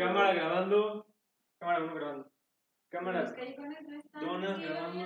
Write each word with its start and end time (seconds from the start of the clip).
Cámara 0.00 0.32
grabando. 0.32 1.06
Cámara 1.58 1.84
uno 1.84 1.94
grabando. 1.94 2.24
Los 2.24 2.32
Cámara. 2.88 3.34
callejones 3.34 3.88
no 3.88 3.98
están. 3.98 4.26
Donas 4.26 4.60
grabando. 4.60 5.04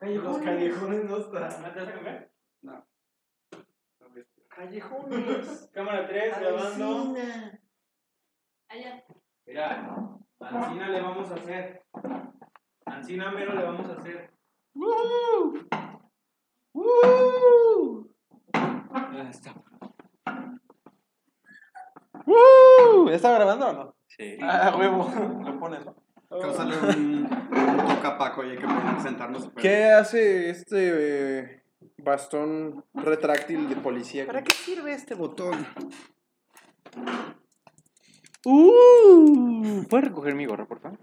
Los 0.00 0.38
callejones 0.38 1.04
no 1.04 1.16
están. 1.16 1.62
¿No 1.62 1.72
te 1.72 1.80
vas 1.80 1.88
a 1.88 1.92
cambiar? 1.92 2.30
Callejones. 4.48 5.70
Cámara 5.74 6.06
3 6.06 6.38
grabando. 6.38 7.14
Allá. 8.68 9.04
Mira, 9.46 10.18
Ancina 10.38 10.88
le 10.90 11.00
vamos 11.00 11.30
a 11.30 11.34
hacer. 11.34 11.82
Ancina 12.84 13.30
mero 13.30 13.54
le 13.54 13.64
vamos 13.64 13.88
a 13.88 13.94
hacer. 13.94 14.30
Ya 19.14 19.30
está. 19.30 19.54
¡Uh! 22.26 23.08
¿Ya 23.08 23.16
está 23.16 23.32
grabando 23.32 23.68
o 23.68 23.72
no? 23.72 23.93
Sí. 24.16 24.38
Ah, 24.40 24.74
huevo. 24.78 25.10
Lo 25.44 25.58
pones, 25.58 25.84
¿no? 25.84 25.96
Cáusale 26.28 26.76
un, 26.78 27.26
un 27.26 27.86
toca 27.86 28.18
Paco 28.18 28.44
y 28.44 28.50
hay 28.50 28.58
que 28.58 28.66
sentarnos. 29.02 29.50
¿Qué 29.56 29.86
hace 29.86 30.50
este 30.50 31.38
eh, 31.40 31.62
bastón 31.98 32.84
retráctil 32.94 33.68
de 33.68 33.76
policía? 33.76 34.26
¿Para 34.26 34.42
qué 34.42 34.52
sirve 34.52 34.94
este 34.94 35.14
botón? 35.14 35.66
Uh, 38.44 39.84
¿Puedes 39.88 40.08
recoger 40.08 40.34
mi 40.34 40.46
gorra, 40.46 40.66
por 40.66 40.80
favor? 40.80 40.98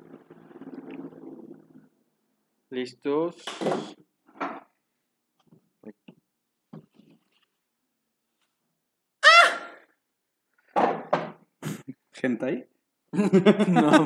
Listos. 2.70 3.44
¿Hentai? 12.22 12.68
No. 13.68 14.06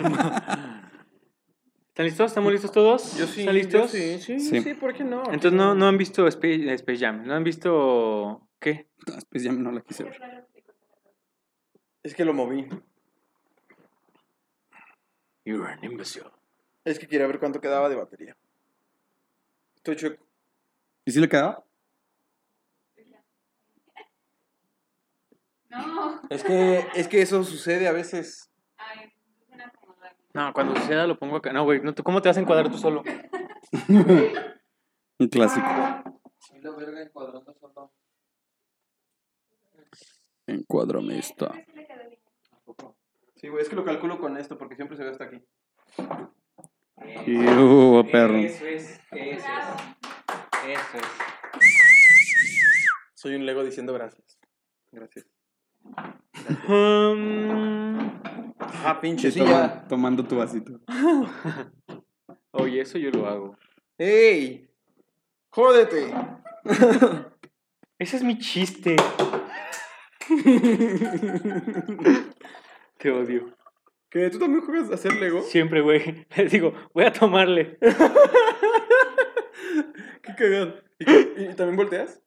¿Están 1.89 2.05
listos? 2.07 2.31
¿Estamos 2.31 2.51
listos 2.51 2.71
todos? 2.71 3.17
Yo 3.17 3.25
sí. 3.25 3.41
¿Están 3.41 3.55
listos? 3.55 3.91
yo 3.93 3.97
sí, 3.97 4.19
sí, 4.19 4.39
Sí. 4.39 4.61
sí, 4.61 4.73
¿por 4.73 4.93
qué 4.93 5.03
no? 5.03 5.23
Entonces 5.25 5.53
no, 5.53 5.73
no 5.75 5.87
han 5.87 5.97
visto 5.97 6.27
Space, 6.27 6.73
Space 6.73 6.99
Jam. 6.99 7.25
¿No 7.25 7.33
han 7.35 7.43
visto 7.43 8.49
qué? 8.59 8.89
No, 9.07 9.13
pues 9.29 9.43
ya 9.43 9.53
no 9.53 9.71
la 9.71 9.81
quise 9.81 10.03
ver. 10.03 10.45
Es 12.03 12.13
que 12.13 12.25
lo 12.25 12.33
moví. 12.33 12.67
You're 15.45 15.71
an 15.71 15.83
imbecile. 15.83 16.29
Es 16.83 16.99
que 16.99 17.07
quería 17.07 17.27
ver 17.27 17.39
cuánto 17.39 17.61
quedaba 17.61 17.87
de 17.87 17.95
batería. 17.95 18.35
Estoy 19.75 19.95
chueco. 19.95 20.25
¿Y 21.05 21.11
si 21.11 21.19
le 21.19 21.29
quedaba? 21.29 21.63
No. 25.69 26.21
Es 26.29 26.43
que, 26.43 26.85
es 26.95 27.07
que 27.07 27.21
eso 27.21 27.43
sucede 27.43 27.87
a 27.87 27.91
veces. 27.91 28.49
Ay, 28.77 29.13
es 29.39 29.49
una 29.49 29.65
acomodada. 29.67 30.15
No, 30.35 30.51
cuando 30.53 30.75
suceda 30.75 31.07
lo 31.07 31.17
pongo 31.17 31.37
acá. 31.37 31.53
No, 31.53 31.63
güey, 31.63 31.79
no, 31.79 31.93
te- 31.93 32.03
¿cómo 32.03 32.21
te 32.21 32.27
vas 32.27 32.35
a 32.37 32.41
encuadrar 32.41 32.69
tú 32.69 32.77
solo? 32.77 33.03
Un 35.17 35.27
clásico. 35.29 35.65
la 35.65 36.71
verga 36.75 37.01
encuadrando 37.01 37.53
solo. 37.53 37.93
Encuádrame 40.45 41.19
esta. 41.19 41.53
Sí 41.53 41.63
quedó 41.73 42.09
bien. 42.09 42.19
Sí, 43.35 43.47
güey, 43.47 43.63
es 43.63 43.69
que 43.69 43.75
lo 43.77 43.85
calculo 43.85 44.19
con 44.19 44.37
esto 44.37 44.57
porque 44.57 44.75
siempre 44.75 44.97
se 44.97 45.03
ve 45.03 45.11
hasta 45.11 45.23
aquí. 45.23 45.41
Uh, 47.27 48.03
perro. 48.11 48.35
Eso 48.35 48.65
es, 48.65 48.99
eso 49.11 49.11
es. 49.11 49.43
Eso 50.67 50.97
es. 50.97 51.05
Soy 53.13 53.35
un 53.35 53.45
Lego 53.45 53.63
diciendo 53.63 53.93
gracias. 53.93 54.37
Gracias. 54.91 55.25
Um, 56.67 58.11
Ah, 58.83 58.99
pinche 59.01 59.31
toma- 59.31 59.85
tomando 59.87 60.23
tu 60.25 60.35
vasito. 60.37 60.79
oye, 62.51 62.81
eso 62.81 62.97
yo 62.97 63.11
lo 63.11 63.27
hago. 63.27 63.57
¡Ey! 63.97 64.69
¡Jódete! 65.49 66.13
Ese 67.99 68.17
es 68.17 68.23
mi 68.23 68.37
chiste. 68.37 68.95
Te 72.97 73.11
odio. 73.11 73.55
¿Qué? 74.09 74.29
¿Tú 74.29 74.39
también 74.39 74.63
juegas 74.65 74.89
a 74.91 74.95
hacer 74.95 75.13
Lego? 75.13 75.41
Siempre, 75.41 75.81
güey. 75.81 76.25
Les 76.35 76.51
digo, 76.51 76.73
voy 76.93 77.05
a 77.05 77.11
tomarle. 77.11 77.77
¡Qué 80.21 80.35
cagado! 80.37 80.75
¿Y, 80.99 81.43
y 81.43 81.53
también 81.55 81.75
volteas? 81.75 82.21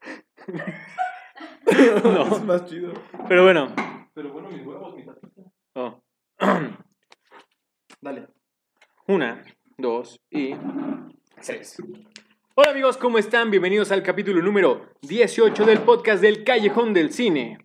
No. 2.03 2.37
Es 2.37 2.45
más 2.45 2.65
chido. 2.67 2.93
Pero 3.29 3.45
bueno. 3.45 3.75
Pero 4.15 4.33
bueno, 4.33 4.49
mis 4.51 4.65
huevos, 4.67 4.95
mi 4.95 5.05
tatita. 5.05 5.43
Oh. 5.75 6.03
Dale. 8.01 8.29
Una, 9.07 9.43
dos 9.77 10.21
y 10.31 10.55
tres. 11.45 11.77
Hola 12.55 12.71
amigos, 12.71 12.97
¿cómo 12.97 13.19
están? 13.19 13.51
Bienvenidos 13.51 13.93
al 13.93 14.03
capítulo 14.03 14.43
número 14.43 14.87
18 15.03 15.65
del 15.65 15.81
podcast 15.81 16.21
del 16.23 16.45
Callejón 16.45 16.93
del 16.95 17.13
Cine. 17.13 17.59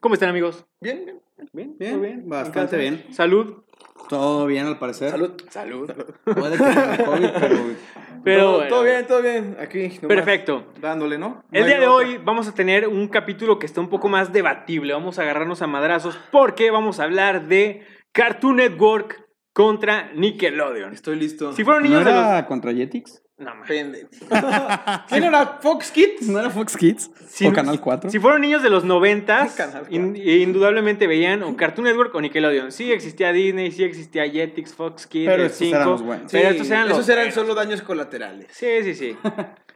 ¿Cómo 0.00 0.14
están 0.14 0.30
amigos? 0.30 0.64
Bien, 0.80 1.04
bien. 1.04 1.20
¿Bien? 1.52 1.76
Bien, 1.78 1.92
¿Todo 1.92 2.00
bien? 2.00 2.28
bastante 2.28 2.76
bien. 2.76 3.06
Salud. 3.12 3.64
Todo 4.08 4.46
bien 4.46 4.66
al 4.66 4.78
parecer. 4.78 5.10
Salud. 5.10 5.32
Salud. 5.50 5.90
Puede 6.24 6.56
que 6.56 7.04
COVID, 7.04 7.28
pero 7.40 7.56
Pero 8.24 8.42
todo, 8.42 8.52
bueno. 8.56 8.68
todo 8.68 8.82
bien, 8.82 9.06
todo 9.06 9.22
bien. 9.22 9.56
Aquí. 9.60 9.88
nomás 9.88 10.00
Perfecto. 10.08 10.64
Dándole, 10.80 11.18
¿no? 11.18 11.44
El 11.52 11.60
No 11.62 11.66
día 11.66 11.80
de 11.80 11.86
otra. 11.86 12.08
hoy 12.08 12.18
vamos 12.24 12.48
a 12.48 12.54
tener 12.54 12.88
un 12.88 13.08
capítulo 13.08 13.58
que 13.58 13.66
está 13.66 13.80
un 13.80 13.88
poco 13.88 14.08
más 14.08 14.32
debatible. 14.32 14.92
Vamos 14.92 15.18
a 15.18 15.22
agarrarnos 15.22 15.62
a 15.62 15.66
madrazos 15.66 16.18
porque 16.32 16.70
vamos 16.70 17.00
a 17.00 17.04
hablar 17.04 17.46
de 17.48 17.86
Cartoon 18.12 18.56
Network 18.56 19.24
contra 19.52 20.10
Nickelodeon. 20.14 20.92
Estoy 20.92 21.16
listo. 21.16 21.52
Si 21.52 21.64
fueron 21.64 21.82
¿No 21.84 21.88
niños 21.90 22.04
de 22.04 22.12
los... 22.12 22.20
era 22.26 22.46
contra 22.46 22.72
Jetix? 22.72 23.22
No. 23.38 23.52
Pende. 23.68 24.06
¿Quién 25.08 25.24
era 25.24 25.58
Fox 25.60 25.90
Kids? 25.92 26.22
¿No 26.28 26.40
era 26.40 26.50
Fox 26.50 26.76
Kids? 26.76 27.10
Si- 27.28 27.46
¿O 27.46 27.52
Canal 27.52 27.80
4? 27.80 28.10
Si 28.10 28.18
fueron 28.18 28.40
niños 28.40 28.62
de 28.64 28.70
los 28.70 28.84
noventas, 28.84 29.54
Canal 29.54 29.86
in- 29.90 30.16
indudablemente 30.16 31.06
veían 31.06 31.42
o 31.44 31.56
Cartoon 31.56 31.86
Network 31.86 32.14
o 32.14 32.20
Nickelodeon. 32.20 32.72
Sí 32.72 32.90
existía 32.92 33.32
Disney, 33.32 33.70
sí 33.70 33.84
existía 33.84 34.28
Jetix, 34.28 34.74
Fox 34.74 35.06
Kids, 35.06 35.30
Pero 35.30 35.44
estos 35.44 35.62
eran 35.62 35.80
5, 35.82 35.90
los 35.90 36.02
buenos. 36.02 36.32
Pero 36.32 36.48
estos 36.48 36.70
eran 36.70 36.88
los 36.88 36.98
esos 36.98 37.08
eran 37.10 37.32
solo 37.32 37.54
daños 37.54 37.82
colaterales. 37.82 38.48
Sí, 38.50 38.66
sí, 38.82 38.94
sí. 38.94 39.16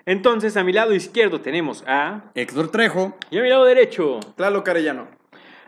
Entonces, 0.06 0.56
a 0.56 0.64
mi 0.64 0.72
lado 0.72 0.92
izquierdo 0.94 1.40
tenemos 1.40 1.84
a... 1.86 2.24
Héctor 2.34 2.70
Trejo. 2.72 3.16
Y 3.30 3.38
a 3.38 3.42
mi 3.42 3.48
lado 3.48 3.64
derecho 3.64 4.18
Tlalo 4.36 4.64
Carellano. 4.64 5.06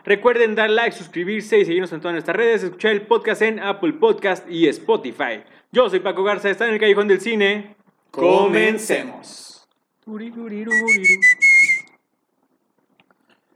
Recuerden 0.03 0.53
dar 0.53 0.69
like, 0.69 0.91
suscribirse 0.95 1.57
y 1.59 1.65
seguirnos 1.65 1.91
en 1.93 1.99
todas 2.01 2.13
nuestras 2.13 2.35
redes, 2.35 2.61
escuchar 2.63 2.91
el 2.91 3.03
podcast 3.03 3.41
en 3.41 3.59
Apple 3.59 3.93
Podcast 3.93 4.47
y 4.49 4.67
Spotify. 4.67 5.43
Yo 5.71 5.89
soy 5.89 5.99
Paco 6.01 6.23
Garza, 6.23 6.49
está 6.49 6.67
en 6.67 6.73
el 6.73 6.79
Callejón 6.79 7.07
del 7.07 7.21
Cine. 7.21 7.75
Comencemos. 8.15 9.67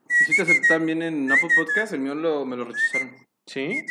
¿Y 0.09 0.23
si 0.25 0.35
te 0.35 0.41
aceptan 0.41 0.85
bien 0.85 1.01
en 1.01 1.31
Apple 1.31 1.49
Podcast? 1.57 1.93
El 1.93 2.01
mío 2.01 2.15
lo, 2.15 2.45
me 2.45 2.55
lo 2.57 2.65
rechazaron. 2.65 3.15
¿Sí? 3.45 3.85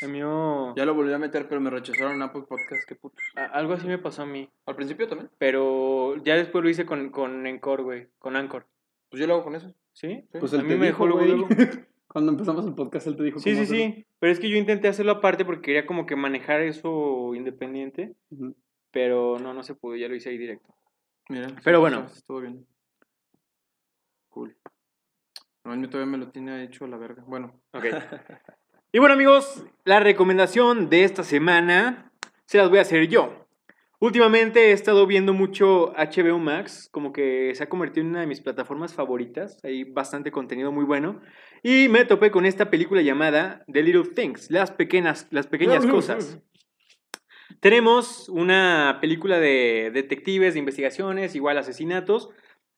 El 0.00 0.10
mío... 0.10 0.74
Ya 0.76 0.84
lo 0.86 0.94
volví 0.94 1.12
a 1.12 1.18
meter, 1.18 1.48
pero 1.48 1.60
me 1.60 1.70
rechazaron 1.70 2.14
en 2.14 2.22
Apple 2.22 2.42
Podcast. 2.48 2.88
Qué 2.88 2.94
puto. 2.94 3.16
a- 3.36 3.44
Algo 3.46 3.74
así 3.74 3.86
me 3.86 3.98
pasó 3.98 4.22
a 4.22 4.26
mí. 4.26 4.48
Al 4.66 4.76
principio 4.76 5.08
también. 5.08 5.30
Pero 5.38 6.16
ya 6.24 6.36
después 6.36 6.62
lo 6.64 6.70
hice 6.70 6.86
con, 6.86 7.10
con 7.10 7.46
Encore, 7.46 7.82
güey. 7.82 8.08
Con 8.18 8.36
Anchor. 8.36 8.66
Pues 9.10 9.20
yo 9.20 9.26
lo 9.26 9.34
hago 9.34 9.44
con 9.44 9.56
eso. 9.56 9.74
¿Sí? 9.92 10.24
Pues 10.38 10.52
a 10.52 10.56
él 10.56 10.62
mí 10.62 10.68
te 10.70 10.76
me 10.76 10.86
dijo, 10.86 11.04
dejó 11.04 11.06
luego, 11.18 11.44
güey. 11.46 11.56
luego. 11.58 11.82
Cuando 12.08 12.32
empezamos 12.32 12.64
el 12.64 12.74
podcast, 12.74 13.06
él 13.08 13.16
te 13.16 13.24
dijo 13.24 13.38
Sí, 13.40 13.52
cómo 13.52 13.66
sí, 13.66 13.74
hacerlo. 13.74 13.94
sí. 13.96 14.06
Pero 14.18 14.32
es 14.32 14.40
que 14.40 14.48
yo 14.48 14.56
intenté 14.56 14.88
hacerlo 14.88 15.12
aparte 15.12 15.44
porque 15.44 15.60
quería 15.62 15.86
como 15.86 16.06
que 16.06 16.16
manejar 16.16 16.60
eso 16.62 17.34
independiente. 17.34 18.14
Ujú. 18.30 18.54
Pero 18.98 19.38
no, 19.38 19.54
no 19.54 19.62
se 19.62 19.76
pudo. 19.76 19.94
Ya 19.94 20.08
lo 20.08 20.16
hice 20.16 20.30
ahí 20.30 20.38
directo. 20.38 20.74
Mira. 21.28 21.46
Pero 21.62 21.78
bueno. 21.78 22.06
Estuvo 22.06 22.40
bien. 22.40 22.66
Cool. 24.28 24.56
No, 25.62 25.72
el 25.72 25.78
mío 25.78 25.88
todavía 25.88 26.10
me 26.10 26.18
lo 26.18 26.32
tiene 26.32 26.64
hecho 26.64 26.84
a 26.84 26.88
la 26.88 26.96
verga. 26.96 27.22
Bueno. 27.24 27.60
Ok. 27.72 27.84
Y 28.90 29.00
bueno 29.00 29.12
amigos, 29.12 29.66
la 29.84 30.00
recomendación 30.00 30.88
de 30.88 31.04
esta 31.04 31.22
semana 31.22 32.10
se 32.46 32.56
las 32.56 32.70
voy 32.70 32.78
a 32.78 32.82
hacer 32.82 33.06
yo. 33.08 33.46
Últimamente 34.00 34.70
he 34.70 34.72
estado 34.72 35.06
viendo 35.06 35.34
mucho 35.34 35.92
HBO 35.92 36.38
Max, 36.38 36.88
como 36.90 37.12
que 37.12 37.52
se 37.54 37.64
ha 37.64 37.68
convertido 37.68 38.06
en 38.06 38.12
una 38.12 38.20
de 38.20 38.26
mis 38.26 38.40
plataformas 38.40 38.94
favoritas, 38.94 39.62
hay 39.62 39.84
bastante 39.84 40.32
contenido 40.32 40.72
muy 40.72 40.86
bueno, 40.86 41.20
y 41.62 41.88
me 41.88 42.06
topé 42.06 42.30
con 42.30 42.46
esta 42.46 42.70
película 42.70 43.02
llamada 43.02 43.62
The 43.70 43.82
Little 43.82 44.14
Things, 44.14 44.50
las 44.50 44.70
pequeñas, 44.70 45.26
las 45.30 45.46
pequeñas 45.46 45.84
cosas. 45.84 46.40
Tenemos 47.60 48.28
una 48.28 48.98
película 49.00 49.38
de 49.38 49.90
detectives, 49.92 50.54
de 50.54 50.60
investigaciones, 50.60 51.34
igual 51.34 51.58
asesinatos. 51.58 52.30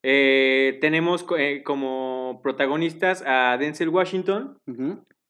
Eh, 0.02 0.78
tenemos 0.80 1.26
eh, 1.38 1.62
como 1.62 2.40
protagonistas 2.42 3.22
a 3.26 3.56
Denzel 3.58 3.90
Washington, 3.90 4.58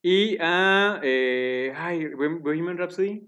y 0.02 0.37
a. 0.40 1.00
Eh, 1.02 1.72
ay, 1.76 2.04
Bohem- 2.04 2.40
Bohemian 2.40 2.78
Rhapsody. 2.78 3.22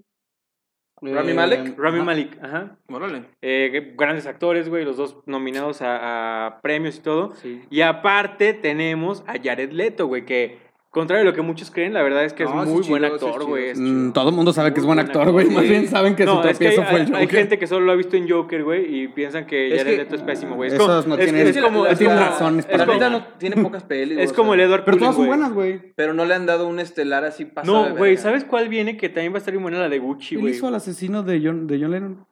Rami 1.04 1.32
Eh, 1.32 1.34
Malek. 1.34 1.76
Rami 1.78 1.96
ajá. 1.98 2.04
Malik, 2.04 2.38
ajá. 2.44 2.78
Órale. 2.88 3.24
Eh, 3.42 3.94
grandes 3.98 4.26
actores, 4.26 4.68
güey, 4.68 4.84
los 4.84 4.96
dos 4.96 5.18
nominados 5.26 5.82
a, 5.82 6.46
a 6.46 6.60
premios 6.62 6.96
y 6.98 7.00
todo. 7.00 7.34
Sí. 7.34 7.60
Y 7.70 7.80
aparte 7.80 8.54
tenemos 8.54 9.24
a 9.26 9.34
Jared 9.42 9.72
Leto, 9.72 10.06
güey, 10.06 10.24
que 10.24 10.58
Contrario 10.92 11.22
a 11.22 11.24
lo 11.24 11.32
que 11.32 11.40
muchos 11.40 11.70
creen, 11.70 11.94
la 11.94 12.02
verdad 12.02 12.22
es 12.22 12.34
que 12.34 12.44
No, 12.44 12.50
es 12.64 12.68
muy 12.68 12.82
es 12.82 12.88
buen 12.90 13.02
chido, 13.02 13.14
actor, 13.14 13.44
güey. 13.46 13.70
es 13.70 13.78
Mm, 13.80 14.12
todo 14.12 14.28
el 14.28 14.34
mundo 14.36 14.52
sabe 14.52 14.74
que 14.74 14.80
es 14.80 14.84
Muy 14.84 14.94
buen 14.94 14.98
actor, 15.06 15.30
güey. 15.32 15.46
Más 15.48 15.62
Sí. 15.62 15.70
bien 15.70 15.88
saben 15.88 16.14
que 16.14 16.26
No, 16.26 16.42
su 16.42 16.48
es 16.48 16.58
que 16.58 16.68
hay, 16.68 16.74
tropiezo 16.74 16.90
fue 16.90 17.00
el 17.00 17.06
Joker. 17.06 17.20
hay 17.22 17.26
gente 17.28 17.58
que 17.58 17.66
solo 17.66 17.86
lo 17.86 17.92
ha 17.92 17.94
visto 17.94 18.14
en 18.18 18.28
Joker, 18.28 18.62
güey, 18.62 18.94
y 19.02 19.08
piensan 19.08 19.46
que 19.46 19.74
Es 19.74 19.78
Jared 19.82 19.96
Leto 19.96 20.16
es 20.16 20.22
pésimo, 20.22 20.54
güey. 20.54 20.68
Es 20.68 20.74
Esos 20.74 20.86
como, 20.86 21.16
no 21.16 21.22
es- 21.22 21.24
tienen- 21.30 21.46
es 21.46 21.56
como, 21.62 21.78
no 21.84 21.86
es 21.86 21.96
tienen 21.98 22.16
como- 22.18 22.28
razones 22.28 22.66
es 22.66 22.70
La 22.72 22.76
para 22.84 22.86
como- 22.86 22.98
neta 22.98 23.10
no 23.10 23.24
tiene 23.38 23.56
pocas 23.56 23.84
pelis. 23.84 24.18
es 24.18 24.32
o 24.32 24.34
como 24.34 24.52
el 24.52 24.60
Edward 24.60 24.84
Pero 24.84 24.98
Cullen, 24.98 25.00
todas 25.00 25.16
son 25.16 25.26
buenas, 25.28 25.52
güey. 25.54 25.80
Pero 25.96 26.12
no 26.12 26.26
le 26.26 26.34
han 26.34 26.44
dado 26.44 26.68
un 26.68 26.78
estelar 26.78 27.24
así 27.24 27.46
pasado. 27.46 27.88
No, 27.88 27.96
güey. 27.96 28.18
¿sabes 28.18 28.44
cuál 28.44 28.68
viene? 28.68 28.98
Que 28.98 29.08
también 29.08 29.32
va 29.32 29.36
a 29.36 29.38
estar 29.38 29.52
bien 29.52 29.62
buena 29.62 29.78
la 29.78 29.88
de 29.88 29.98
Gucci, 29.98 30.36
güey. 30.36 30.52
hizo 30.52 30.66
al 30.66 30.74
asesino 30.74 31.22
de 31.22 31.40
John, 31.42 31.66
de 31.68 31.80
John 31.80 31.90
Lennon. 31.92 32.26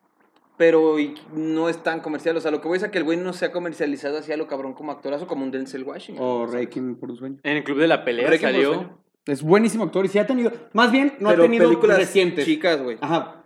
Pero 0.60 0.98
y 0.98 1.14
no 1.34 1.70
es 1.70 1.82
tan 1.82 2.00
comercial. 2.00 2.36
O 2.36 2.40
sea, 2.42 2.50
lo 2.50 2.60
que 2.60 2.68
voy 2.68 2.76
es 2.76 2.84
a 2.84 2.90
que 2.90 2.98
el 2.98 3.04
güey 3.04 3.16
no 3.16 3.32
se 3.32 3.46
ha 3.46 3.50
comercializado 3.50 4.18
así 4.18 4.30
a 4.30 4.36
lo 4.36 4.46
cabrón 4.46 4.74
como 4.74 4.92
actorazo 4.92 5.26
como 5.26 5.42
un 5.42 5.50
Denzel 5.50 5.84
Washington. 5.84 6.22
O. 6.22 6.44
Requiem 6.46 6.96
por 6.96 7.10
un 7.10 7.16
sueño. 7.16 7.38
En 7.44 7.56
el 7.56 7.64
Club 7.64 7.78
de 7.78 7.88
la 7.88 8.04
Pelea 8.04 8.28
Requiem 8.28 8.52
salió. 8.52 8.98
Es 9.24 9.42
buenísimo 9.42 9.84
actor 9.84 10.04
y 10.04 10.08
sí 10.08 10.18
ha 10.18 10.26
tenido. 10.26 10.52
Más 10.74 10.92
bien, 10.92 11.14
no 11.18 11.30
Pero 11.30 11.44
ha 11.44 11.46
tenido 11.46 11.64
películas 11.66 11.96
recientes. 11.96 12.44
chicas, 12.44 12.82
güey. 12.82 12.98
Ajá. 13.00 13.42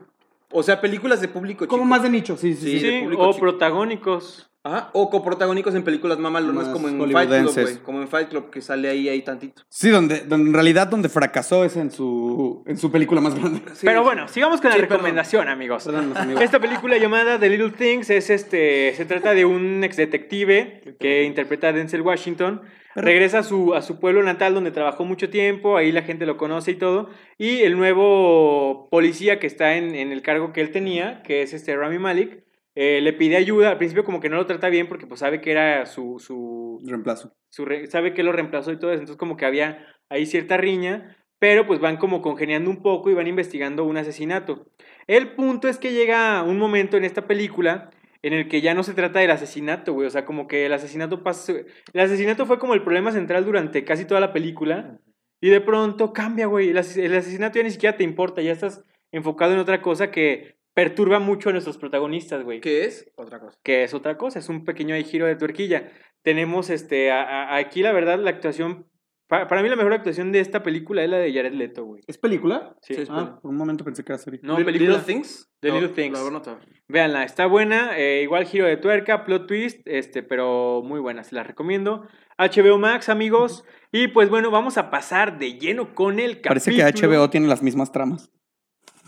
O 0.50 0.64
sea, 0.64 0.81
películas 0.81 1.20
de 1.20 1.28
público 1.28 1.69
Como 1.69 1.84
chico. 1.84 1.88
más 1.88 2.02
de 2.02 2.11
nicho, 2.11 2.37
sí, 2.37 2.55
sí, 2.55 2.81
Sí, 2.81 3.05
o 3.06 3.11
chico. 3.11 3.38
protagónicos. 3.38 4.50
Ajá, 4.66 4.88
o 4.94 5.11
coprotagónicos 5.11 5.75
en 5.75 5.84
películas 5.84 6.19
mamalonas 6.19 6.64
Más 6.64 6.72
como 6.72 6.88
en 6.88 6.99
Fight 7.12 7.28
Club, 7.28 7.52
güey. 7.52 7.76
Como 7.82 8.00
en 8.00 8.08
Fight 8.08 8.28
Club, 8.31 8.49
que 8.49 8.62
sale 8.62 8.88
ahí, 8.88 9.11
ahí 9.11 9.20
tantito. 9.20 9.62
Sí, 9.69 9.90
donde, 9.90 10.20
donde 10.20 10.49
en 10.49 10.55
realidad 10.55 10.87
donde 10.87 11.11
fracasó 11.11 11.66
es 11.66 11.76
en 11.76 11.90
su, 11.90 12.64
en 12.66 12.78
su 12.78 12.90
película 12.90 13.20
más 13.20 13.34
grande. 13.34 13.61
Sí, 13.75 13.84
Pero 13.84 14.02
bueno, 14.02 14.26
sigamos 14.26 14.62
con 14.62 14.70
la 14.70 14.76
perdón. 14.76 14.90
recomendación, 14.90 15.49
amigos. 15.49 15.84
Perdón, 15.84 16.16
amigos. 16.16 16.43
Esta 16.43 16.58
película 16.61 16.96
llamada 16.96 17.38
The 17.38 17.50
Little 17.50 17.72
Things 17.72 18.08
es 18.08 18.31
este. 18.31 18.94
Se 18.94 19.05
trata 19.05 19.34
de 19.34 19.44
un 19.44 19.84
ex 19.84 19.99
detective 19.99 20.96
que 20.99 21.25
interpreta 21.25 21.69
a 21.69 21.72
Denzel 21.75 22.00
Washington. 22.00 22.62
Regresa 22.94 23.40
a 23.40 23.43
su, 23.43 23.75
a 23.75 23.82
su 23.82 24.00
pueblo 24.00 24.22
natal 24.22 24.55
donde 24.55 24.70
trabajó 24.70 25.05
mucho 25.05 25.28
tiempo, 25.28 25.76
ahí 25.76 25.93
la 25.93 26.02
gente 26.02 26.25
lo 26.25 26.38
conoce 26.38 26.70
y 26.70 26.76
todo. 26.76 27.10
Y 27.37 27.62
el 27.62 27.76
nuevo 27.76 28.88
policía 28.90 29.38
que 29.40 29.46
está 29.46 29.76
en, 29.76 29.94
en 29.94 30.10
el 30.10 30.22
cargo 30.22 30.52
que 30.55 30.62
él 30.62 30.70
tenía, 30.70 31.22
que 31.22 31.43
es 31.43 31.52
este 31.52 31.76
Rami 31.76 31.99
Malik, 31.99 32.44
eh, 32.75 33.00
le 33.00 33.12
pide 33.12 33.37
ayuda. 33.37 33.71
Al 33.71 33.79
principio 33.79 34.05
como 34.05 34.21
que 34.21 34.29
no 34.29 34.37
lo 34.37 34.47
trata 34.47 34.69
bien 34.69 34.88
porque 34.88 35.06
pues 35.06 35.21
sabe 35.21 35.41
que 35.41 35.50
era 35.53 35.87
su, 35.87 36.19
su, 36.19 36.81
Reemplazo. 36.87 37.32
su 37.50 37.65
re- 37.65 37.87
sabe 37.87 38.15
que 38.15 38.23
lo 38.23 38.32
reemplazó 38.32 38.73
y 38.73 38.79
todo 38.79 38.91
eso, 38.93 39.00
entonces 39.00 39.19
como 39.19 39.37
que 39.37 39.47
había 39.47 39.87
ahí 40.09 40.26
cierta 40.26 40.56
riña, 40.56 41.17
pero 41.38 41.67
pues 41.67 41.81
van 41.81 41.97
como 41.97 42.23
congeniando 42.23 42.71
un 42.71 42.82
poco 42.82 43.11
y 43.11 43.15
van 43.15 43.26
investigando 43.26 43.85
un 43.85 43.97
asesinato. 43.97 44.67
El 45.06 45.35
punto 45.35 45.69
es 45.69 45.79
que 45.79 45.93
llega 45.93 46.43
un 46.43 46.59
momento 46.59 46.97
en 46.97 47.05
esta 47.05 47.26
película 47.26 47.91
en 48.23 48.32
el 48.32 48.49
que 48.49 48.62
ya 48.62 48.73
no 48.73 48.82
se 48.82 48.94
trata 48.94 49.19
del 49.20 49.31
asesinato, 49.31 49.93
güey, 49.93 50.06
o 50.06 50.11
sea, 50.11 50.25
como 50.25 50.47
que 50.47 50.65
el 50.65 50.73
asesinato 50.73 51.23
pasa, 51.23 51.53
el 51.93 52.00
asesinato 52.00 52.47
fue 52.47 52.59
como 52.59 52.73
el 52.73 52.82
problema 52.82 53.12
central 53.12 53.44
durante 53.44 53.85
casi 53.85 54.06
toda 54.06 54.20
la 54.20 54.32
película 54.32 54.99
y 55.43 55.50
de 55.50 55.61
pronto 55.61 56.15
cambia, 56.15 56.47
güey, 56.47 56.70
el, 56.70 56.79
ases- 56.79 57.05
el 57.05 57.15
asesinato 57.15 57.59
ya 57.59 57.65
ni 57.65 57.70
siquiera 57.70 57.99
te 57.99 58.05
importa, 58.05 58.41
ya 58.41 58.53
estás 58.53 58.82
enfocado 59.12 59.53
en 59.53 59.59
otra 59.59 59.82
cosa 59.82 60.11
que 60.11 60.56
perturba 60.75 61.19
mucho 61.21 61.49
a 61.49 61.53
nuestros 61.53 61.79
protagonistas, 61.79 62.43
güey 62.43 62.61
¿Qué 62.61 62.85
es? 62.85 63.11
Otra 63.17 63.41
cosa. 63.41 63.59
que 63.62 63.85
es 63.85 63.94
otra 63.94 64.17
cosa, 64.19 64.38
es 64.41 64.49
un 64.49 64.65
pequeño 64.65 64.94
ahí 64.94 65.05
giro 65.05 65.26
de 65.26 65.37
tuerquilla. 65.37 65.91
Tenemos 66.23 66.71
este, 66.71 67.11
a- 67.11 67.23
a- 67.23 67.56
aquí 67.56 67.82
la 67.82 67.93
verdad 67.93 68.19
la 68.19 68.31
actuación, 68.31 68.87
pa- 69.29 69.47
para 69.47 69.62
mí 69.62 69.69
la 69.69 69.76
mejor 69.76 69.93
actuación 69.93 70.32
de 70.32 70.41
esta 70.41 70.62
película 70.62 71.05
es 71.05 71.11
la 71.11 71.19
de 71.19 71.32
Jared 71.32 71.53
Leto, 71.53 71.85
güey. 71.85 72.03
¿Es 72.06 72.19
película? 72.19 72.75
Sí. 72.82 72.94
Sí, 72.94 73.03
es 73.03 73.11
Ah, 73.11 73.38
por 73.41 73.50
un 73.50 73.56
momento 73.56 73.85
pensé 73.85 74.03
que 74.05 74.12
era 74.12 74.19
serie. 74.19 74.41
No, 74.43 74.55
Little- 74.59 74.65
película. 74.65 74.91
Little 74.99 75.05
Things. 75.15 75.50
The 75.61 75.69
No, 75.69 75.75
Little 75.81 75.94
Things. 75.94 76.19
la. 76.19 76.59
Véanla, 76.88 77.25
está 77.25 77.47
buena, 77.47 77.97
eh, 77.99 78.23
igual 78.23 78.44
giro 78.44 78.67
de 78.67 78.77
tuerca, 78.77 79.25
plot 79.25 79.47
twist, 79.47 79.81
este, 79.87 80.23
pero 80.23 80.82
muy 80.85 81.00
buena, 81.00 81.25
se 81.25 81.35
la 81.35 81.43
recomiendo. 81.43 82.06
HBO 82.37 82.79
Max, 82.79 83.09
amigos. 83.09 83.65
Y 83.93 84.09
pues 84.09 84.29
bueno, 84.29 84.50
vamos 84.50 84.77
a 84.77 84.91
pasar 84.91 85.38
de 85.38 85.59
lleno 85.59 85.94
con 85.94 86.19
el 86.19 86.41
capítulo. 86.41 86.49
Parece 86.49 86.70
que 86.73 86.82
HBO 86.82 87.31
tiene 87.31 87.47
las 87.47 87.62
mismas 87.62 87.93
tramas. 87.93 88.31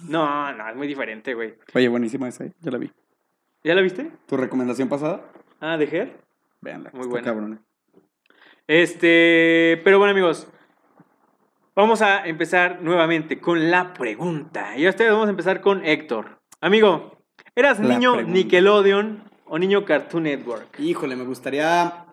No, 0.03 0.53
no, 0.53 0.69
es 0.69 0.77
muy 0.77 0.87
diferente, 0.87 1.35
güey. 1.35 1.55
Oye, 1.75 1.89
buenísima 1.89 2.29
esa, 2.29 2.45
¿eh? 2.45 2.53
ya 2.61 2.71
la 2.71 2.79
vi. 2.79 2.91
¿Ya 3.65 3.75
la 3.75 3.83
viste? 3.83 4.11
¿Tu 4.27 4.37
recomendación 4.37 4.89
pasada? 4.89 5.25
Ah, 5.61 5.77
de 5.77 5.85
Her. 5.85 6.21
Véanla. 6.61 6.91
Muy 6.93 7.07
buena. 7.07 7.25
cabrona. 7.25 7.63
Este, 8.67 9.81
pero 9.85 9.99
bueno 9.99 10.11
amigos, 10.11 10.49
vamos 11.75 12.03
a 12.03 12.27
empezar 12.27 12.83
nuevamente 12.83 13.41
con 13.41 13.71
la 13.71 13.93
pregunta. 13.93 14.77
Y 14.77 14.87
esta 14.87 15.05
vez 15.05 15.13
vamos 15.13 15.29
a 15.29 15.31
empezar 15.31 15.61
con 15.61 15.85
Héctor. 15.85 16.41
Amigo, 16.61 17.19
¿eras 17.55 17.79
La 17.79 17.95
niño 17.95 18.15
pregunta. 18.15 18.39
Nickelodeon 18.39 19.31
o 19.47 19.59
niño 19.59 19.85
Cartoon 19.85 20.25
Network? 20.25 20.79
Híjole, 20.81 21.17
me 21.17 21.25
gustaría 21.25 22.07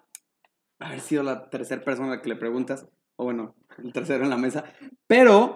haber 0.80 1.00
sido 1.00 1.24
la 1.24 1.50
tercera 1.50 1.82
persona 1.84 2.14
a 2.14 2.16
la 2.18 2.22
que 2.22 2.30
le 2.30 2.36
preguntas. 2.36 2.88
O 3.16 3.26
bueno, 3.26 3.56
el 3.78 3.94
tercero 3.94 4.24
en 4.24 4.30
la 4.30 4.38
mesa. 4.38 4.64
Pero, 5.08 5.56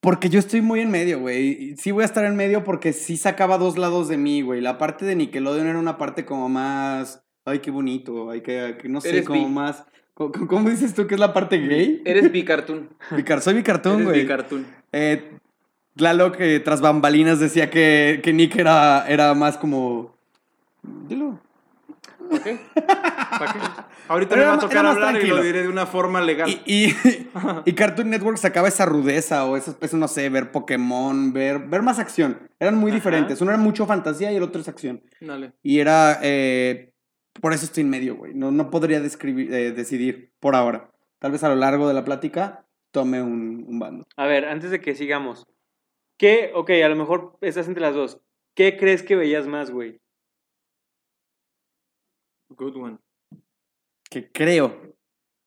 porque 0.00 0.28
yo 0.30 0.38
estoy 0.38 0.60
muy 0.62 0.80
en 0.80 0.90
medio, 0.90 1.20
güey. 1.20 1.76
Sí 1.76 1.90
voy 1.90 2.02
a 2.02 2.06
estar 2.06 2.24
en 2.24 2.36
medio 2.36 2.64
porque 2.64 2.92
sí 2.92 3.16
sacaba 3.16 3.58
dos 3.58 3.76
lados 3.78 4.08
de 4.08 4.16
mí, 4.16 4.42
güey. 4.42 4.60
La 4.60 4.78
parte 4.78 5.04
de 5.04 5.14
Nickelodeon 5.16 5.66
era 5.66 5.78
una 5.78 5.98
parte 5.98 6.24
como 6.24 6.48
más... 6.48 7.22
Ay, 7.44 7.58
qué 7.60 7.70
bonito. 7.70 8.30
Ay, 8.30 8.40
que, 8.42 8.76
no 8.84 9.00
sé, 9.00 9.24
como 9.24 9.46
bi. 9.46 9.52
más... 9.52 9.84
¿Cómo, 10.14 10.32
cómo 10.48 10.68
dices 10.70 10.94
tú 10.94 11.06
que 11.06 11.14
es 11.14 11.20
la 11.20 11.32
parte 11.32 11.58
gay? 11.58 12.02
Eres 12.04 12.30
bicartoon. 12.30 12.88
Bicar- 13.10 13.40
soy 13.40 13.54
bicartón, 13.54 13.94
Eres 13.94 14.06
güey. 14.06 14.20
bicartoon. 14.22 14.66
Eh, 14.92 15.30
Lalo 15.96 16.32
que 16.32 16.60
tras 16.60 16.80
bambalinas 16.80 17.40
decía 17.40 17.68
que, 17.70 18.20
que 18.22 18.32
Nick 18.32 18.56
era, 18.56 19.06
era 19.08 19.34
más 19.34 19.56
como... 19.58 20.14
Dilo. 21.08 21.38
¿Para 22.30 22.42
qué? 22.44 22.58
¿Para 22.74 23.52
qué? 23.52 23.58
Ahorita 24.08 24.34
Era 24.34 24.44
me 24.44 24.48
va 24.50 24.54
a 24.54 24.58
tocar 24.58 24.86
hablar 24.86 25.10
y 25.10 25.18
tranquilo. 25.18 25.36
lo 25.36 25.42
diré 25.42 25.62
de 25.62 25.68
una 25.68 25.86
forma 25.86 26.20
legal. 26.20 26.48
Y, 26.48 26.86
y, 26.86 26.96
y 27.66 27.72
Cartoon 27.74 28.10
Network 28.10 28.38
sacaba 28.38 28.68
esa 28.68 28.86
rudeza 28.86 29.44
o 29.44 29.56
eso, 29.56 29.76
eso 29.80 29.96
no 29.96 30.08
sé, 30.08 30.28
ver 30.30 30.50
Pokémon, 30.52 31.32
ver, 31.32 31.58
ver 31.60 31.82
más 31.82 31.98
acción. 31.98 32.38
Eran 32.58 32.76
muy 32.76 32.90
Ajá. 32.90 32.96
diferentes. 32.96 33.40
Uno 33.40 33.50
era 33.52 33.60
mucho 33.60 33.86
fantasía 33.86 34.32
y 34.32 34.36
el 34.36 34.42
otro 34.42 34.60
es 34.60 34.68
acción. 34.68 35.02
Dale. 35.20 35.52
Y 35.62 35.78
era... 35.80 36.18
eh, 36.22 36.92
por 37.40 37.52
eso 37.52 37.64
estoy 37.64 37.82
en 37.82 37.90
medio, 37.90 38.16
güey. 38.16 38.34
No, 38.34 38.50
no 38.50 38.70
podría 38.70 39.00
describir, 39.00 39.52
eh, 39.54 39.70
decidir 39.72 40.32
por 40.40 40.56
ahora. 40.56 40.90
Tal 41.20 41.30
vez 41.32 41.44
a 41.44 41.48
lo 41.48 41.54
largo 41.54 41.86
de 41.86 41.94
la 41.94 42.04
plática 42.04 42.66
tome 42.90 43.22
un, 43.22 43.64
un 43.68 43.78
bando. 43.78 44.04
A 44.16 44.26
ver, 44.26 44.46
antes 44.46 44.70
de 44.70 44.80
que 44.80 44.94
sigamos. 44.96 45.46
¿Qué? 46.18 46.50
Ok, 46.54 46.70
a 46.84 46.88
lo 46.88 46.96
mejor 46.96 47.38
estás 47.40 47.68
entre 47.68 47.80
las 47.82 47.94
dos. 47.94 48.20
¿Qué 48.54 48.76
crees 48.76 49.02
que 49.02 49.14
veías 49.16 49.46
más, 49.46 49.70
güey? 49.70 50.00
Good 52.50 52.76
one. 52.76 52.98
Que 54.10 54.30
creo. 54.30 54.94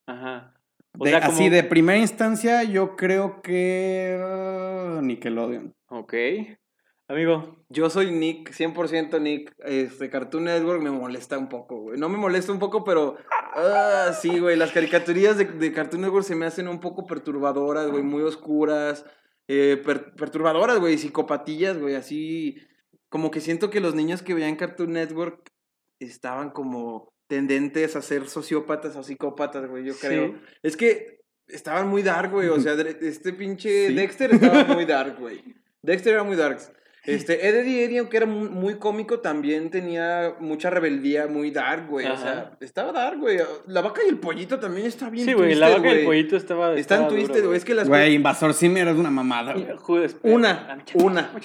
Ajá. 0.06 0.54
O 0.98 1.04
De- 1.04 1.10
sea, 1.10 1.20
como- 1.20 1.32
Así 1.32 1.48
de 1.48 1.64
primera 1.64 1.98
instancia, 1.98 2.62
yo 2.64 2.96
creo 2.96 3.42
que... 3.42 4.18
uh, 4.20 5.00
Nickelodeon. 5.02 5.74
Ok. 5.88 6.14
Amigo, 7.08 7.64
Yo 7.68 7.90
soy 7.90 8.12
Nick, 8.12 8.50
100% 8.52 9.20
Nick. 9.20 9.54
Este, 9.58 10.08
Cartoon 10.08 10.44
Network 10.44 10.80
me 10.82 10.90
molesta 10.90 11.36
un 11.38 11.48
poco, 11.48 11.80
güey. 11.82 11.98
No 11.98 12.08
me 12.08 12.16
molesta 12.16 12.52
un 12.52 12.58
poco, 12.58 12.84
pero... 12.84 13.16
ah, 13.54 14.12
sí, 14.18 14.38
güey. 14.38 14.56
Las 14.56 14.72
caricaturías 14.72 15.36
de, 15.36 15.44
de 15.44 15.72
Cartoon 15.72 16.02
Network 16.02 16.24
se 16.24 16.34
me 16.36 16.46
hacen 16.46 16.68
un 16.68 16.80
poco 16.80 17.06
perturbadoras, 17.06 17.90
güey. 17.90 18.02
Muy 18.02 18.22
oscuras. 18.22 19.04
eh, 19.48 19.80
per- 19.84 20.14
perturbadoras, 20.14 20.78
güey. 20.78 20.96
Psicopatillas, 20.96 21.78
güey. 21.78 21.94
Así... 21.96 22.56
Como 23.10 23.30
que 23.30 23.40
siento 23.40 23.70
que 23.70 23.80
los 23.80 23.94
niños 23.94 24.22
que 24.22 24.34
veían 24.34 24.56
Cartoon 24.56 24.92
Network 24.92 25.50
estaban 26.06 26.50
como 26.50 27.08
tendentes 27.26 27.96
a 27.96 28.02
ser 28.02 28.28
sociópatas 28.28 28.94
o 28.96 29.02
psicópatas, 29.02 29.66
güey. 29.68 29.84
Yo 29.84 29.94
Sí. 29.94 30.06
creo. 30.06 30.34
Es 30.62 30.76
que 30.76 31.20
estaban 31.48 31.88
muy 31.88 32.02
dark, 32.02 32.30
güey. 32.30 32.48
O 32.48 32.60
sea, 32.60 32.74
de- 32.76 32.96
este 33.08 33.32
pinche 33.32 33.88
Sí. 33.88 33.94
Dexter 33.94 34.34
estaba 34.34 34.64
muy 34.64 34.84
dark, 34.86 35.18
güey. 35.18 35.42
Dexter 35.82 36.14
era 36.14 36.22
muy 36.24 36.36
dark. 36.36 36.58
Este, 37.06 37.46
Ed, 37.46 37.54
Eddie 37.66 37.84
Eddie, 37.84 37.98
aunque 37.98 38.16
era 38.16 38.24
muy, 38.26 38.48
muy 38.48 38.74
cómico, 38.78 39.20
también 39.20 39.68
tenía 39.70 40.36
mucha 40.40 40.70
rebeldía, 40.70 41.26
muy 41.26 41.50
dark, 41.50 41.86
güey. 41.88 42.06
O 42.06 42.16
sea, 42.16 42.56
estaba 42.60 42.92
dark, 42.92 43.18
güey. 43.18 43.38
La 43.66 43.82
vaca 43.82 44.00
y 44.04 44.08
el 44.08 44.18
pollito 44.18 44.58
también 44.58 44.86
está 44.86 45.10
bien 45.10 45.26
sí, 45.26 45.34
güey, 45.34 45.54
la 45.54 45.68
vaca 45.68 45.92
y 45.92 45.98
el 45.98 46.04
pollito 46.06 46.36
estaba. 46.36 46.74
Están 46.76 47.08
twisted, 47.08 47.44
güey. 47.44 47.58
Es 47.58 47.64
que 47.64 47.74
las 47.74 47.88
Güey, 47.88 48.14
Invasor 48.14 48.54
Sim 48.54 48.76
era 48.78 48.92
una 48.94 49.10
mamada, 49.10 49.52
güey. 49.52 49.66
Una, 50.22 50.78
una. 50.94 51.36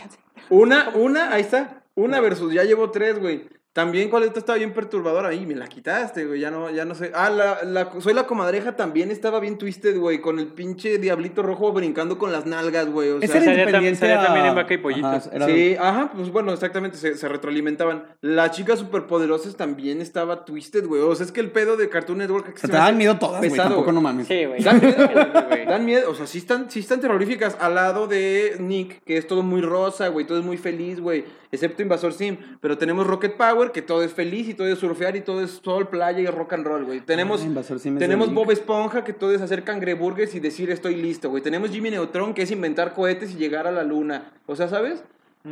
Una, 0.50 0.90
una, 0.96 1.34
ahí 1.34 1.42
está. 1.42 1.84
Una 1.96 2.22
versus, 2.22 2.54
ya 2.54 2.64
llevo 2.64 2.92
tres, 2.92 3.20
güey. 3.20 3.50
También, 3.72 4.10
¿cuál 4.10 4.24
esta 4.24 4.40
estaba 4.40 4.58
bien 4.58 4.74
perturbadora? 4.74 5.30
Ahí 5.30 5.46
me 5.46 5.54
la 5.56 5.68
quitaste, 5.68 6.26
güey. 6.26 6.40
Ya 6.40 6.50
no, 6.50 6.70
ya 6.72 6.86
no 6.86 6.96
sé. 6.96 7.12
Ah, 7.14 7.30
la, 7.30 7.64
la, 7.64 7.92
soy 8.02 8.14
la 8.16 8.26
comadreja 8.26 8.76
también 8.76 9.12
estaba 9.12 9.40
bien 9.40 9.58
twisted, 9.60 9.96
güey. 9.98 10.20
Con 10.22 10.40
el 10.40 10.48
pinche 10.48 10.98
diablito 10.98 11.44
rojo 11.44 11.72
brincando 11.72 12.18
con 12.18 12.32
las 12.32 12.46
nalgas, 12.48 12.88
güey. 12.90 13.12
O 13.12 13.22
sea, 13.22 13.42
era 13.42 13.52
independiente 13.54 14.00
salía 14.00 14.22
a- 14.22 14.26
también 14.26 14.46
en 14.48 14.56
Vaca 14.56 14.74
y 14.74 14.78
Pollito. 14.80 15.08
Ajá, 15.08 15.22
Sí, 15.46 15.76
ajá, 15.80 16.12
pues 16.16 16.32
bueno, 16.32 16.52
exactamente, 16.52 16.98
se, 16.98 17.16
se 17.16 17.28
retroalimentaban. 17.30 18.06
Las 18.22 18.52
chicas 18.52 18.80
superpoderosas 18.80 19.56
también 19.56 20.02
estaba 20.02 20.46
twisted, 20.46 20.86
güey. 20.88 21.02
O 21.04 21.14
sea, 21.16 21.26
es 21.28 21.32
que 21.32 21.40
el 21.40 21.52
pedo 21.52 21.78
de 21.78 21.90
Cartoon 21.90 22.18
Network... 22.18 22.54
Se 22.56 22.62
se 22.62 22.68
te 22.70 22.74
dan 22.74 22.98
miedo 22.98 23.18
todas, 23.20 23.38
güey. 23.40 23.52
pesado, 23.52 23.70
Tampoco 23.70 23.92
no 23.92 24.02
mames. 24.02 24.28
Sí, 24.28 24.46
güey. 24.46 24.64
Dan 24.64 24.80
miedo. 24.82 24.96
Dan 25.70 25.86
miedo, 25.86 26.10
o 26.10 26.16
sea, 26.16 26.26
sí 26.26 26.40
están, 26.40 26.72
sí 26.72 26.80
están 26.80 27.00
terroríficas 27.00 27.56
al 27.60 27.76
lado 27.76 28.08
de 28.08 28.56
Nick, 28.60 29.04
que 29.04 29.18
es 29.18 29.28
todo 29.28 29.44
muy 29.44 29.62
rosa, 29.62 30.08
güey, 30.08 30.26
todo 30.26 30.40
es 30.40 30.44
muy 30.46 30.58
feliz, 30.58 31.00
güey, 31.00 31.24
excepto 31.52 31.84
Invasor 31.84 32.12
Sim. 32.14 32.38
Pero 32.60 32.78
tenemos 32.80 33.06
Rocket 33.06 33.38
Power, 33.38 33.59
Power, 33.60 33.72
que 33.74 33.82
todo 33.82 34.04
es 34.04 34.14
feliz 34.14 34.48
y 34.48 34.54
todo 34.54 34.68
es 34.68 34.80
surfear 34.80 35.16
y 35.18 35.22
todo 35.22 35.42
es 35.44 35.60
sol, 35.64 35.90
playa 35.90 36.20
y 36.22 36.28
rock 36.28 36.54
and 36.54 36.66
roll, 36.66 36.86
güey. 36.86 37.02
Tenemos, 37.02 37.42
Ah, 37.42 37.46
Invasor 37.46 37.80
tenemos 37.80 38.34
Bob. 38.34 38.52
Esponja, 38.52 39.04
que 39.04 39.12
todo 39.14 39.34
es 39.34 39.42
hacer 39.42 39.64
cangreburgers 39.64 40.34
y 40.36 40.40
decir 40.40 40.72
estoy 40.72 40.96
listo, 40.96 41.30
güey. 41.30 41.44
Tenemos 41.44 41.70
Jimmy 41.72 41.90
Neutron, 41.92 42.34
que 42.34 42.44
es 42.44 42.52
inventar 42.52 42.94
cohetes 42.94 43.32
y 43.34 43.36
llegar 43.36 43.68
a 43.68 43.72
la 43.72 43.84
luna. 43.84 44.32
O 44.46 44.56
sea, 44.56 44.68
¿sabes? 44.70 45.04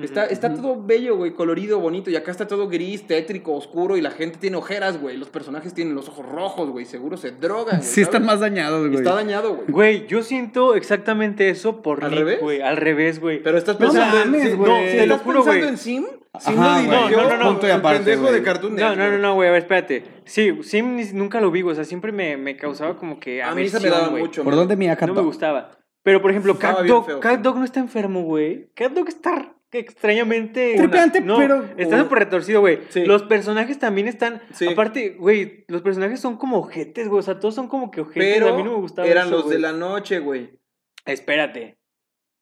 Está, 0.04 0.26
está 0.26 0.54
todo 0.54 0.84
bello, 0.84 1.16
güey, 1.16 1.32
colorido, 1.32 1.80
bonito. 1.80 2.10
Y 2.10 2.16
acá 2.18 2.30
está 2.32 2.46
todo 2.46 2.68
gris, 2.68 3.08
tétrico, 3.08 3.54
oscuro. 3.56 3.96
Y 3.98 4.02
la 4.02 4.12
gente 4.12 4.38
tiene 4.38 4.58
ojeras, 4.58 5.00
güey. 5.00 5.16
Los 5.18 5.30
personajes 5.30 5.74
tienen 5.74 5.96
los 5.96 6.10
ojos 6.10 6.26
rojos, 6.26 6.70
güey. 6.70 6.86
Seguro 6.86 7.16
se 7.18 7.32
drogan. 7.32 7.78
güey, 7.78 7.84
Sí, 7.90 8.02
están 8.02 8.26
más 8.26 8.42
dañados, 8.42 8.86
güey. 8.88 8.96
Está 9.00 9.16
dañado, 9.16 9.56
güey. 9.56 9.68
Güey, 9.70 10.08
yo 10.08 10.24
siento 10.24 10.76
exactamente 10.76 11.50
eso 11.50 11.82
por 11.82 12.04
¿Al 12.04 12.12
Nick, 12.12 12.20
revés? 12.20 12.42
güey. 12.42 12.62
Al 12.62 12.78
revés, 12.78 13.20
güey. 13.22 13.42
Pero 13.42 13.58
estás 13.58 13.80
No 13.80 13.86
pensando 13.88 14.18
en. 14.22 14.32
mames, 14.32 14.52
sí, 14.52 14.58
no, 14.58 14.66
lo 14.68 14.76
estás 14.76 15.22
juro, 15.22 15.44
pensando 15.46 15.68
en 15.70 15.78
Sim. 15.78 16.06
Ajá, 16.46 16.82
lo 16.82 16.84
dirigió 16.84 17.18
No, 17.24 17.30
no, 17.30 17.38
no, 17.38 17.50
punto 17.52 17.68
y 17.68 17.70
el 17.70 17.76
aparte, 17.78 17.98
pendejo 18.00 18.22
güey. 18.24 18.34
de 18.34 18.44
Cartoon 18.44 18.76
No, 18.76 18.82
no, 18.82 18.90
Network. 18.96 19.12
no, 19.14 19.18
no, 19.28 19.34
güey, 19.36 19.50
a 19.50 19.52
ver, 19.52 19.62
espérate. 19.62 20.04
Sí, 20.26 20.60
Sim 20.64 20.96
ni- 20.96 21.12
nunca 21.14 21.40
lo 21.42 21.52
vi, 21.52 21.62
güey. 21.62 21.74
O 21.74 21.76
sea, 21.76 21.84
siempre 21.84 22.12
me, 22.12 22.38
me 22.38 22.56
causaba 22.58 22.96
como 22.98 23.20
que 23.20 23.42
A 23.44 23.54
mí 23.56 23.68
se 23.70 23.80
me 23.80 23.90
daba 23.90 24.10
güey. 24.10 24.24
mucho. 24.24 24.44
¿Por 24.44 24.56
dónde 24.56 24.76
mira 24.76 24.98
No 25.06 25.14
me 25.14 25.22
gustaba. 25.22 25.78
Pero, 26.04 26.22
por 26.22 26.32
ejemplo, 26.32 26.54
Estaba 26.54 26.76
Cat 26.76 26.84
bien 26.84 26.96
Dog, 26.96 27.06
feo. 27.06 27.20
Cat 27.20 27.42
Dog 27.42 27.58
no 27.58 27.66
está 27.66 27.80
enfermo, 27.80 28.22
güey. 28.24 28.70
Cat 28.76 28.94
Dog 28.94 29.08
está 29.10 29.54
extrañamente... 29.74 30.76
Tripeante, 30.78 31.20
no, 31.22 31.38
pero- 31.38 31.66
Está 31.78 32.00
súper 32.00 32.20
retorcido, 32.20 32.62
güey. 32.62 32.80
Sí. 32.90 33.04
Los 33.06 33.24
personajes 33.24 33.78
también 33.80 34.08
están... 34.08 34.42
Sí. 34.54 34.68
Aparte, 34.68 35.16
güey, 35.20 35.66
los 35.68 35.82
personajes 35.82 36.20
son 36.22 36.38
como 36.38 36.58
ojetes, 36.60 37.10
güey. 37.10 37.20
O 37.20 37.24
sea, 37.24 37.40
todos 37.40 37.56
son 37.56 37.68
como 37.68 37.92
que 37.92 38.02
ojetes. 38.02 38.36
Pero 38.36 38.54
a 38.54 38.58
mí 38.58 38.64
no 38.64 38.72
me 38.72 38.78
gustaba 38.78 39.08
eran 39.08 39.28
eso, 39.28 39.36
los 39.38 39.44
de 39.50 39.58
güey. 39.58 39.62
la 39.62 39.74
noche, 39.74 40.20
güey. 40.20 40.58
Espérate. 41.06 41.78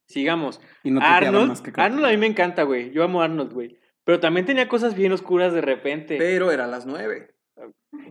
Sigamos. 0.08 0.62
Y 0.84 0.92
no 0.92 1.00
tripeaban 1.00 1.25
Arnold, 1.25 1.48
más 1.48 1.62
que 1.62 1.72
Cartoon. 1.72 1.86
Arnold 1.94 2.06
a 2.06 2.10
mí 2.12 2.18
me 2.18 2.28
encanta, 2.28 2.64
güey. 2.64 2.92
Yo 2.92 3.04
amo 3.04 3.22
a 3.22 3.25
Arnold, 3.25 3.54
güey. 3.54 3.80
Pero 4.06 4.20
también 4.20 4.46
tenía 4.46 4.70
cosas 4.70 4.96
bien 4.96 5.12
oscuras 5.12 5.54
de 5.54 5.62
repente. 5.62 6.18
Pero 6.18 6.52
era 6.52 6.66
a 6.66 6.68
las 6.68 6.86
nueve. 6.86 7.36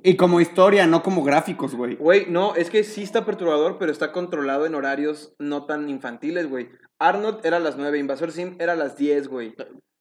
Y 0.03 0.17
como 0.17 0.41
historia, 0.41 0.87
no 0.87 1.03
como 1.03 1.23
gráficos, 1.23 1.75
güey. 1.75 1.97
Güey, 1.97 2.27
no, 2.29 2.55
es 2.57 2.69
que 2.69 2.85
sí 2.85 3.03
está 3.03 3.25
perturbador, 3.25 3.79
pero 3.79 3.93
está 3.93 4.13
controlado 4.13 4.67
en 4.67 4.75
horarios 4.75 5.35
no 5.39 5.67
tan 5.67 5.89
infantiles, 5.89 6.49
güey. 6.49 6.69
Arnold 6.99 7.45
era 7.45 7.59
a 7.59 7.61
las 7.61 7.77
9, 7.77 7.99
Invasor 7.99 8.33
Sim 8.33 8.57
era 8.59 8.73
a 8.73 8.77
las 8.77 8.97
10, 8.97 9.29
güey. 9.29 9.55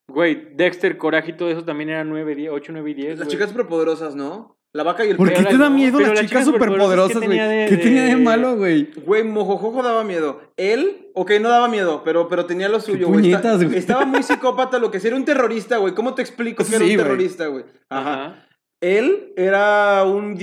Güey, 0.08 0.54
Dexter, 0.54 0.98
Coraje 0.98 1.30
y 1.30 1.36
todo 1.36 1.50
eso 1.50 1.64
también 1.64 1.90
era 1.90 2.04
9, 2.04 2.34
10, 2.34 2.50
8, 2.52 2.72
9 2.72 2.90
y 2.90 2.94
10. 2.94 3.18
Las 3.18 3.28
chicas 3.28 3.50
superpoderosas, 3.50 4.14
¿no? 4.14 4.56
La 4.74 4.82
vaca 4.82 5.04
y 5.04 5.10
el 5.10 5.16
¿Por 5.16 5.28
perro. 5.28 5.44
qué 5.44 5.50
te 5.50 5.56
da 5.56 5.70
miedo 5.70 6.00
las 6.00 6.20
chicas 6.20 6.46
superpoderosas, 6.46 7.12
superpoderosas, 7.12 7.20
¿qué 7.20 7.26
güey? 7.28 7.68
¿Qué 7.68 7.76
tenía 7.76 8.04
de 8.06 8.16
malo, 8.16 8.56
güey? 8.56 8.90
Güey, 9.06 9.22
Mojojojo 9.22 9.84
daba 9.84 10.02
miedo. 10.02 10.40
Él, 10.56 11.10
ok, 11.14 11.30
no 11.40 11.48
daba 11.48 11.68
miedo, 11.68 12.02
pero, 12.04 12.26
pero 12.28 12.44
tenía 12.46 12.68
lo 12.68 12.80
suyo, 12.80 13.06
güey. 13.06 13.32
Está-. 13.32 13.54
Estaba 13.54 14.04
muy 14.04 14.24
psicópata 14.24 14.80
lo 14.80 14.90
que 14.90 14.98
sea. 14.98 15.10
Era 15.10 15.16
un 15.16 15.24
terrorista, 15.24 15.76
güey. 15.76 15.94
¿Cómo 15.94 16.14
te 16.14 16.22
explico 16.22 16.64
que 16.64 16.74
era 16.74 16.84
un 16.84 16.96
terrorista, 16.96 17.46
güey? 17.46 17.64
Ajá. 17.88 18.12
Ajá. 18.12 18.46
Él 18.84 19.32
era 19.36 20.04
un 20.04 20.34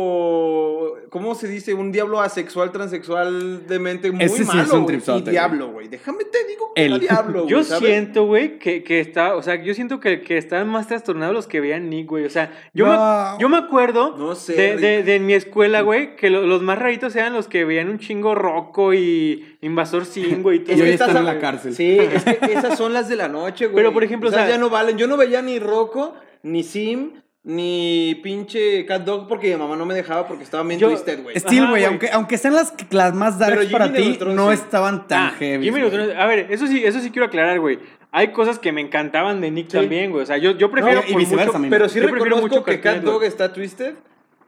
diablo. 0.00 0.96
¿Cómo 1.10 1.34
se 1.34 1.48
dice? 1.48 1.74
Un 1.74 1.90
diablo 1.92 2.20
asexual, 2.20 2.70
transexual, 2.70 3.66
demente, 3.66 4.12
muy 4.12 4.22
Ese 4.24 4.36
sí 4.36 4.42
es 4.42 4.48
malo. 4.54 4.74
un 4.80 4.86
tripsote, 4.86 5.30
Y 5.30 5.32
diablo, 5.32 5.72
güey. 5.72 5.88
Déjame 5.88 6.24
te 6.24 6.44
digo 6.46 6.72
que 6.74 6.84
Él. 6.84 6.92
era 6.92 6.98
diablo, 7.00 7.46
Yo 7.48 7.56
güey, 7.56 7.64
¿sabes? 7.68 7.88
siento, 7.88 8.26
güey, 8.26 8.58
que, 8.58 8.84
que 8.84 9.00
está, 9.00 9.34
o 9.34 9.42
sea, 9.42 9.60
yo 9.62 9.74
siento 9.74 9.98
que, 9.98 10.20
que 10.20 10.36
estaban 10.38 10.68
más 10.68 10.86
trastornados 10.86 11.34
los 11.34 11.46
que 11.48 11.60
veían 11.60 11.90
Nick, 11.90 12.06
güey. 12.08 12.26
O 12.26 12.30
sea, 12.30 12.52
yo, 12.74 12.86
No. 12.86 12.92
me, 13.36 13.40
yo 13.42 13.48
me 13.48 13.56
acuerdo 13.56 14.14
No 14.16 14.34
sé, 14.36 14.52
de, 14.54 14.76
de, 14.76 15.02
de 15.02 15.14
en 15.16 15.26
mi 15.26 15.32
escuela, 15.34 15.80
güey, 15.80 16.14
que 16.16 16.30
lo- 16.30 16.42
los 16.46 16.62
más 16.62 16.78
raritos 16.78 17.16
eran 17.16 17.32
los 17.32 17.48
que 17.48 17.64
veían 17.64 17.88
un 17.88 17.98
chingo 17.98 18.34
Rocco 18.36 18.94
y 18.94 19.56
Invasor 19.62 20.04
Sim, 20.04 20.42
güey. 20.44 20.58
y 20.58 20.60
todo 20.60 20.76
Y 20.76 20.82
hoy 20.82 20.90
están 20.90 21.16
en 21.16 21.24
la 21.24 21.38
cárcel. 21.40 21.74
Sí, 21.74 21.98
es 21.98 22.24
que 22.24 22.52
esas 22.52 22.76
son 22.78 22.92
las 22.92 23.08
de 23.08 23.16
la 23.16 23.26
noche, 23.28 23.66
güey. 23.66 23.76
Pero, 23.76 23.92
por 23.92 24.04
ejemplo, 24.04 24.28
o 24.28 24.32
Esas 24.32 24.46
sea- 24.46 24.54
ya 24.56 24.60
no 24.60 24.68
valen. 24.70 24.96
Yo 24.98 25.06
no 25.08 25.16
veía 25.16 25.42
ni 25.42 25.58
Rocco, 25.58 26.14
ni 26.44 26.62
Sim, 26.62 27.14
ni 27.42 28.20
pinche 28.22 28.84
Cat 28.84 29.02
Dog 29.04 29.26
porque 29.26 29.50
mi 29.50 29.56
mamá 29.56 29.74
no 29.76 29.86
me 29.86 29.94
dejaba 29.94 30.26
porque 30.28 30.44
estaba 30.44 30.62
bien 30.62 30.78
twisted, 30.78 31.22
güey. 31.22 31.38
Steel, 31.38 31.68
güey, 31.68 31.84
aunque, 31.84 32.10
aunque 32.10 32.36
sean 32.36 32.54
las, 32.54 32.74
las 32.90 33.14
más 33.14 33.38
Jimmy 33.38 33.66
para 33.72 33.92
ti, 33.92 34.08
Neutron, 34.10 34.36
no 34.36 34.48
sí. 34.48 34.54
estaban 34.54 35.06
tan 35.08 35.28
Ah, 35.28 35.34
heavy. 35.38 35.64
Jimmy 35.64 35.80
Neutron- 35.80 36.14
a 36.16 36.26
ver, 36.26 36.46
eso 36.50 36.66
sí, 36.66 36.84
eso 36.84 37.00
sí 37.00 37.10
quiero 37.10 37.26
aclarar, 37.26 37.58
güey. 37.60 37.78
Hay 38.12 38.32
cosas 38.32 38.58
que 38.58 38.72
me 38.72 38.80
encantaban 38.80 39.40
de 39.40 39.50
Nick 39.50 39.70
Sí. 39.70 39.78
también, 39.78 40.10
güey. 40.10 40.24
O 40.24 40.26
sea, 40.26 40.36
yo, 40.36 40.50
yo 40.52 40.70
prefiero 40.70 41.00
No, 41.02 41.08
y 41.08 41.14
viceversa, 41.16 41.58
mucho-. 41.58 41.70
Pero 41.70 41.88
sí 41.88 41.98
Yo 42.00 42.02
prefiero 42.08 42.24
reconozco 42.24 42.48
mucho 42.56 42.64
que 42.64 42.80
Cat 42.80 42.98
Dog 43.02 43.22
está 43.24 43.52
twisted. 43.52 43.94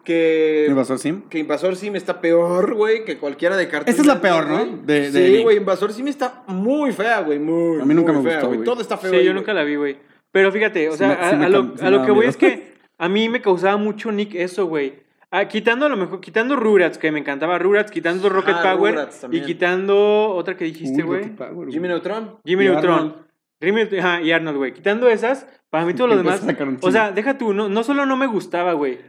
Que, 0.05 0.67
¿Invasor 0.69 0.99
Sim? 0.99 1.23
que 1.31 1.39
Invasor 1.39 1.77
Sim 1.77 1.95
está 1.95 2.21
peor, 2.21 2.75
güey, 2.75 3.05
que 3.05 3.19
cualquiera 3.19 3.57
de 3.57 3.69
Cartoon 3.69 3.89
Esta 3.89 4.03
es 4.03 4.07
la 4.09 4.21
peor, 4.21 4.49
¿no? 4.49 4.57
güey. 4.59 4.79
De- 4.85 5.11
de 5.13 5.37
sí, 5.37 5.43
güey, 5.45 5.59
Invasor 5.59 5.93
Sim 5.93 6.09
está 6.09 6.43
muy 6.49 6.91
fea, 6.91 7.21
güey, 7.21 7.39
muy, 7.39 7.81
A 7.81 7.85
mí 7.85 7.95
nunca 7.95 8.13
muy 8.13 8.25
me 8.25 8.31
fea, 8.31 8.41
gustó, 8.41 8.49
güey. 8.53 8.65
Todo 8.65 8.81
está 8.83 8.97
feo 8.99 9.13
Sí, 9.13 9.19
ahí, 9.19 9.25
yo 9.25 9.33
nunca 9.33 9.55
la 9.55 9.63
vi, 9.63 9.77
güey. 9.77 9.97
Pero 10.33 10.51
fíjate, 10.51 10.89
o 10.89 10.93
Sí 10.93 10.99
sea, 10.99 11.09
me- 11.09 11.15
sí 11.15 11.21
a, 11.23 11.37
me 11.39 11.47
a 11.47 11.49
lo, 11.91 12.01
a 12.01 12.05
que 12.05 12.11
voy 12.11 12.27
es 12.27 12.37
que 12.37 12.73
a 13.03 13.09
mí 13.09 13.29
me 13.29 13.41
causaba 13.41 13.77
mucho 13.77 14.13
Nick 14.13 14.35
eso, 14.37 14.67
güey. 14.67 15.03
Ah, 15.33 15.49
quitando 15.49 15.87
a 15.87 15.89
lo 15.89 15.97
mejor, 15.97 16.21
quitando 16.21 16.55
Rugrats, 16.55 16.99
que 16.99 17.11
me 17.11 17.19
encantaba 17.19 17.59
Rugrats, 17.59 17.91
quitando 17.91 18.29
Rocket 18.29 18.55
Ah, 18.59 18.63
Power 18.77 18.95
Rugrats 18.95 19.27
y 19.33 19.41
quitando 19.41 20.29
otra 20.29 20.57
que 20.57 20.65
dijiste, 20.67 21.03
güey. 21.03 21.23
Rocket 21.23 21.37
Power. 21.37 21.69
Jimmy 21.71 21.89
Neutron. 21.89 22.39
Jimmy 22.45 22.65
Y 22.65 22.69
Neutron. 22.69 22.95
Arnold. 22.95 23.15
Jimmy- 23.61 23.99
ajá, 23.99 24.21
y 24.23 24.31
Arnold, 24.31 24.57
güey. 24.59 24.73
Quitando 24.73 25.09
esas, 25.09 25.47
para 25.71 25.85
mí 25.85 25.95
todo 25.95 26.07
lo 26.07 26.17
demás. 26.17 26.45
O 26.83 26.91
sea, 26.93 27.11
deja 27.11 27.39
tú, 27.39 27.53
no, 27.53 27.69
no 27.69 27.83
solo 27.83 28.07
no 28.07 28.17
me 28.17 28.27
gustaba, 28.27 28.75
güey. 28.75 29.01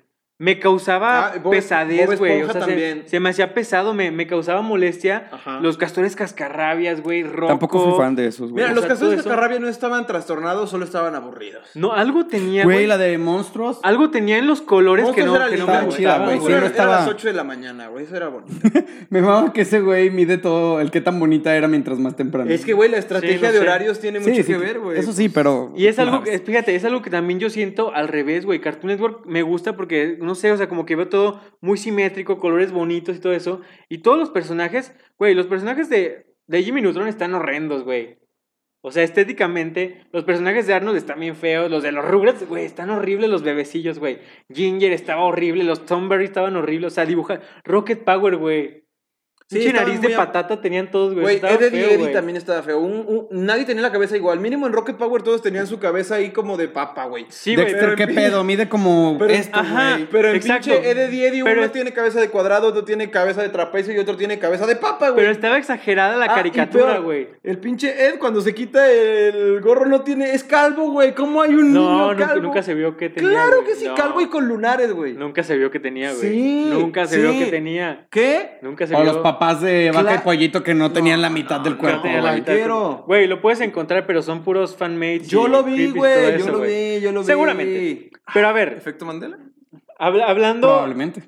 Me 0.43 0.59
causaba 0.59 1.27
Ah, 1.27 1.33
Bob- 1.41 1.51
pesadez, 1.51 2.19
güey. 2.19 2.41
O 2.41 2.51
sea, 2.51 2.65
se, 3.05 3.19
me 3.21 3.29
hacía 3.29 3.53
pesado, 3.53 3.93
me, 3.93 4.11
me 4.11 4.27
causaba 4.27 4.61
molestia. 4.61 5.29
Ajá. 5.31 5.61
Los 5.61 5.77
castores 5.77 6.17
cascarrabias, 6.17 7.01
güey, 7.01 7.23
Rocco. 7.23 7.47
Tampoco 7.47 7.79
fui 7.91 7.97
fan 7.97 8.13
de 8.15 8.27
esos, 8.27 8.51
güey. 8.51 8.55
Mira, 8.63 8.71
o 8.71 8.75
los 8.75 8.83
sea, 8.83 8.89
castores 8.89 9.23
Carrabia 9.23 9.59
no 9.59 9.69
estaban 9.69 10.05
trastornados, 10.05 10.69
solo 10.69 10.83
estaban 10.83 11.15
aburridos. 11.15 11.63
No, 11.75 11.93
algo 11.93 12.25
tenía, 12.25 12.65
Güey, 12.65 12.87
la 12.87 12.97
de 12.97 13.17
monstruos. 13.17 13.79
Algo 13.83 14.09
tenía 14.09 14.37
en 14.37 14.47
los 14.47 14.61
colores 14.61 15.07
que 15.11 15.23
no, 15.23 15.35
era 15.37 15.47
que 15.49 15.55
no 15.55 15.65
me 15.65 15.81
gustaban, 15.83 16.25
güey. 16.25 16.39
Sí, 16.39 16.45
no 16.49 16.57
Era, 16.57 16.65
estaba- 16.67 16.97
a 16.97 16.99
las 17.01 17.07
8 17.09 17.27
de 17.29 17.33
la 17.33 17.43
mañana, 17.45 17.87
güey. 17.87 18.03
Eso 18.03 18.17
era 18.17 18.27
bonito. 18.27 18.51
Me 19.09 19.21
mama 19.21 19.53
que 19.53 19.61
ese 19.61 19.79
güey 19.79 20.09
mide 20.09 20.37
todo, 20.37 20.81
el 20.81 20.91
que 20.91 20.99
tan 20.99 21.19
bonita 21.19 21.55
era 21.55 21.67
mientras 21.69 21.99
más 21.99 22.15
temprano. 22.17 22.51
es 22.51 22.65
que, 22.65 22.73
güey, 22.73 22.89
la 22.89 22.97
estrategia 22.97 23.37
Sí, 23.37 23.45
de 23.45 23.51
sé. 23.53 23.59
horarios 23.59 23.99
tiene 23.99 24.19
Sí, 24.21 24.29
mucho 24.31 24.41
sí, 24.43 24.51
que 24.51 24.57
ver, 24.57 24.79
güey. 24.79 24.99
Eso 24.99 25.13
sí, 25.13 25.29
pero... 25.29 25.71
Y 25.75 25.87
es 25.87 25.99
algo, 25.99 26.21
fíjate, 26.23 26.75
es 26.75 26.83
algo 26.83 27.01
que 27.01 27.09
también 27.09 27.39
yo 27.39 27.49
siento 27.49 27.93
al 27.93 28.07
revés, 28.09 28.45
güey. 28.45 28.59
Cartoon 28.59 28.91
Network 28.91 29.25
me 29.25 29.41
gusta 29.43 29.75
porque, 29.75 30.17
no 30.33 30.35
sé, 30.35 30.51
o 30.51 30.57
sea, 30.57 30.67
como 30.67 30.87
que 30.87 30.95
veo 30.95 31.09
todo 31.09 31.39
muy 31.61 31.77
simétrico, 31.77 32.39
colores 32.39 32.71
bonitos 32.71 33.15
y 33.15 33.19
todo 33.19 33.33
eso. 33.33 33.61
Y 33.87 33.99
todos 33.99 34.17
los 34.17 34.31
personajes, 34.31 34.91
güey, 35.19 35.35
los 35.35 35.45
personajes 35.45 35.89
de, 35.89 36.25
de 36.47 36.63
Jimmy 36.63 36.81
Neutron 36.81 37.07
están 37.07 37.35
horrendos, 37.35 37.83
güey. 37.83 38.17
O 38.81 38.91
sea, 38.91 39.03
estéticamente, 39.03 40.07
los 40.11 40.23
personajes 40.23 40.65
de 40.65 40.73
Arnold 40.73 40.97
están 40.97 41.19
bien 41.19 41.35
feos. 41.35 41.69
Los 41.69 41.83
de 41.83 41.91
los 41.91 42.03
Rugrats, 42.03 42.47
güey, 42.47 42.65
están 42.65 42.89
horribles 42.89 43.29
los 43.29 43.43
bebecillos, 43.43 43.99
güey. 43.99 44.21
Ginger 44.51 44.91
estaba 44.91 45.23
horrible, 45.23 45.63
los 45.65 45.85
Tomberry 45.85 46.25
estaban 46.25 46.55
horribles. 46.55 46.93
O 46.93 46.95
sea, 46.95 47.05
dibujar. 47.05 47.43
Rocket 47.63 48.03
Power, 48.03 48.37
güey. 48.37 48.82
Sí, 49.47 49.71
nariz 49.71 50.01
de 50.01 50.09
patata 50.09 50.59
tenían 50.61 50.89
todos, 50.89 51.13
güey. 51.13 51.23
Güey, 51.23 51.35
estaba 51.35 51.53
Ed, 51.53 51.61
Ed 51.63 51.73
y 51.73 51.81
feo, 51.81 51.89
Eddie 51.91 52.07
también 52.13 52.37
estaba 52.37 52.63
feo. 52.63 52.79
Un- 52.79 53.05
un- 53.07 53.27
nadie 53.45 53.65
tenía 53.65 53.81
la 53.83 53.91
cabeza 53.91 54.15
igual. 54.17 54.39
Mínimo 54.39 54.65
en 54.67 54.73
Rocket 54.73 54.95
Power 54.97 55.21
todos 55.21 55.41
tenían 55.41 55.67
su 55.67 55.79
cabeza 55.79 56.15
ahí 56.15 56.31
como 56.31 56.57
de 56.57 56.67
papa, 56.69 57.05
güey. 57.05 57.25
Sí, 57.29 57.53
güey. 57.55 57.65
Dexter, 57.67 57.83
pero 57.85 57.95
¿qué 57.95 58.03
en- 58.03 58.15
pedo? 58.15 58.43
Mide 58.43 58.67
como 58.69 59.17
Pero, 59.19 59.31
esto, 59.33 59.59
ajá, 59.59 59.91
güey. 59.93 60.07
pero 60.11 60.29
en 60.29 60.35
Exacto. 60.37 60.71
pinche 60.71 60.89
Ed, 60.91 60.97
Ed 60.97 61.11
y 61.11 61.23
Eddie 61.25 61.43
Pero 61.43 61.57
uno 61.57 61.65
es- 61.65 61.71
tiene 61.71 61.93
cabeza 61.93 62.19
de 62.19 62.29
cuadrado, 62.29 62.67
otro 62.69 62.83
tiene 62.83 63.09
cabeza 63.11 63.41
de 63.43 63.49
trapecio 63.49 63.93
y 63.93 63.99
otro 63.99 64.15
tiene 64.17 64.39
cabeza 64.39 64.65
de 64.65 64.75
papa, 64.75 65.09
güey. 65.09 65.21
Pero 65.21 65.31
estaba 65.31 65.57
exagerada 65.57 66.17
la 66.17 66.25
Ah, 66.25 66.35
caricatura, 66.35 66.97
güey. 66.99 67.27
El 67.43 67.59
pinche 67.59 68.07
Ed 68.07 68.17
cuando 68.19 68.41
se 68.41 68.55
quita 68.55 68.91
el 68.91 69.61
gorro 69.61 69.85
no 69.85 70.01
tiene... 70.01 70.33
Es 70.33 70.43
calvo, 70.43 70.89
güey. 70.91 71.13
¿Cómo 71.13 71.41
hay 71.41 71.53
un 71.53 71.73
No, 71.73 71.79
niño 71.91 72.11
nunca, 72.13 72.27
calvo? 72.27 72.41
nunca 72.43 72.63
se 72.63 72.73
vio 72.73 72.97
que 72.97 73.09
tenía. 73.09 73.29
Claro 73.31 73.63
que 73.65 73.75
sí, 73.75 73.85
No, 73.87 73.95
calvo 73.95 74.21
y 74.21 74.27
con 74.27 74.47
lunares, 74.47 74.91
güey. 74.93 75.13
Nunca 75.13 75.43
se 75.43 75.55
vio 75.57 75.69
que 75.69 75.79
tenía, 75.79 76.11
güey. 76.13 76.21
Sí, 76.21 76.65
Nunca 76.71 77.05
se 77.05 77.15
sí. 77.15 77.21
vio 77.21 77.31
que 77.45 77.51
tenía. 77.51 78.07
¿Qué? 78.09 78.57
Nunca 78.61 78.87
se 78.87 78.95
vio. 78.95 79.32
Papás 79.33 79.61
de 79.61 79.91
vaca 79.91 80.13
y 80.13 80.17
Cla- 80.17 80.23
pollito 80.23 80.63
que 80.63 80.73
no 80.73 80.91
tenían 80.91 81.21
la 81.21 81.29
mitad 81.29 81.59
del 81.61 81.73
No 81.73 81.79
cuerpo, 81.79 82.01
tenía 82.03 82.17
la 82.21 82.29
güey. 82.29 82.39
mitad 82.41 82.53
del 82.53 82.61
quiero. 82.61 82.79
cuerpo. 82.87 83.03
Güey, 83.07 83.27
lo 83.27 83.41
puedes 83.41 83.61
encontrar, 83.61 84.05
pero 84.05 84.21
son 84.21 84.43
puros 84.43 84.75
fanmates. 84.75 85.27
Yo 85.27 85.47
y 85.47 85.49
lo 85.49 85.63
vi, 85.63 85.83
y 85.83 85.91
güey. 85.91 86.13
Yo 86.13 86.29
eso, 86.37 86.51
lo 86.51 86.57
güey. 86.59 86.95
vi, 86.97 87.01
yo 87.01 87.11
lo 87.11 87.19
vi. 87.21 87.25
Seguramente. 87.25 88.11
Pero 88.33 88.47
a 88.47 88.51
ver, 88.53 88.73
¿Efecto 88.77 89.05
Mandela? 89.05 89.37
habla- 89.99 90.25
hablando. 90.27 90.67
Probablemente. 90.69 91.23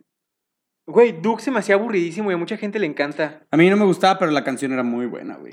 Güey, 0.88 1.14
Duke 1.20 1.42
se 1.42 1.50
me 1.50 1.58
hacía 1.58 1.74
aburridísimo 1.76 2.30
y 2.30 2.36
a 2.36 2.38
mucha 2.38 2.58
gente 2.58 2.78
le 2.78 2.86
encanta. 2.86 3.42
A 3.50 3.58
mí 3.58 3.68
no 3.72 3.76
me 3.76 3.86
gustaba, 3.86 4.20
pero 4.20 4.32
la 4.32 4.44
canción 4.44 4.72
era 4.72 4.84
muy 4.84 5.08
buena, 5.08 5.36
güey. 5.36 5.52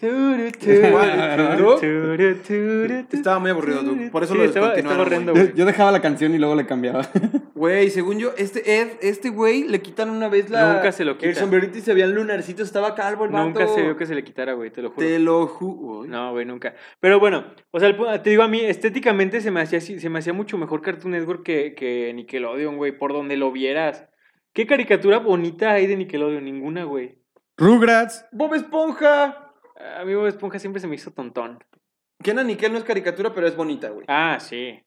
Estaba 3.12 3.38
muy 3.38 3.50
aburrido, 3.50 3.82
Duke. 3.82 4.10
Por 4.10 4.24
eso 4.24 4.34
Sí, 4.34 4.38
lo 4.38 4.44
estaba- 4.44 4.74
estaba 4.74 5.00
horrendo, 5.00 5.32
güey. 5.32 5.54
Yo, 5.54 5.64
dejaba 5.64 5.90
la 5.90 6.02
canción 6.02 6.34
y 6.34 6.38
luego 6.38 6.54
le 6.54 6.66
cambiaba. 6.66 7.06
Güey, 7.54 7.90
según 7.90 8.18
yo, 8.18 8.32
este 8.36 8.80
Ed, 8.80 8.88
este 9.02 9.30
güey, 9.30 9.62
le 9.68 9.80
quitan 9.80 10.10
una 10.10 10.28
vez 10.28 10.50
la... 10.50 10.74
Nunca 10.74 10.90
se 10.90 11.04
lo 11.04 11.16
quita. 11.16 11.28
El 11.28 11.36
sombrerito 11.36 11.78
y 11.78 11.80
se 11.80 11.94
veían 11.94 12.12
lunarcitos, 12.12 12.66
estaba 12.66 12.96
calvo 12.96 13.24
el 13.24 13.30
vato. 13.30 13.44
Nunca 13.44 13.68
se 13.68 13.82
vio 13.82 13.96
que 13.96 14.04
se 14.04 14.16
le 14.16 14.24
quitara, 14.24 14.54
güey, 14.54 14.70
te 14.70 14.82
lo 14.82 14.90
juro. 14.90 15.06
Te 15.06 15.18
lo 15.20 15.46
juro. 15.46 16.04
No, 16.08 16.32
güey, 16.32 16.44
nunca. 16.44 16.74
Pero 16.98 17.20
bueno, 17.20 17.44
o 17.70 17.78
sea, 17.78 17.94
te 18.20 18.30
digo 18.30 18.42
a 18.42 18.48
mí, 18.48 18.58
estéticamente 18.60 19.40
se 19.40 19.52
me 19.52 19.60
hacía, 19.60 19.80
se 19.80 20.08
me 20.10 20.18
hacía 20.18 20.32
mucho 20.32 20.58
mejor 20.58 20.82
Cartoon 20.82 21.12
Network 21.12 21.44
que, 21.44 21.74
que 21.76 22.12
Nickelodeon, 22.14 22.76
güey, 22.78 22.90
por 22.98 23.12
donde 23.12 23.36
lo 23.36 23.52
vieras. 23.52 24.06
¿Qué 24.54 24.66
caricatura 24.66 25.18
bonita 25.18 25.72
hay 25.72 25.86
de 25.86 25.96
Nickelodeon? 25.96 26.44
Ninguna, 26.44 26.84
güey. 26.84 27.18
Rugrats. 27.56 28.26
Bob 28.32 28.54
Esponja. 28.54 29.54
A 29.98 30.04
mí 30.04 30.14
Bob 30.14 30.26
Esponja 30.26 30.58
siempre 30.58 30.80
se 30.80 30.86
me 30.86 30.96
hizo 30.96 31.10
tontón. 31.10 31.64
Kenan 32.22 32.46
Nickel 32.48 32.70
no 32.70 32.78
es 32.78 32.84
caricatura, 32.84 33.32
pero 33.34 33.46
es 33.46 33.56
bonita, 33.56 33.88
güey. 33.88 34.04
Ah, 34.08 34.38
sí. 34.40 34.78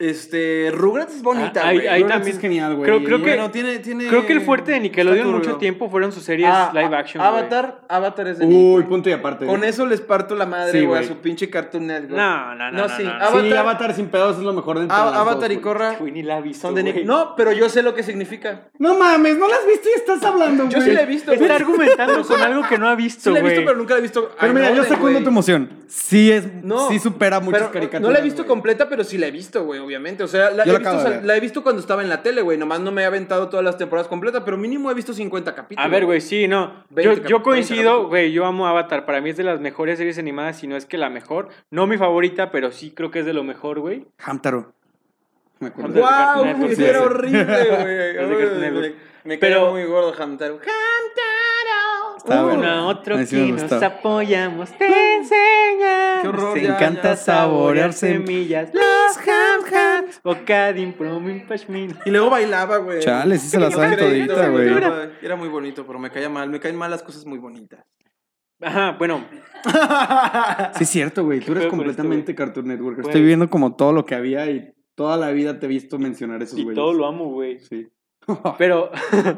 Este, 0.00 0.70
Rugrats 0.72 1.12
es 1.16 1.22
bonita, 1.22 1.60
Ah, 1.64 1.68
ahí- 1.70 1.76
güey. 1.78 1.88
ahí 1.88 2.04
también- 2.04 2.36
es 2.36 2.40
genial, 2.40 2.76
güey. 2.76 2.84
creo- 2.88 3.02
creo 3.02 3.18
que- 3.18 3.30
Bueno, 3.30 3.50
tiene, 3.50 3.80
tiene... 3.80 4.06
Creo 4.06 4.24
que 4.26 4.32
el 4.32 4.42
fuerte 4.42 4.70
de 4.70 4.78
Nickelodeon 4.78 5.26
está 5.26 5.38
mucho 5.38 5.56
tiempo 5.56 5.90
fueron 5.90 6.12
sus 6.12 6.22
series 6.22 6.48
Ah, 6.48 6.70
live 6.72 6.94
a- 6.94 6.98
action. 7.00 7.20
güey. 7.20 7.40
Avatar, 7.40 7.80
Avatar 7.88 8.28
es 8.28 8.38
de 8.38 8.46
Uy, 8.46 8.54
Nick, 8.76 8.86
punto 8.86 9.08
y 9.08 9.12
aparte. 9.12 9.44
Con 9.46 9.64
eso 9.64 9.86
les 9.86 10.00
parto 10.00 10.36
la 10.36 10.46
madre, 10.46 10.70
Sí, 10.78 10.86
güey, 10.86 11.02
a 11.02 11.06
su 11.08 11.16
pinche 11.16 11.50
Cartoon 11.50 11.88
Network. 11.88 12.16
No, 12.16 12.54
no, 12.54 12.70
no. 12.70 12.78
No, 12.78 12.88
sí. 12.96 13.02
no, 13.02 13.12
no. 13.18 13.24
Avatar- 13.24 13.42
Sí, 13.42 13.52
Avatar 13.52 13.94
sin 13.94 14.06
pedos 14.06 14.36
es 14.38 14.42
lo 14.44 14.52
mejor 14.52 14.78
de 14.78 14.86
dos, 14.86 14.92
Avatar 14.96 15.50
y 15.50 15.56
Güey, 15.56 16.12
ni 16.12 16.22
la 16.22 16.38
he 16.38 16.42
visto. 16.42 16.68
son 16.68 16.76
de 16.76 16.84
Nick. 16.84 16.94
güey. 16.94 17.04
No, 17.04 17.34
pero 17.36 17.50
yo 17.50 17.68
sé 17.68 17.82
lo 17.82 17.92
que 17.96 18.04
significa. 18.04 18.68
No 18.78 18.96
mames, 18.96 19.36
no 19.36 19.48
las 19.48 19.58
has 19.58 19.66
visto 19.66 19.88
y 19.88 19.98
estás 19.98 20.22
hablando, 20.22 20.66
güey. 20.66 20.76
Yo 20.76 20.80
sí 20.80 20.92
la 20.92 21.02
he 21.02 21.06
visto, 21.06 21.32
Está 21.32 21.44
güey. 21.44 21.56
argumentando 21.56 22.22
con 22.24 22.40
algo 22.40 22.62
que 22.68 22.78
no 22.78 22.88
ha 22.88 22.94
visto, 22.94 23.22
Sí 23.24 23.30
la 23.30 23.40
he 23.40 23.42
visto, 23.42 23.62
pero 23.64 23.76
nunca 23.76 23.94
la 23.94 23.98
he 23.98 24.02
visto. 24.02 24.30
Pero 24.38 24.54
mira, 24.54 24.70
yo 24.72 24.84
secundo 24.84 25.20
tu 25.22 25.28
emoción. 25.28 25.70
Sí 25.88 26.30
es, 26.30 26.44
sí 26.88 26.98
supera 27.00 27.40
muchas 27.40 27.62
caricaturas. 27.70 28.02
No 28.02 28.10
la 28.12 28.20
he 28.20 28.22
visto 28.22 28.46
completa, 28.46 28.88
pero 28.88 29.02
sí 29.02 29.18
la 29.18 29.26
he 29.26 29.30
visto, 29.32 29.64
güey, 29.64 29.87
obviamente. 29.88 30.22
O 30.22 30.28
sea, 30.28 30.50
la, 30.50 30.64
Yo 30.64 30.74
he 30.74 30.78
visto, 30.78 30.88
acabo 30.88 30.96
de 30.98 31.02
sal- 31.02 31.12
ver. 31.20 31.24
la 31.24 31.36
he 31.36 31.40
visto 31.40 31.62
cuando 31.62 31.80
estaba 31.80 32.02
en 32.02 32.08
la 32.08 32.22
tele, 32.22 32.42
güey. 32.42 32.56
Nomás 32.56 32.78
no 32.80 32.92
me 32.92 33.02
he 33.02 33.04
aventado 33.04 33.48
todas 33.48 33.64
las 33.64 33.76
temporadas 33.76 34.06
completas, 34.08 34.42
pero 34.44 34.56
mínimo 34.56 34.90
he 34.90 34.94
visto 34.94 35.12
50 35.12 35.54
capítulos. 35.54 35.84
A 35.84 35.88
ver, 35.88 36.04
güey, 36.04 36.20
sí, 36.20 36.46
no. 36.46 36.84
20 36.90 37.02
Yo, 37.02 37.10
cap- 37.22 37.30
yo 37.30 37.36
30 37.38 37.42
coincido, 37.42 38.06
güey, 38.08 38.30
yo 38.32 38.44
amo 38.46 38.66
Avatar. 38.68 39.04
Para 39.06 39.20
mí 39.20 39.30
es 39.30 39.36
de 39.36 39.44
las 39.44 39.58
mejores 39.60 39.98
series 39.98 40.18
animadas, 40.18 40.58
si 40.58 40.66
no 40.66 40.76
es 40.76 40.86
que 40.86 40.98
la 40.98 41.10
mejor. 41.10 41.48
No 41.70 41.86
mi 41.86 41.96
favorita, 41.98 42.50
pero 42.50 42.70
sí 42.70 42.92
creo 42.92 43.10
que 43.10 43.20
es 43.20 43.26
de 43.26 43.32
lo 43.32 43.42
mejor, 43.42 43.80
güey. 43.80 44.06
Hamtaro. 44.18 44.72
Me 45.60 45.68
acuerdo. 45.68 46.06
Hamtaro. 46.06 46.44
¡Wow! 46.56 46.66
Era 46.78 47.02
horrible, 47.02 47.44
güey. 47.44 48.14
Network. 48.60 48.94
Me, 49.24 49.30
me 49.34 49.38
Pero- 49.38 49.72
muy 49.72 49.84
gordo 49.84 50.14
Hamtaro. 50.16 50.54
¡Hamtaro! 50.54 50.68
Está 52.28 52.42
bueno. 52.44 52.58
Uno 52.60 52.68
a 52.68 52.86
otro 52.86 53.16
A 53.16 53.24
sí 53.24 53.36
me 53.36 53.56
que 53.56 53.62
nos 53.62 53.82
apoyamos 53.82 54.70
te 54.76 54.86
enseña. 55.16 56.22
Qué 56.22 56.28
horror, 56.28 56.58
Se 56.58 56.64
ya, 56.64 56.74
encanta 56.74 57.02
ya. 57.10 57.16
saborear 57.16 57.92
semillas. 57.92 58.70
Los 58.74 59.16
ham 59.28 59.74
hams. 59.74 60.20
Bocadim 60.22 60.92
promin 60.92 61.46
pashmin. 61.46 61.96
Y 62.04 62.10
luego 62.10 62.30
bailaba, 62.30 62.76
güey. 62.78 63.00
Chale, 63.00 63.38
sí 63.38 63.48
se 63.48 63.58
la 63.58 63.70
saben 63.70 63.98
todita, 63.98 64.48
güey. 64.48 64.68
Era, 65.22 65.36
muy 65.36 65.48
bonito, 65.48 65.86
pero 65.86 65.98
me 65.98 66.10
caía 66.10 66.28
mal. 66.28 66.50
Me 66.50 66.60
caen 66.60 66.76
mal 66.76 66.90
las 66.90 67.02
cosas 67.02 67.24
muy 67.24 67.38
bonitas. 67.38 67.84
Ajá, 68.60 68.96
bueno. 68.98 69.24
Sí, 70.76 70.84
es 70.84 70.90
cierto, 70.90 71.24
güey. 71.24 71.40
Tú 71.40 71.52
eres 71.52 71.64
con 71.66 71.66
esto, 71.66 71.76
completamente 71.76 72.34
Cartoon 72.34 72.68
Network. 72.68 73.00
Estoy 73.00 73.22
viendo 73.22 73.48
como 73.50 73.74
todo 73.74 73.92
lo 73.92 74.04
que 74.04 74.14
había 74.14 74.48
y 74.50 74.72
toda 74.94 75.16
la 75.16 75.30
vida 75.30 75.58
te 75.58 75.66
he 75.66 75.68
visto 75.68 75.98
mencionar 75.98 76.42
esos 76.42 76.58
Y 76.58 76.62
güeyes. 76.64 76.76
todo 76.76 76.92
lo 76.92 77.06
amo, 77.06 77.30
güey. 77.32 77.58
Sí. 77.60 77.88
Pero, 78.58 78.90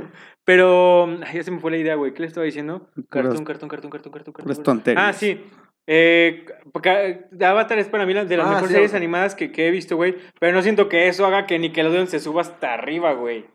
pero, 0.45 1.21
ya 1.33 1.43
se 1.43 1.51
me 1.51 1.61
fue 1.61 1.71
la 1.71 1.77
idea, 1.77 1.95
güey. 1.95 2.13
¿Qué 2.13 2.23
le 2.23 2.29
estaba 2.29 2.45
diciendo? 2.45 2.91
Cartoon, 3.09 3.45
cartoon, 3.45 3.69
cartoon, 3.69 3.91
cartoon, 3.91 4.11
puras 4.11 4.25
cartoon. 4.25 4.63
tonterías. 4.63 5.05
Ah, 5.05 5.13
sí. 5.13 5.41
Eh, 5.87 6.47
porque 6.73 7.25
Avatar 7.41 7.79
es 7.79 7.89
para 7.89 8.07
mí 8.07 8.15
de 8.15 8.37
las 8.37 8.47
Ah, 8.47 8.51
mejores 8.51 8.69
sí, 8.69 8.75
series 8.75 8.95
animadas 8.95 9.35
que, 9.35 9.51
que 9.53 9.69
he 9.69 9.71
visto, 9.71 9.97
güey. 9.97 10.17
Pero 10.39 10.53
no 10.53 10.63
siento 10.63 10.89
que 10.89 11.09
eso 11.09 11.27
haga 11.27 11.47
que 11.47 11.59
Nickelodeon 11.59 12.07
se 12.07 12.21
suba 12.21 12.43
hasta 12.43 12.75
arriba, 12.75 13.13
güey. 13.13 13.47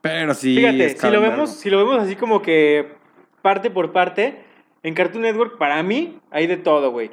Pero 0.00 0.34
sí. 0.34 0.56
Fíjate, 0.56 0.90
si 0.90 1.10
lo, 1.10 1.20
vemos, 1.20 1.50
si 1.50 1.70
lo 1.70 1.78
vemos 1.78 1.98
así 1.98 2.16
como 2.16 2.42
que 2.42 2.88
parte 3.42 3.70
por 3.70 3.92
parte, 3.92 4.44
en 4.82 4.94
Cartoon 4.94 5.22
Network, 5.22 5.56
para 5.58 5.82
mí, 5.82 6.20
hay 6.30 6.46
de 6.46 6.56
todo, 6.56 6.90
güey. 6.90 7.10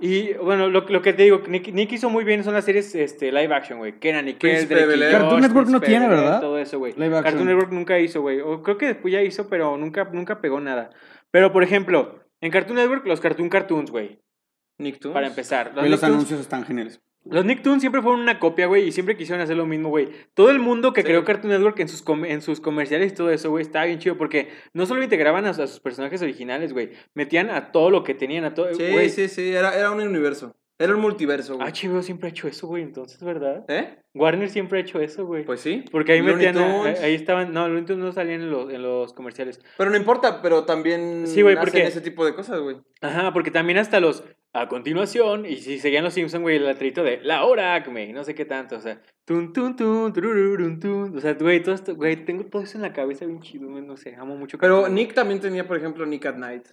Y 0.00 0.32
bueno, 0.34 0.68
lo, 0.68 0.80
lo 0.80 1.02
que 1.02 1.12
te 1.12 1.22
digo, 1.22 1.42
Nick, 1.46 1.72
Nick 1.72 1.92
hizo 1.92 2.10
muy 2.10 2.24
bien 2.24 2.42
son 2.42 2.54
las 2.54 2.64
series 2.64 2.94
este, 2.94 3.30
live 3.30 3.54
action, 3.54 3.78
güey. 3.78 3.98
Kenan 4.00 4.28
y 4.28 4.34
Kel, 4.34 4.66
Cartoon 4.66 5.40
Network 5.40 5.68
no 5.68 5.80
tiene, 5.80 6.08
¿verdad? 6.08 6.40
Todo 6.40 6.58
eso, 6.58 6.78
güey. 6.78 6.92
Live 6.94 7.18
action. 7.18 7.22
Cartoon 7.22 7.46
Network 7.46 7.72
nunca 7.72 7.98
hizo, 8.00 8.20
güey. 8.20 8.40
O 8.40 8.62
creo 8.62 8.78
que 8.78 8.86
después 8.86 9.12
ya 9.12 9.22
hizo, 9.22 9.48
pero 9.48 9.76
nunca, 9.76 10.04
nunca 10.12 10.40
pegó 10.40 10.60
nada. 10.60 10.90
Pero, 11.30 11.52
por 11.52 11.62
ejemplo, 11.62 12.24
en 12.40 12.50
Cartoon 12.50 12.76
Network, 12.76 13.06
los 13.06 13.20
Cartoon 13.20 13.48
Cartoons, 13.48 13.90
güey. 13.90 14.20
Nicktoons. 14.78 15.14
Para 15.14 15.28
empezar. 15.28 15.72
Los, 15.74 15.88
los 15.88 16.02
anuncios 16.02 16.40
están 16.40 16.64
geniales. 16.64 17.00
Los 17.24 17.44
Nicktoons 17.44 17.80
siempre 17.80 18.02
fueron 18.02 18.20
una 18.20 18.38
copia, 18.38 18.66
güey, 18.66 18.88
y 18.88 18.92
siempre 18.92 19.16
quisieron 19.16 19.40
hacer 19.42 19.56
lo 19.56 19.66
mismo, 19.66 19.88
güey. 19.90 20.08
Todo 20.34 20.50
el 20.50 20.58
mundo 20.58 20.92
que 20.92 21.02
Sí. 21.02 21.06
creó 21.06 21.24
Cartoon 21.24 21.52
Network 21.52 21.78
en 21.80 21.88
sus, 21.88 22.02
com- 22.02 22.24
en 22.24 22.42
sus 22.42 22.60
comerciales 22.60 23.12
y 23.12 23.14
todo 23.14 23.30
eso, 23.30 23.50
güey, 23.50 23.62
estaba 23.62 23.84
bien 23.86 23.98
chido 23.98 24.16
porque 24.18 24.48
no 24.74 24.86
solo 24.86 25.02
integraban 25.02 25.46
a, 25.46 25.50
a 25.50 25.66
sus 25.66 25.80
personajes 25.80 26.20
originales, 26.22 26.72
güey, 26.72 26.90
metían 27.14 27.50
a 27.50 27.70
todo 27.72 27.90
lo 27.90 28.02
que 28.04 28.14
tenían, 28.14 28.44
a 28.44 28.54
todo, 28.54 28.72
Sí, 28.74 28.90
güey. 28.90 29.08
sí, 29.10 29.28
sí. 29.28 29.52
Era, 29.52 29.76
era 29.78 29.90
un 29.90 30.00
universo. 30.00 30.54
Era 30.78 30.96
un 30.96 31.00
multiverso, 31.00 31.56
güey. 31.56 31.68
HBO 31.68 32.02
siempre 32.02 32.26
ha 32.26 32.30
hecho 32.30 32.48
eso, 32.48 32.66
güey, 32.66 32.82
entonces, 32.82 33.22
¿verdad? 33.22 33.64
¿Eh? 33.68 33.98
Warner 34.14 34.48
siempre 34.48 34.78
ha 34.78 34.82
hecho 34.82 34.98
eso, 35.00 35.24
güey. 35.26 35.44
Pues 35.44 35.60
sí. 35.60 35.84
porque 35.92 36.12
ahí 36.12 36.22
metían, 36.22 36.58
a- 36.58 36.82
ahí 37.02 37.14
estaban, 37.14 37.52
no, 37.52 37.60
los 37.60 37.68
Looney 37.68 37.84
Tunes 37.84 38.04
no 38.04 38.10
salían 38.12 38.40
en 38.40 38.50
los, 38.50 38.72
en 38.72 38.82
los 38.82 39.12
comerciales. 39.12 39.60
Pero 39.78 39.90
no 39.90 39.96
importa, 39.96 40.42
pero 40.42 40.64
también 40.64 41.28
Sí, 41.28 41.42
güey, 41.42 41.54
porque- 41.56 41.84
ese 41.84 42.00
tipo 42.00 42.24
de 42.24 42.34
cosas, 42.34 42.58
güey. 42.60 42.78
Ajá, 43.00 43.32
porque 43.32 43.52
también 43.52 43.78
hasta 43.78 44.00
los, 44.00 44.24
a 44.54 44.68
continuación, 44.68 45.46
y 45.46 45.56
si 45.56 45.78
seguían 45.78 46.04
los 46.04 46.14
Simpsons, 46.14 46.42
güey, 46.42 46.56
el 46.56 46.66
letrito 46.66 47.02
de 47.02 47.20
la 47.22 47.44
hora 47.44 47.74
Acme, 47.74 48.12
no 48.12 48.22
sé 48.22 48.34
qué 48.34 48.44
tanto, 48.44 48.76
o 48.76 48.80
sea, 48.80 49.00
tun, 49.24 49.52
tun, 49.52 49.76
tun, 49.76 50.12
turururun, 50.12 50.78
tun, 50.78 51.16
o 51.16 51.20
sea, 51.20 51.34
güey, 51.34 51.62
todo 51.62 51.74
esto, 51.74 51.96
güey, 51.96 52.24
tengo 52.24 52.44
todo 52.44 52.62
eso 52.62 52.76
en 52.76 52.82
la 52.82 52.92
cabeza 52.92 53.24
bien 53.24 53.40
chido, 53.40 53.68
güey, 53.70 53.82
no 53.82 53.96
sé, 53.96 54.14
amo 54.16 54.36
mucho. 54.36 54.58
Pero 54.58 54.88
Nick 54.88 55.14
también 55.14 55.40
tenía, 55.40 55.66
por 55.66 55.78
ejemplo, 55.78 56.04
Nick 56.04 56.26
at 56.26 56.36
Night. 56.36 56.68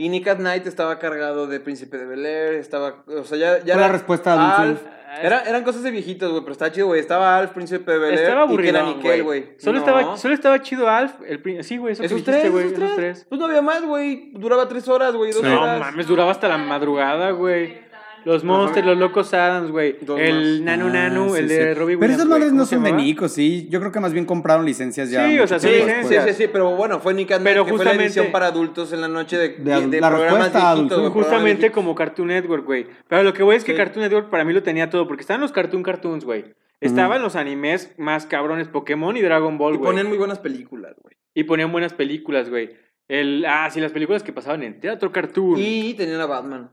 Y 0.00 0.08
Nick 0.08 0.26
at 0.28 0.38
Night 0.38 0.66
estaba 0.66 0.98
cargado 0.98 1.46
de 1.46 1.60
Príncipe 1.60 1.98
de 1.98 2.06
Bel 2.06 2.24
Air, 2.24 2.54
estaba, 2.54 3.02
o 3.06 3.24
sea, 3.24 3.36
ya, 3.36 3.58
ya 3.64 3.74
Fue 3.74 3.82
la 3.82 3.88
respuesta 3.88 4.32
de 4.34 4.38
Adult 4.40 4.58
Alf. 4.58 4.80
Era- 5.22 5.42
eran 5.42 5.64
cosas 5.64 5.82
de 5.82 5.90
viejitos, 5.90 6.30
güey, 6.30 6.42
pero 6.42 6.52
estaba 6.52 6.70
chido, 6.70 6.86
güey. 6.86 7.00
Estaba 7.00 7.36
Alf, 7.36 7.50
Príncipe 7.50 7.90
de 7.92 7.98
Bel 7.98 8.12
Air 8.14 8.20
Estaba 8.20 8.42
aburrido, 8.42 8.78
era 8.78 8.86
Nickel, 8.86 9.22
güey. 9.24 9.46
Solo, 9.58 9.78
No. 9.80 9.84
estaba, 9.84 10.16
solo 10.16 10.34
estaba 10.34 10.62
chido 10.62 10.88
Alf, 10.88 11.12
el, 11.26 11.64
sí, 11.64 11.76
güey, 11.78 11.92
eso 11.92 12.00
que 12.00 12.06
Esos 12.06 12.18
dijiste, 12.18 12.40
tres, 12.40 12.52
güey, 12.52 12.66
esos 12.68 12.78
esos 12.82 12.96
tres. 12.96 13.26
Pues 13.28 13.38
no 13.40 13.46
había 13.46 13.60
más, 13.60 13.82
güey. 13.84 14.30
Duraba 14.34 14.68
tres 14.68 14.88
horas, 14.88 15.12
güey, 15.14 15.32
dos 15.32 15.42
Sí. 15.42 15.48
No 15.48 15.60
horas. 15.62 15.80
mames, 15.80 16.06
duraba 16.06 16.30
hasta 16.30 16.48
la 16.48 16.56
madrugada, 16.58 17.32
güey. 17.32 17.89
Los 18.24 18.44
Monsters, 18.44 18.86
los 18.86 18.98
Locos 18.98 19.32
Adams, 19.34 19.70
güey. 19.70 19.96
El. 20.18 20.64
Nano 20.64 20.86
Ah, 20.88 20.90
Nano, 20.92 21.30
sí, 21.30 21.38
el 21.40 21.48
sí. 21.48 21.54
de 21.54 21.74
Robbie 21.74 21.96
Pero 21.98 22.12
esas 22.12 22.26
madres 22.26 22.48
¿cómo 22.48 22.58
no 22.60 22.66
se 22.66 22.74
son 22.76 22.84
de? 22.84 22.92
Nico, 22.92 23.28
sí. 23.28 23.66
Yo 23.70 23.80
creo 23.80 23.92
que 23.92 24.00
más 24.00 24.12
bien 24.12 24.24
compraron 24.26 24.64
licencias 24.66 25.10
ya. 25.10 25.28
Sí, 25.28 25.38
o 25.38 25.46
sea, 25.46 25.58
Sí, 25.58 25.68
licencias. 25.68 26.24
sí, 26.26 26.30
sí, 26.32 26.42
sí, 26.44 26.48
pero 26.52 26.76
bueno, 26.76 27.00
fue 27.00 27.14
Nick 27.14 27.30
Night, 27.30 27.42
Pero 27.42 27.64
que 27.64 27.70
fue 27.70 27.78
la 27.78 27.84
justamente- 27.92 28.04
edición 28.06 28.32
para 28.32 28.46
adultos 28.48 28.92
en 28.92 29.00
la 29.00 29.08
noche 29.08 29.38
de, 29.38 29.48
De 29.50 29.86
de, 29.88 30.00
la 30.00 30.08
programas 30.10 30.54
adultos. 30.54 31.10
Justamente 31.12 31.70
como 31.72 31.94
Cartoon 31.94 32.28
Network, 32.28 32.64
güey. 32.66 32.86
Pero 33.08 33.22
lo 33.22 33.32
que 33.32 33.42
voy 33.42 33.56
es 33.56 33.64
que 33.64 33.72
Sí. 33.72 33.78
Cartoon 33.78 34.02
Network 34.04 34.30
para 34.30 34.44
mí 34.44 34.52
lo 34.52 34.62
tenía 34.62 34.90
todo, 34.90 35.06
porque 35.08 35.22
estaban 35.22 35.40
los 35.40 35.52
Cartoon 35.52 35.82
Cartoons, 35.82 36.24
güey. 36.24 36.44
Estaban 36.80 37.20
los 37.20 37.36
animes 37.36 37.94
más 37.98 38.24
cabrones, 38.26 38.68
Pokémon 38.68 39.14
y 39.16 39.20
Dragon 39.20 39.58
Ball, 39.58 39.74
Y 39.74 39.76
güey. 39.78 39.90
ponían 39.90 40.08
muy 40.08 40.16
buenas 40.18 40.38
películas, 40.38 40.94
güey. 41.02 41.14
Y 41.34 41.44
ponían 41.44 41.72
buenas 41.72 41.92
películas, 41.92 42.48
güey. 42.48 42.70
El, 43.06 43.44
ah, 43.46 43.68
sí, 43.70 43.80
las 43.80 43.92
películas 43.92 44.22
que 44.22 44.32
pasaban 44.32 44.62
en 44.62 44.78
Teatro 44.80 45.10
Cartoon. 45.12 45.56
Y 45.58 45.94
tenían 45.94 46.20
a 46.20 46.26
Batman. 46.26 46.70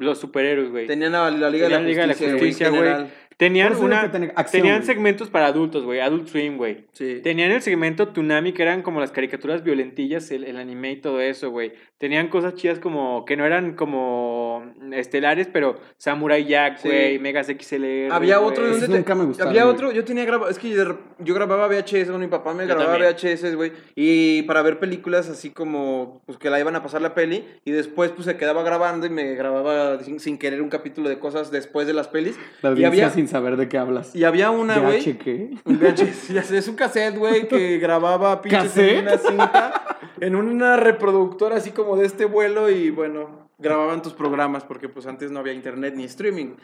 Los 0.00 0.18
superhéroes, 0.18 0.70
güey. 0.70 0.86
Tenían 0.86 1.14
a 1.14 1.30
la 1.30 1.50
Liga, 1.50 1.66
Tenían 1.66 1.82
de, 1.82 1.88
Liga 1.88 2.02
de 2.02 2.08
la 2.08 2.14
la 2.14 2.32
Justicia, 2.32 2.70
güey. 2.70 3.06
Tenían 3.40 3.74
una... 3.76 4.02
acción, 4.02 4.34
tenían 4.52 4.76
güey. 4.76 4.86
segmentos 4.86 5.30
para 5.30 5.46
adultos, 5.46 5.82
güey. 5.84 5.98
Adult 6.00 6.28
Swim, 6.28 6.56
güey. 6.58 6.84
Sí. 6.92 7.20
Tenían 7.22 7.50
el 7.50 7.62
segmento 7.62 8.08
Tunami, 8.08 8.52
que 8.52 8.62
eran 8.62 8.82
como 8.82 9.00
las 9.00 9.10
caricaturas 9.10 9.64
violentillas, 9.64 10.30
el, 10.30 10.44
el 10.44 10.58
anime 10.58 10.92
y 10.92 10.96
todo 11.00 11.20
eso, 11.20 11.50
güey. 11.50 11.72
Tenían 11.98 12.28
cosas 12.28 12.54
chidas 12.54 12.78
como 12.78 13.24
que 13.24 13.36
no 13.36 13.44
eran 13.46 13.74
como 13.74 14.64
estelares, 14.92 15.48
pero 15.52 15.78
Samurai 15.96 16.44
Jack, 16.44 16.78
Sí. 16.78 16.88
güey, 16.88 17.18
Megas 17.18 17.46
XLR. 17.48 18.12
Había 18.12 18.36
güey. 18.38 18.50
otro 18.52 18.68
donde 18.68 18.86
te- 18.86 18.92
nunca 18.92 19.14
me 19.14 19.24
gustaron, 19.24 19.50
Había 19.50 19.64
güey. 19.64 19.74
otro, 19.74 19.92
yo 19.92 20.04
tenía 20.04 20.24
grabado, 20.24 20.50
es 20.50 20.58
que 20.58 20.70
yo, 20.70 20.98
yo 21.18 21.34
grababa 21.34 21.66
VHS, 21.66 22.10
con 22.10 22.20
mi 22.20 22.26
papá 22.28 22.52
me 22.54 22.64
Yo 22.66 22.74
grababa 22.74 22.92
también. 22.98 23.14
VHS, 23.14 23.54
güey, 23.56 23.72
y 23.96 24.42
para 24.42 24.62
ver 24.62 24.78
películas 24.78 25.28
así 25.28 25.50
como, 25.50 26.22
pues 26.26 26.38
que 26.38 26.50
la 26.50 26.60
iban 26.60 26.76
a 26.76 26.82
pasar 26.82 27.00
la 27.02 27.14
peli, 27.14 27.44
y 27.64 27.70
después 27.72 28.10
pues 28.12 28.26
se 28.26 28.36
quedaba 28.36 28.62
grabando 28.62 29.06
y 29.06 29.10
me 29.10 29.34
grababa 29.34 29.98
sin, 30.02 30.20
sin 30.20 30.38
querer 30.38 30.62
un 30.62 30.68
capítulo 30.68 31.08
de 31.08 31.18
cosas 31.18 31.50
después 31.50 31.86
de 31.86 31.92
las 31.94 32.08
pelis. 32.08 32.38
La 32.62 32.72
Y 32.78 32.84
había, 32.84 33.10
sin 33.10 33.28
saber 33.30 33.56
de 33.56 33.68
qué 33.68 33.78
hablas. 33.78 34.14
y 34.14 34.24
había 34.24 34.50
una, 34.50 34.74
¿De 34.74 34.80
güey. 34.80 35.18
Qué? 35.18 35.56
Sé, 36.44 36.58
es 36.58 36.68
un 36.68 36.76
cassette, 36.76 37.16
güey, 37.16 37.48
que 37.48 37.78
grababa 37.80 38.42
pinches 38.42 38.76
en 38.76 39.02
una 39.02 39.18
cinta, 39.18 39.98
en 40.20 40.36
una 40.36 40.76
reproductora 40.76 41.56
así 41.56 41.70
como 41.70 41.96
de 41.96 42.06
este 42.06 42.24
vuelo 42.24 42.68
y 42.70 42.90
bueno, 42.90 43.48
grababan 43.58 44.02
tus 44.02 44.12
programas 44.12 44.64
porque 44.64 44.88
pues 44.88 45.06
antes 45.06 45.30
no 45.30 45.40
había 45.40 45.52
internet 45.52 45.94
ni 45.96 46.04
streaming. 46.04 46.56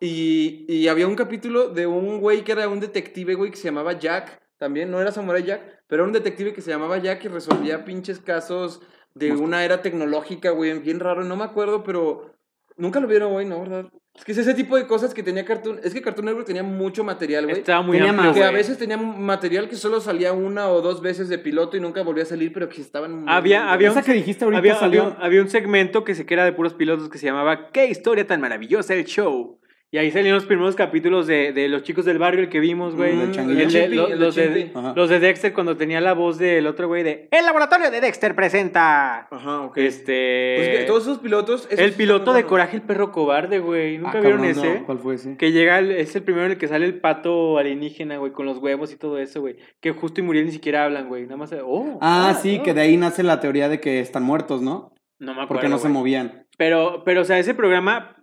Y, 0.00 0.64
y 0.68 0.88
había 0.88 1.08
un 1.08 1.16
capítulo 1.16 1.68
de 1.68 1.86
un 1.86 2.20
güey 2.20 2.44
que 2.44 2.52
era 2.52 2.68
un 2.68 2.80
detective, 2.80 3.34
güey, 3.34 3.50
que 3.50 3.56
se 3.56 3.64
llamaba 3.64 3.94
Jack, 3.94 4.40
también, 4.58 4.90
no 4.90 5.00
era 5.00 5.12
Samurai 5.12 5.42
Jack, 5.42 5.62
pero 5.86 6.02
era 6.02 6.08
un 6.08 6.12
detective 6.12 6.52
que 6.52 6.60
se 6.60 6.70
llamaba 6.70 6.98
Jack 6.98 7.24
y 7.24 7.28
resolvía 7.28 7.84
pinches 7.84 8.20
casos 8.20 8.80
de 9.14 9.32
una 9.32 9.64
era 9.64 9.82
tecnológica, 9.82 10.50
güey, 10.50 10.78
bien 10.78 11.00
raro, 11.00 11.24
no 11.24 11.36
me 11.36 11.44
acuerdo, 11.44 11.82
pero 11.82 12.34
nunca 12.76 13.00
lo 13.00 13.08
vieron, 13.08 13.32
güey, 13.32 13.46
¿no? 13.46 13.60
¿Verdad? 13.60 13.86
Es 14.18 14.24
que 14.24 14.32
es 14.32 14.38
ese 14.38 14.52
tipo 14.54 14.76
de 14.76 14.86
cosas 14.86 15.14
que 15.14 15.22
tenía 15.22 15.44
Cartoon, 15.44 15.80
es 15.82 15.94
que 15.94 16.02
Cartoon 16.02 16.26
Network 16.26 16.46
tenía 16.46 16.62
mucho 16.62 17.04
material, 17.04 17.46
güey. 17.46 17.58
Estaba 17.60 17.80
muy 17.82 17.96
Tenía 17.96 18.10
amplio, 18.10 18.28
más, 18.30 18.36
Que 18.36 18.44
a 18.44 18.50
veces 18.50 18.76
tenía 18.76 18.96
material 18.98 19.68
que 19.68 19.76
solo 19.76 20.00
salía 20.00 20.32
una 20.32 20.68
o 20.68 20.82
dos 20.82 21.00
veces 21.00 21.28
de 21.28 21.38
piloto 21.38 21.76
y 21.76 21.80
nunca 21.80 22.02
volvía 22.02 22.24
a 22.24 22.26
salir, 22.26 22.52
pero 22.52 22.68
que 22.68 22.80
estaban 22.80 23.12
muy 23.22 23.32
Había- 23.32 23.72
había 23.72 23.88
Esa 23.90 24.00
un- 24.00 24.04
que 24.04 24.12
dijiste 24.12 24.44
ahorita 24.44 24.58
Había, 24.58 24.74
salió... 24.76 25.02
había, 25.04 25.16
había 25.24 25.42
un 25.42 25.48
segmento 25.48 26.04
que 26.04 26.14
se 26.14 26.26
que 26.26 26.34
era 26.34 26.44
de 26.44 26.52
puros 26.52 26.74
pilotos 26.74 27.08
que 27.08 27.16
se 27.18 27.26
llamaba 27.26 27.70
¿Qué 27.70 27.86
historia 27.86 28.26
tan 28.26 28.40
maravillosa 28.40 28.92
el 28.94 29.04
show? 29.04 29.58
Y 29.90 29.96
ahí 29.96 30.10
salieron 30.10 30.34
los 30.34 30.44
primeros 30.44 30.74
capítulos 30.76 31.26
de, 31.26 31.52
de 31.54 31.66
los 31.68 31.82
chicos 31.82 32.04
del 32.04 32.18
barrio, 32.18 32.42
el 32.42 32.50
que 32.50 32.60
vimos, 32.60 32.94
güey. 32.94 33.14
Mm, 33.14 33.20
El 33.58 33.72
de- 33.72 33.88
lo- 33.88 34.08
los, 34.16 34.34
de, 34.34 34.70
los 34.94 35.08
de 35.08 35.18
Dexter 35.18 35.54
cuando 35.54 35.78
tenía 35.78 35.98
la 36.02 36.12
voz 36.12 36.36
del 36.36 36.66
otro 36.66 36.88
güey 36.88 37.02
de 37.02 37.26
El 37.30 37.46
laboratorio 37.46 37.90
de 37.90 38.02
Dexter 38.02 38.34
presenta. 38.34 39.28
Ajá, 39.30 39.62
ok. 39.62 39.78
Este. 39.78 40.54
Pues 40.74 40.86
todos 40.86 41.02
esos 41.04 41.18
pilotos. 41.20 41.66
esos 41.70 41.78
el 41.78 41.92
piloto 41.94 42.34
de. 42.34 42.44
Coraje 42.44 42.76
el 42.76 42.82
perro 42.82 43.12
cobarde, 43.12 43.60
güey. 43.60 43.96
¿Nunca 43.96 44.18
Ah, 44.18 44.20
vieron 44.20 44.42
cabrón, 44.42 44.58
ese? 44.58 44.80
no. 44.80 44.84
¿Cuál 44.86 44.98
fue 44.98 45.14
ese? 45.14 45.36
Que 45.38 45.52
llega, 45.52 45.78
el- 45.78 45.92
es 45.92 46.14
el 46.14 46.22
primero 46.22 46.44
en 46.44 46.52
el 46.52 46.58
que 46.58 46.68
sale 46.68 46.84
el 46.84 47.00
pato 47.00 47.56
alienígena, 47.56 48.18
güey, 48.18 48.32
con 48.32 48.44
los 48.44 48.58
huevos 48.58 48.92
y 48.92 48.96
todo 48.96 49.18
eso, 49.18 49.40
güey. 49.40 49.56
Que 49.80 49.92
justo 49.92 50.20
y 50.20 50.24
Muriel 50.24 50.44
ni 50.44 50.52
siquiera 50.52 50.84
hablan, 50.84 51.08
güey. 51.08 51.22
Nada 51.24 51.38
más. 51.38 51.54
Oh, 51.64 51.98
Ah, 52.02 52.38
sí, 52.42 52.58
oh. 52.60 52.62
que 52.62 52.74
de 52.74 52.82
ahí 52.82 52.98
nace 52.98 53.22
la 53.22 53.40
teoría 53.40 53.70
de 53.70 53.80
que 53.80 54.00
están 54.00 54.22
muertos, 54.22 54.60
¿no? 54.60 54.92
No 55.18 55.28
me 55.34 55.42
acuerdo. 55.42 55.48
Porque 55.48 55.68
no 55.70 55.78
se 55.78 55.88
movían. 55.88 56.46
Pero, 56.58 57.02
pero, 57.04 57.22
o 57.22 57.24
sea, 57.24 57.38
ese 57.38 57.54
programa 57.54 58.16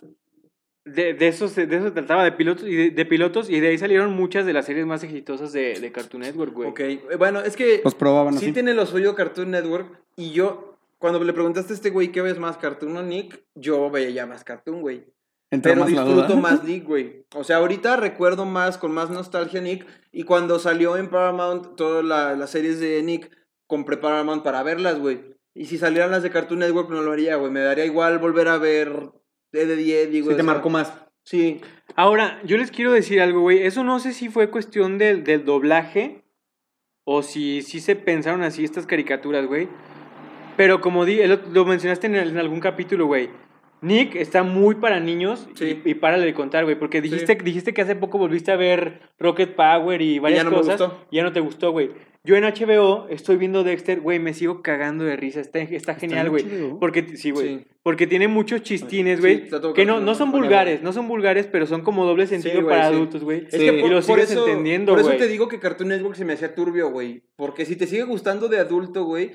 de, 0.86 1.14
de, 1.16 1.28
eso, 1.28 1.48
se- 1.48 1.66
de 1.68 1.76
eso 1.78 1.86
se 1.86 1.92
trataba, 1.92 2.24
de 2.24 2.32
pilotos, 2.32 2.68
y 2.68 2.76
de, 2.76 2.90
de 2.92 3.06
pilotos, 3.06 3.50
y 3.50 3.60
de 3.60 3.70
ahí 3.70 3.78
salieron 3.78 4.14
muchas 4.14 4.46
de 4.46 4.54
las 4.54 4.66
series 4.68 4.86
más 4.86 5.04
exitosas 5.04 5.52
de, 5.52 5.80
de 5.80 5.92
Cartoon 5.92 6.22
Network, 6.22 6.54
güey. 6.54 6.70
Ok, 6.70 7.18
bueno, 7.18 7.42
es 7.42 7.56
que 7.56 7.82
Los 7.84 7.96
probaban 7.96 8.34
sí 8.38 8.46
así. 8.46 8.54
tiene 8.54 8.74
lo 8.74 8.86
suyo 8.86 9.16
Cartoon 9.16 9.52
Network. 9.52 10.00
Y 10.16 10.32
yo, 10.32 10.78
cuando 11.00 11.24
le 11.24 11.34
preguntaste 11.34 11.74
a 11.74 11.76
este 11.76 11.90
güey 11.90 12.12
qué 12.12 12.22
ves 12.22 12.38
más, 12.40 12.58
Cartoon 12.58 12.96
o 12.98 13.04
Nick, 13.04 13.44
yo 13.56 13.90
veía 13.90 14.26
más 14.26 14.44
Cartoon, 14.44 14.82
güey. 14.82 15.06
Entró 15.52 15.72
Pero 15.72 15.82
más 15.82 15.90
disfruto 15.90 16.38
más 16.38 16.64
Nick, 16.64 16.84
güey. 16.88 17.26
O 17.36 17.44
sea, 17.44 17.58
ahorita 17.58 17.98
recuerdo 17.98 18.46
más, 18.46 18.78
con 18.78 18.92
más 18.92 19.10
nostalgia 19.10 19.62
Nick. 19.62 19.86
Y 20.12 20.24
cuando 20.24 20.60
salió 20.60 20.98
en 20.98 21.10
Paramount 21.10 21.76
todas 21.76 22.04
la- 22.06 22.36
las 22.36 22.50
series 22.52 22.80
de 22.80 23.02
Nick, 23.04 23.30
compré 23.68 23.98
Paramount 23.98 24.44
para 24.44 24.64
verlas, 24.64 25.00
güey. 25.00 25.20
Y 25.54 25.66
si 25.66 25.78
salieran 25.78 26.12
las 26.12 26.24
de 26.24 26.30
Cartoon 26.32 26.60
Network, 26.60 26.90
no 26.90 27.02
lo 27.02 27.12
haría, 27.12 27.36
güey. 27.38 27.52
Me 27.52 27.62
daría 27.62 27.86
igual 27.86 28.20
volver 28.20 28.48
a 28.50 28.58
ver 28.58 29.10
Eddie, 29.58 30.22
güey. 30.22 30.34
Sí, 30.36 30.38
te 30.38 30.44
marcó 30.44 30.70
más. 30.70 30.94
Sí. 31.24 31.62
Ahora, 31.96 32.40
yo 32.44 32.58
les 32.58 32.72
quiero 32.72 32.92
decir 32.92 33.20
algo, 33.22 33.42
güey. 33.42 33.64
Eso 33.66 33.84
no 33.84 34.00
sé 34.00 34.14
si 34.14 34.30
fue 34.30 34.50
cuestión 34.50 34.98
del, 34.98 35.24
del 35.24 35.44
doblaje 35.46 36.24
o 37.04 37.24
si, 37.24 37.62
si 37.62 37.80
se 37.80 37.96
pensaron 37.96 38.42
así 38.44 38.64
estas 38.64 38.86
caricaturas, 38.86 39.46
güey. 39.48 39.68
Pero 40.58 40.82
como 40.82 41.06
di, 41.06 41.26
lo, 41.26 41.40
lo 41.52 41.66
mencionaste 41.66 42.08
en, 42.08 42.16
el- 42.16 42.30
en 42.30 42.38
algún 42.38 42.60
capítulo, 42.60 43.06
güey. 43.08 43.30
Nick 43.86 44.16
está 44.16 44.44
muy 44.44 44.76
para 44.76 45.00
niños 45.00 45.48
Sí. 45.56 45.82
y, 45.86 45.92
y 45.92 45.94
párale 45.96 46.26
de 46.26 46.34
contar, 46.34 46.64
güey. 46.66 46.78
Porque 46.78 47.02
dijiste, 47.02 47.36
dijiste 47.36 47.74
que 47.74 47.82
hace 47.82 47.96
poco 47.96 48.18
volviste 48.18 48.52
a 48.52 48.56
ver 48.56 49.02
Rocket 49.20 49.56
Power 49.56 50.02
y 50.02 50.20
varias 50.20 50.40
ya 50.40 50.44
no 50.44 50.50
me 50.52 50.58
cosas. 50.58 50.80
gustó. 50.82 51.06
Y 51.12 51.18
ya 51.18 51.24
no 51.24 51.32
te 51.32 51.40
gustó, 51.40 51.72
güey. 51.72 51.92
Yo 52.24 52.36
en 52.36 52.44
HBO 52.44 53.06
estoy 53.10 53.38
viendo 53.38 53.64
Dexter, 53.64 54.00
güey, 54.02 54.18
me 54.18 54.34
sigo 54.34 54.64
cagando 54.64 55.04
de 55.04 55.16
risa. 55.16 55.40
Está, 55.42 55.60
está 55.60 55.94
genial, 55.94 56.26
en 56.26 56.32
güey. 56.32 56.80
Porque, 56.80 57.16
sí, 57.18 57.30
güey. 57.30 57.60
Sí. 57.60 57.66
Porque 57.84 58.08
tiene 58.08 58.28
muchos 58.28 58.64
chistines, 58.64 59.22
güey. 59.22 59.48
que 59.76 59.86
no, 59.86 60.00
no 60.00 60.16
son 60.16 60.32
vulgares, 60.32 60.82
no 60.82 60.92
son 60.92 61.08
vulgares, 61.08 61.46
pero 61.46 61.68
son 61.68 61.82
como 61.84 62.04
doble 62.04 62.26
sentido 62.26 62.64
güey, 62.64 62.76
para 62.76 62.90
sí. 62.90 62.96
adultos, 62.96 63.24
güey. 63.24 63.46
Es 63.52 63.60
que 63.60 63.78
Y 63.78 63.82
por, 63.82 63.92
lo 63.92 63.96
por 63.98 64.04
sigues 64.04 64.32
eso, 64.32 64.48
entendiendo, 64.48 64.94
por 64.94 65.02
eso 65.02 65.10
güey. 65.10 65.20
te 65.20 65.28
digo 65.28 65.48
que 65.48 65.60
Cartoon 65.60 65.90
Network 65.90 66.16
se 66.16 66.26
me 66.26 66.34
hacía 66.34 66.56
turbio, 66.56 66.90
güey. 66.90 67.22
Porque 67.36 67.64
si 67.66 67.76
te 67.76 67.86
sigue 67.86 68.04
gustando 68.06 68.48
de 68.48 68.58
adulto, 68.58 69.04
güey, 69.04 69.32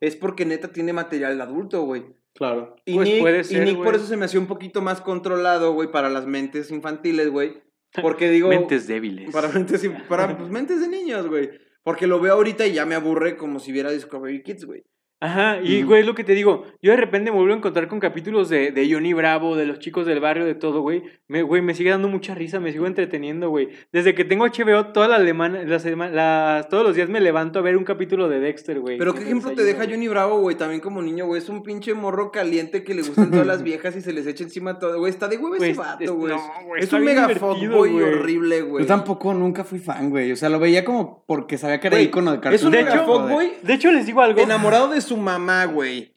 es 0.00 0.14
porque 0.14 0.44
neta 0.44 0.68
tiene 0.70 0.92
material 0.92 1.38
de 1.38 1.42
adulto, 1.44 1.80
güey. 1.84 2.02
Claro. 2.34 2.76
Y 2.84 2.94
Pues 2.94 3.08
Nick, 3.08 3.20
puede 3.20 3.40
y 3.40 3.44
ser, 3.44 3.64
Nick 3.64 3.76
güey. 3.76 3.84
por 3.84 3.94
eso 3.94 4.06
se 4.06 4.16
me 4.16 4.24
hacía 4.24 4.40
un 4.40 4.46
poquito 4.46 4.82
más 4.82 5.00
controlado, 5.00 5.72
güey, 5.72 5.90
para 5.90 6.10
las 6.10 6.26
mentes 6.26 6.70
infantiles, 6.70 7.30
güey. 7.30 7.62
Porque 8.02 8.28
digo... 8.30 8.48
Mentes 8.48 8.86
débiles. 8.86 9.32
Para 9.32 9.48
mentes, 9.48 9.88
para, 10.08 10.36
pues, 10.38 10.50
mentes 10.50 10.80
de 10.80 10.88
niños, 10.88 11.28
güey. 11.28 11.50
Porque 11.84 12.06
lo 12.06 12.18
veo 12.18 12.34
ahorita 12.34 12.66
y 12.66 12.72
ya 12.72 12.86
me 12.86 12.94
aburre 12.94 13.36
como 13.36 13.60
si 13.60 13.70
viera 13.70 13.90
Discovery 13.90 14.42
Kids, 14.42 14.64
güey. 14.64 14.84
Ajá, 15.20 15.58
y 15.62 15.82
güey, 15.84 16.00
es 16.02 16.06
lo 16.06 16.14
que 16.14 16.22
te 16.22 16.34
digo, 16.34 16.64
yo 16.82 16.90
de 16.90 16.98
repente 16.98 17.30
me 17.30 17.36
vuelvo 17.38 17.54
a 17.54 17.56
encontrar 17.56 17.88
con 17.88 17.98
capítulos 17.98 18.50
de, 18.50 18.72
de 18.72 18.92
Johnny 18.92 19.14
Bravo, 19.14 19.56
de 19.56 19.64
los 19.64 19.78
chicos 19.78 20.04
del 20.04 20.20
barrio, 20.20 20.44
de 20.44 20.54
todo, 20.54 20.82
güey. 20.82 21.02
Me, 21.28 21.42
güey, 21.42 21.62
me 21.62 21.72
sigue 21.74 21.88
dando 21.88 22.08
mucha 22.08 22.34
risa, 22.34 22.60
me 22.60 22.72
sigo 22.72 22.86
entreteniendo, 22.86 23.48
güey. 23.48 23.70
Desde 23.90 24.14
que 24.14 24.24
tengo 24.26 24.44
HBO, 24.46 24.88
toda 24.92 25.08
la 25.08 25.24
semana, 25.24 25.62
la 25.64 25.78
sema- 25.78 26.10
las- 26.10 26.68
todos 26.68 26.84
los 26.84 26.94
días 26.94 27.08
me 27.08 27.22
levanto 27.22 27.58
a 27.58 27.62
ver 27.62 27.78
un 27.78 27.84
capítulo 27.84 28.28
de 28.28 28.38
Dexter, 28.38 28.80
güey. 28.80 28.98
Pero 28.98 29.14
qué 29.14 29.22
ejemplo 29.22 29.52
te 29.52 29.64
deja 29.64 29.84
Johnny 29.88 30.08
Bravo, 30.08 30.40
güey, 30.40 30.56
también 30.56 30.82
como 30.82 31.00
niño, 31.00 31.24
güey. 31.24 31.40
Es 31.40 31.48
un 31.48 31.62
pinche 31.62 31.94
morro 31.94 32.30
caliente 32.30 32.84
que 32.84 32.92
le 32.92 33.00
gustan 33.02 33.30
todas 33.30 33.46
las 33.46 33.62
viejas 33.62 33.96
y 33.96 34.02
se 34.02 34.12
les 34.12 34.26
echa 34.26 34.44
encima 34.44 34.78
todo, 34.78 34.98
güey. 34.98 35.08
Está 35.10 35.28
de 35.28 35.36
huevo 35.38 35.56
Güey, 35.56 35.62
ese 35.62 35.70
es- 35.70 35.76
vato, 35.78 36.14
güey. 36.16 36.34
no, 36.34 36.42
güey, 36.66 36.82
es 36.82 36.92
un 36.92 37.02
mega 37.04 37.26
güey. 37.26 38.02
horrible, 38.02 38.60
güey. 38.60 38.84
Yo 38.84 38.88
tampoco 38.88 39.32
nunca 39.32 39.64
fui 39.64 39.78
fan, 39.78 40.10
güey. 40.10 40.32
O 40.32 40.36
sea, 40.36 40.50
lo 40.50 40.58
veía 40.58 40.84
como 40.84 41.24
porque 41.26 41.56
sabía 41.56 41.80
que 41.80 41.86
era 41.86 41.98
icono 42.00 42.36
de 42.36 42.54
es 42.54 42.62
un 42.62 42.72
De 42.72 42.78
mega 42.78 42.90
hecho- 42.90 43.00
Network, 43.00 43.22
fuckboy 43.28 43.52
De 43.62 43.72
hecho, 43.72 43.90
les 43.90 44.04
digo 44.04 44.20
algo. 44.20 44.38
enamorado 44.40 44.88
de 44.88 45.00
su 45.00 45.13
mamá, 45.16 45.64
güey. 45.66 46.12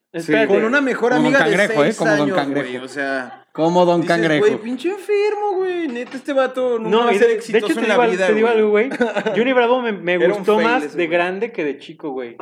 Con 0.48 0.64
una 0.64 0.82
mejor 0.82 1.12
Como 1.12 1.24
Don 1.24 1.36
amiga 1.36 1.40
Cangrejo, 1.40 1.74
de 1.84 1.90
¿eh? 1.90 1.92
seis 1.92 1.98
Como 1.98 2.12
Don 2.12 2.22
años, 2.22 2.36
Cangrejo. 2.38 2.68
güey. 2.70 2.78
O 2.84 2.88
sea, 2.88 3.46
Como 3.52 3.86
Don 3.86 4.02
dices, 4.02 4.16
Cangrejo. 4.16 4.46
güey, 4.48 4.58
pinche 4.62 4.90
enfermo, 4.90 5.54
güey. 5.58 5.88
Neta, 5.90 6.18
este 6.18 6.34
vato 6.34 6.80
nunca 6.80 6.90
No, 6.90 7.04
va 7.06 7.10
a 7.10 7.14
ser 7.14 7.22
de, 7.22 7.28
de 7.28 7.34
hecho 7.34 7.40
exitoso 7.52 7.74
te 7.76 7.80
en 7.82 7.88
la 7.88 8.08
vida, 8.08 8.28
te 8.28 8.34
digo 8.34 8.48
güey. 8.48 8.58
algo, 8.58 8.70
güey. 8.72 8.90
Johnny 9.36 9.54
Bravo 9.54 9.82
me, 9.82 10.18
gustó 10.28 10.60
más 10.60 10.84
ese, 10.86 10.98
de 10.98 11.08
grande 11.08 11.52
que 11.52 11.64
de 11.64 11.78
chico, 11.78 12.10
güey. 12.12 12.36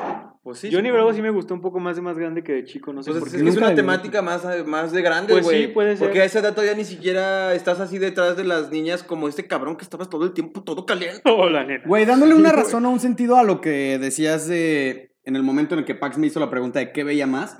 Pues 0.43 0.59
sí, 0.59 0.69
Johnny. 0.71 0.91
Bravo 0.91 1.11
sí 1.11 1.21
me 1.21 1.31
gustó 1.31 1.53
un 1.55 1.61
poco 1.61 1.79
más 1.79 1.95
de 1.97 2.01
más 2.03 2.17
grande 2.17 2.43
que 2.43 2.53
de 2.53 2.63
chico, 2.63 2.93
no 2.93 3.01
sé 3.03 3.09
Pues 3.11 3.19
por 3.19 3.27
es, 3.29 3.41
qué. 3.43 3.49
es 3.49 3.57
una 3.57 3.73
temática 3.75 4.21
más, 4.21 4.45
más 4.65 4.91
de 4.93 5.01
grande, 5.01 5.33
Pues 5.33 5.43
güey. 5.43 5.61
sí, 5.63 5.67
puede 5.69 5.97
ser. 5.97 6.07
Porque 6.07 6.21
a 6.21 6.25
esa 6.25 6.39
edad 6.39 6.53
todavía 6.53 6.75
ni 6.75 6.85
siquiera 6.85 7.53
estás 7.55 7.79
así 7.81 7.97
detrás 7.97 8.37
de 8.37 8.43
las 8.45 8.69
niñas 8.69 9.03
como 9.03 9.27
este 9.27 9.47
cabrón 9.47 9.75
que 9.75 9.83
estabas 9.83 10.09
todo 10.09 10.23
el 10.23 10.33
tiempo 10.33 10.63
todo 10.63 10.85
caliente. 10.85 11.21
Hola, 11.25 11.65
neta. 11.65 11.87
Güey, 11.87 12.05
dándole 12.05 12.35
una 12.35 12.51
razón 12.53 12.85
o 12.85 12.91
un 12.91 12.99
sentido 13.01 13.35
a 13.37 13.43
lo 13.43 13.59
que 13.59 13.97
decías 13.99 14.47
de. 14.47 15.11
En 15.25 15.35
el 15.35 15.43
momento 15.43 15.75
en 15.75 15.79
el 15.79 15.85
que 15.85 15.95
Pax 15.95 16.17
me 16.17 16.27
hizo 16.27 16.39
la 16.39 16.49
pregunta 16.49 16.79
de 16.79 16.91
qué 16.91 17.03
veía 17.03 17.27
más. 17.27 17.57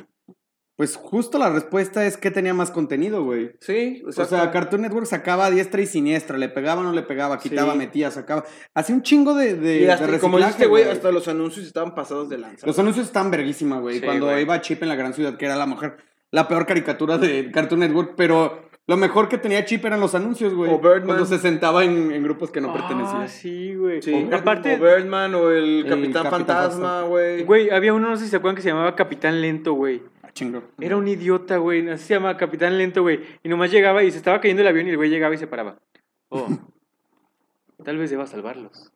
Pues 0.78 0.98
justo 0.98 1.38
la 1.38 1.50
respuesta 1.50 2.06
es 2.06 2.18
que 2.18 2.32
tenía 2.32 2.54
más 2.54 2.70
contenido, 2.70 3.24
güey. 3.24 3.52
Sí, 3.62 4.02
o 4.06 4.10
O 4.10 4.12
sea, 4.12 4.26
sea, 4.26 4.52
Cartoon 4.52 4.82
Network 4.82 5.06
sacaba 5.06 5.46
a 5.46 5.50
diestra 5.50 5.82
y 5.82 5.88
siniestra, 5.88 6.38
le 6.38 6.50
pegaba, 6.50 6.84
no 6.84 6.92
le 6.92 7.02
pegaba, 7.02 7.40
quitaba, 7.40 7.72
Sí. 7.72 7.78
metía, 7.78 8.12
sacaba. 8.12 8.44
Hacía 8.74 8.94
un 8.94 9.02
chingo 9.02 9.34
de, 9.36 9.56
de, 9.56 9.82
y 9.84 9.88
hasta, 9.88 10.06
de 10.06 10.20
como 10.20 10.38
dijiste, 10.38 10.66
güey, 10.66 10.84
hasta 10.84 11.14
los 11.14 11.30
anuncios 11.30 11.66
estaban 11.66 11.96
pasados 11.96 12.28
de 12.28 12.40
lanza. 12.40 12.68
Los 12.68 12.78
anuncios 12.78 13.06
están 13.06 13.32
verguísima, 13.32 13.80
güey. 13.80 14.00
Sí, 14.00 14.06
Cuando 14.06 14.26
güey. 14.26 14.42
iba 14.42 14.60
Chip 14.60 14.84
en 14.84 14.90
la 14.90 14.96
gran 14.96 15.14
ciudad, 15.14 15.38
que 15.38 15.46
era 15.46 15.56
la 15.56 15.66
mujer, 15.66 15.96
la 16.32 16.50
peor 16.50 16.66
caricatura 16.66 17.18
de 17.18 17.52
Cartoon 17.52 17.80
Network, 17.80 18.16
pero 18.18 18.65
lo 18.88 18.98
mejor 18.98 19.28
que 19.30 19.38
tenía 19.40 19.66
Chip 19.66 19.84
eran 19.86 20.00
los 20.00 20.14
anuncios, 20.14 20.54
güey. 20.54 20.72
O 20.72 20.78
Birdman. 20.80 21.06
Cuando 21.06 21.26
se 21.26 21.40
sentaba 21.40 21.84
en, 21.84 22.12
en 22.12 22.22
grupos 22.24 22.52
que 22.52 22.62
no 22.62 22.72
pertenecían. 22.72 23.22
Ah, 23.24 23.28
sí, 23.28 23.74
güey. 23.76 24.02
Sí, 24.02 24.28
O- 24.32 24.36
aparte, 24.36 24.76
o 24.76 24.80
Birdman 24.80 25.34
o 25.36 25.50
el 25.50 25.80
El 25.80 25.90
Capitán 25.90 26.24
Capitán 26.24 26.32
Fantasma, 26.32 27.02
güey. 27.04 27.44
güey, 27.44 27.70
había 27.72 27.94
uno, 27.94 28.10
no 28.10 28.16
sé 28.18 28.26
si 28.26 28.30
se 28.30 28.36
acuerdan, 28.38 28.56
que 28.56 28.62
se 28.62 28.70
llamaba 28.70 28.96
Capitán 28.96 29.42
Lento, 29.42 29.74
güey. 29.74 30.04
Ah, 30.22 30.30
chingo. 30.32 30.62
Era 30.80 30.98
un 30.98 31.08
idiota, 31.08 31.58
güey. 31.58 31.90
Así 31.90 32.06
se 32.06 32.14
llama 32.14 32.38
Capitán 32.38 32.78
Lento, 32.78 33.02
güey. 33.02 33.22
Y 33.44 33.50
nomás 33.50 33.72
llegaba 33.72 34.04
y 34.04 34.12
se 34.12 34.18
estaba 34.18 34.40
cayendo 34.40 34.62
el 34.62 34.68
avión 34.68 34.86
y 34.88 34.92
el 34.92 34.98
güey 34.98 35.10
llegaba 35.10 35.34
y 35.34 35.38
se 35.40 35.48
paraba. 35.48 35.78
Oh, 36.30 36.48
tal 37.84 37.98
vez 37.98 38.10
deba 38.12 38.28
salvarlos. 38.28 38.92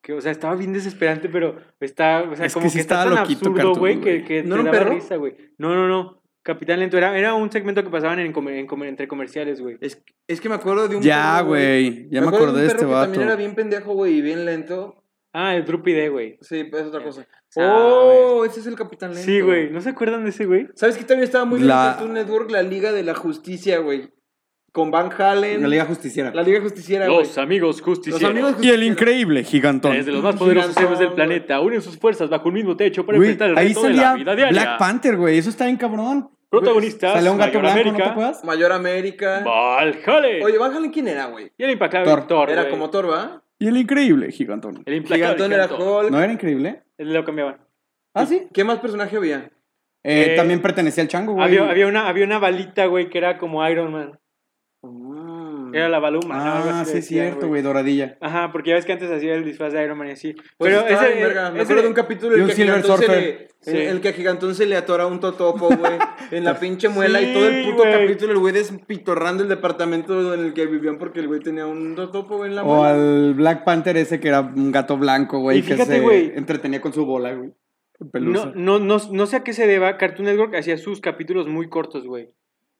Que, 0.00 0.14
o 0.14 0.20
sea, 0.22 0.32
estaba 0.32 0.54
bien 0.54 0.72
desesperante, 0.72 1.28
pero 1.28 1.56
está, 1.80 2.22
o 2.22 2.34
sea, 2.36 2.46
Es 2.46 2.54
que 2.54 2.60
como 2.60 2.70
sí 2.70 2.76
que, 2.76 2.80
está 2.80 3.04
tan 3.04 3.14
loquito 3.16 3.50
absurdo, 3.50 3.74
güey, 3.74 4.00
que, 4.00 4.24
que 4.24 4.42
¿No 4.42 4.56
te 4.56 4.62
daba 4.62 4.78
perro? 4.78 4.90
risa, 4.94 5.16
güey. 5.16 5.36
No, 5.58 5.74
no, 5.74 5.86
no. 5.88 6.17
Capitán 6.48 6.80
Lento 6.80 6.96
era, 6.96 7.16
era 7.18 7.34
un 7.34 7.52
segmento 7.52 7.84
que 7.84 7.90
pasaban 7.90 8.18
en, 8.20 8.32
comer- 8.32 8.56
en 8.56 8.66
comer- 8.66 8.88
entre 8.88 9.06
comerciales, 9.06 9.60
güey. 9.60 9.76
Es, 9.82 10.02
es 10.26 10.40
que 10.40 10.48
me 10.48 10.54
acuerdo 10.54 10.88
de 10.88 10.96
un 10.96 11.02
Ya, 11.02 11.42
güey. 11.42 12.08
Ya 12.10 12.22
me 12.22 12.28
acuerdo 12.28 12.46
acordé 12.46 12.60
de 12.62 12.64
un 12.64 12.70
este 12.70 12.78
perro 12.78 12.88
que 12.88 12.94
vato. 12.94 13.04
también 13.12 13.28
era 13.28 13.36
bien 13.36 13.54
pendejo, 13.54 13.92
güey, 13.92 14.14
y 14.14 14.20
bien 14.22 14.46
lento. 14.46 15.04
Ah, 15.34 15.54
el 15.54 15.66
Drupi 15.66 15.92
D, 15.92 16.08
güey. 16.08 16.38
Sí, 16.40 16.64
pues 16.64 16.82
es 16.82 16.88
otra 16.88 17.02
cosa. 17.02 17.26
Sabes. 17.50 17.70
Oh, 17.74 18.44
ese 18.46 18.60
es 18.60 18.66
el 18.66 18.76
Capitán 18.76 19.10
Lento. 19.10 19.26
Sí, 19.26 19.40
güey. 19.42 19.70
¿No 19.70 19.82
se 19.82 19.90
acuerdan 19.90 20.24
de 20.24 20.30
ese, 20.30 20.46
güey? 20.46 20.68
¿Sabes 20.74 20.96
qué 20.96 21.04
también 21.04 21.24
estaba 21.24 21.44
muy 21.44 21.60
La- 21.60 21.84
en 21.84 21.90
Cartoon 21.90 22.12
Network? 22.14 22.50
La 22.50 22.62
Liga 22.62 22.92
de 22.92 23.02
la 23.02 23.14
Justicia, 23.14 23.78
güey. 23.78 24.08
Con 24.72 24.90
Van 24.90 25.10
Halen. 25.16 25.60
La 25.62 25.68
Liga 25.68 25.84
Justiciera. 25.84 26.32
La 26.32 26.42
Liga 26.42 26.60
Justiciera, 26.60 27.06
güey. 27.06 27.18
Los 27.20 27.36
amigos 27.38 27.80
justicieros. 27.82 28.20
Los 28.22 28.30
amigos 28.30 28.56
Y 28.64 28.70
el 28.70 28.82
increíble 28.84 29.42
gigantón. 29.44 29.92
Desde 29.92 30.12
los 30.12 30.22
más 30.22 30.36
poderosos 30.36 30.76
héroes 30.76 30.98
del 30.98 31.12
planeta 31.12 31.60
unen 31.60 31.82
sus 31.82 31.98
fuerzas 31.98 32.28
bajo 32.30 32.48
un 32.48 32.54
mismo 32.54 32.76
techo 32.76 33.04
para 33.04 33.16
enfrentar 33.18 33.50
el 33.50 33.58
ahí 33.58 33.68
reto 33.68 33.82
de 33.82 33.86
salía 33.88 34.02
la 34.02 34.14
vida 34.14 34.36
diaria. 34.36 34.52
Black 34.62 34.78
Panther, 34.78 35.16
güey. 35.16 35.38
Eso 35.38 35.50
está 35.50 35.64
bien 35.66 35.76
cabrón. 35.78 36.30
Protagonistas, 36.50 37.12
Salía 37.12 37.30
un 37.30 37.38
gato 37.38 37.58
Mayor 37.58 37.62
blanco, 37.62 37.76
¿no 37.78 37.82
te 37.84 37.90
América, 37.90 38.10
acuerdas? 38.12 38.44
Mayor 38.44 38.72
América. 38.72 39.42
Valhalla. 39.44 40.44
Oye, 40.44 40.58
Van 40.58 40.72
Halen, 40.74 40.90
¿quién 40.90 41.08
era, 41.08 41.26
güey? 41.26 41.52
y 41.58 41.62
el 41.64 41.70
implacable 41.70 42.06
Thor. 42.10 42.26
Thor, 42.26 42.50
Era 42.50 42.62
güey. 42.62 42.70
como 42.72 42.90
Thor, 42.90 43.10
¿va? 43.10 43.42
Y 43.58 43.68
el 43.68 43.76
increíble 43.76 44.30
gigantón. 44.32 44.82
El 44.86 44.94
implacable 44.94 45.34
Gigantón 45.44 45.52
era. 45.52 45.66
Hulk. 45.66 46.10
¿No 46.10 46.22
era 46.22 46.32
increíble? 46.32 46.82
Él 46.96 47.12
Lo 47.12 47.24
cambiaban. 47.24 47.58
Ah, 48.14 48.24
sí. 48.24 48.46
¿Qué 48.54 48.64
más 48.64 48.78
personaje 48.78 49.16
había? 49.16 49.50
Eh, 50.04 50.32
Eh, 50.32 50.36
también 50.36 50.62
pertenecía 50.62 51.02
al 51.02 51.08
chango, 51.08 51.34
güey. 51.34 51.44
Había, 51.44 51.68
había, 51.68 51.86
una, 51.86 52.08
había 52.08 52.24
una 52.24 52.38
balita, 52.38 52.86
güey, 52.86 53.10
que 53.10 53.18
era 53.18 53.36
como 53.36 53.66
Iron 53.68 53.92
Man. 53.92 54.18
Era 55.78 55.88
la 55.88 55.98
baluma. 55.98 56.34
Ah, 56.80 56.84
sí, 56.84 56.98
es 56.98 57.06
cierto, 57.06 57.48
güey. 57.48 57.62
Doradilla. 57.62 58.16
Ajá, 58.20 58.50
porque 58.52 58.70
ya 58.70 58.76
ves 58.76 58.84
que 58.84 58.92
antes 58.92 59.10
hacía 59.10 59.34
el 59.34 59.44
disfraz 59.44 59.72
de 59.72 59.82
Iron 59.84 59.96
Man 59.98 60.08
y 60.08 60.12
así. 60.12 60.34
Pues 60.56 60.74
Pero 60.74 60.86
ese, 60.86 61.14
bien 61.14 61.26
verga. 61.28 61.50
Me 61.50 61.56
ese- 61.56 61.62
acuerdo 61.64 61.82
de 61.82 61.88
un 61.88 61.94
capítulo 61.94 62.34
un 62.34 62.40
el 62.40 62.46
que 62.46 62.52
a 62.52 62.54
Silver 62.56 62.74
Gigantón 62.76 62.98
se 62.98 63.06
Surfer. 63.06 63.22
le, 63.22 63.48
Sí. 63.60 63.70
en 63.76 63.88
el 63.88 64.00
que 64.00 64.08
a 64.08 64.12
Gigantón 64.12 64.54
se 64.54 64.66
le 64.66 64.76
atora 64.76 65.06
un 65.06 65.18
totopo, 65.18 65.66
güey, 65.68 65.92
en 66.30 66.44
la 66.44 66.60
pinche 66.60 66.88
muela 66.88 67.20
y 67.20 67.32
todo 67.34 67.48
el 67.48 67.64
puto 67.70 67.82
capítulo 67.82 68.32
el 68.32 68.38
güey 68.38 68.54
despitorrando 68.54 69.42
el 69.42 69.48
departamento 69.48 70.32
en 70.34 70.40
el 70.44 70.54
que 70.54 70.66
vivían 70.66 70.96
porque 70.98 71.18
el 71.20 71.26
güey 71.26 71.40
tenía 71.40 71.66
un 71.66 71.94
totopo 71.96 72.44
en 72.46 72.54
la 72.54 72.62
O 72.62 72.66
muela. 72.76 72.90
al 72.94 73.34
Black 73.34 73.64
Panther 73.64 73.96
ese 73.96 74.20
que 74.20 74.28
era 74.28 74.40
un 74.42 74.70
gato 74.70 74.96
blanco, 74.96 75.40
güey. 75.40 75.58
Y 75.58 75.62
Que 75.62 75.76
se 75.76 76.36
entretenía 76.36 76.80
con 76.80 76.92
su 76.92 77.04
bola, 77.04 77.32
güey. 77.34 77.50
No, 78.00 78.10
Pelusa. 78.12 78.52
no, 78.54 78.78
no, 78.78 78.98
no 79.10 79.26
sé 79.26 79.34
a 79.36 79.42
qué 79.42 79.52
se 79.52 79.66
deba. 79.66 79.96
Cartoon 79.96 80.26
Network 80.26 80.54
hacía 80.54 80.76
sus 80.78 81.00
capítulos 81.00 81.48
muy 81.48 81.68
cortos, 81.68 82.06
güey. 82.06 82.30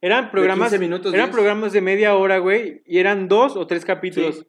Eran 0.01 0.31
programas, 0.31 0.69
15 0.71 0.79
minutos, 0.79 1.13
eran 1.15 1.27
10. 1.27 1.35
programas 1.35 1.73
de 1.73 1.81
media 1.81 2.15
hora, 2.15 2.39
güey, 2.39 2.83
y 2.87 2.99
eran 2.99 3.29
dos 3.29 3.57
o 3.57 3.67
tres 3.67 3.85
capítulos. 3.85 4.37
Sí. 4.39 4.45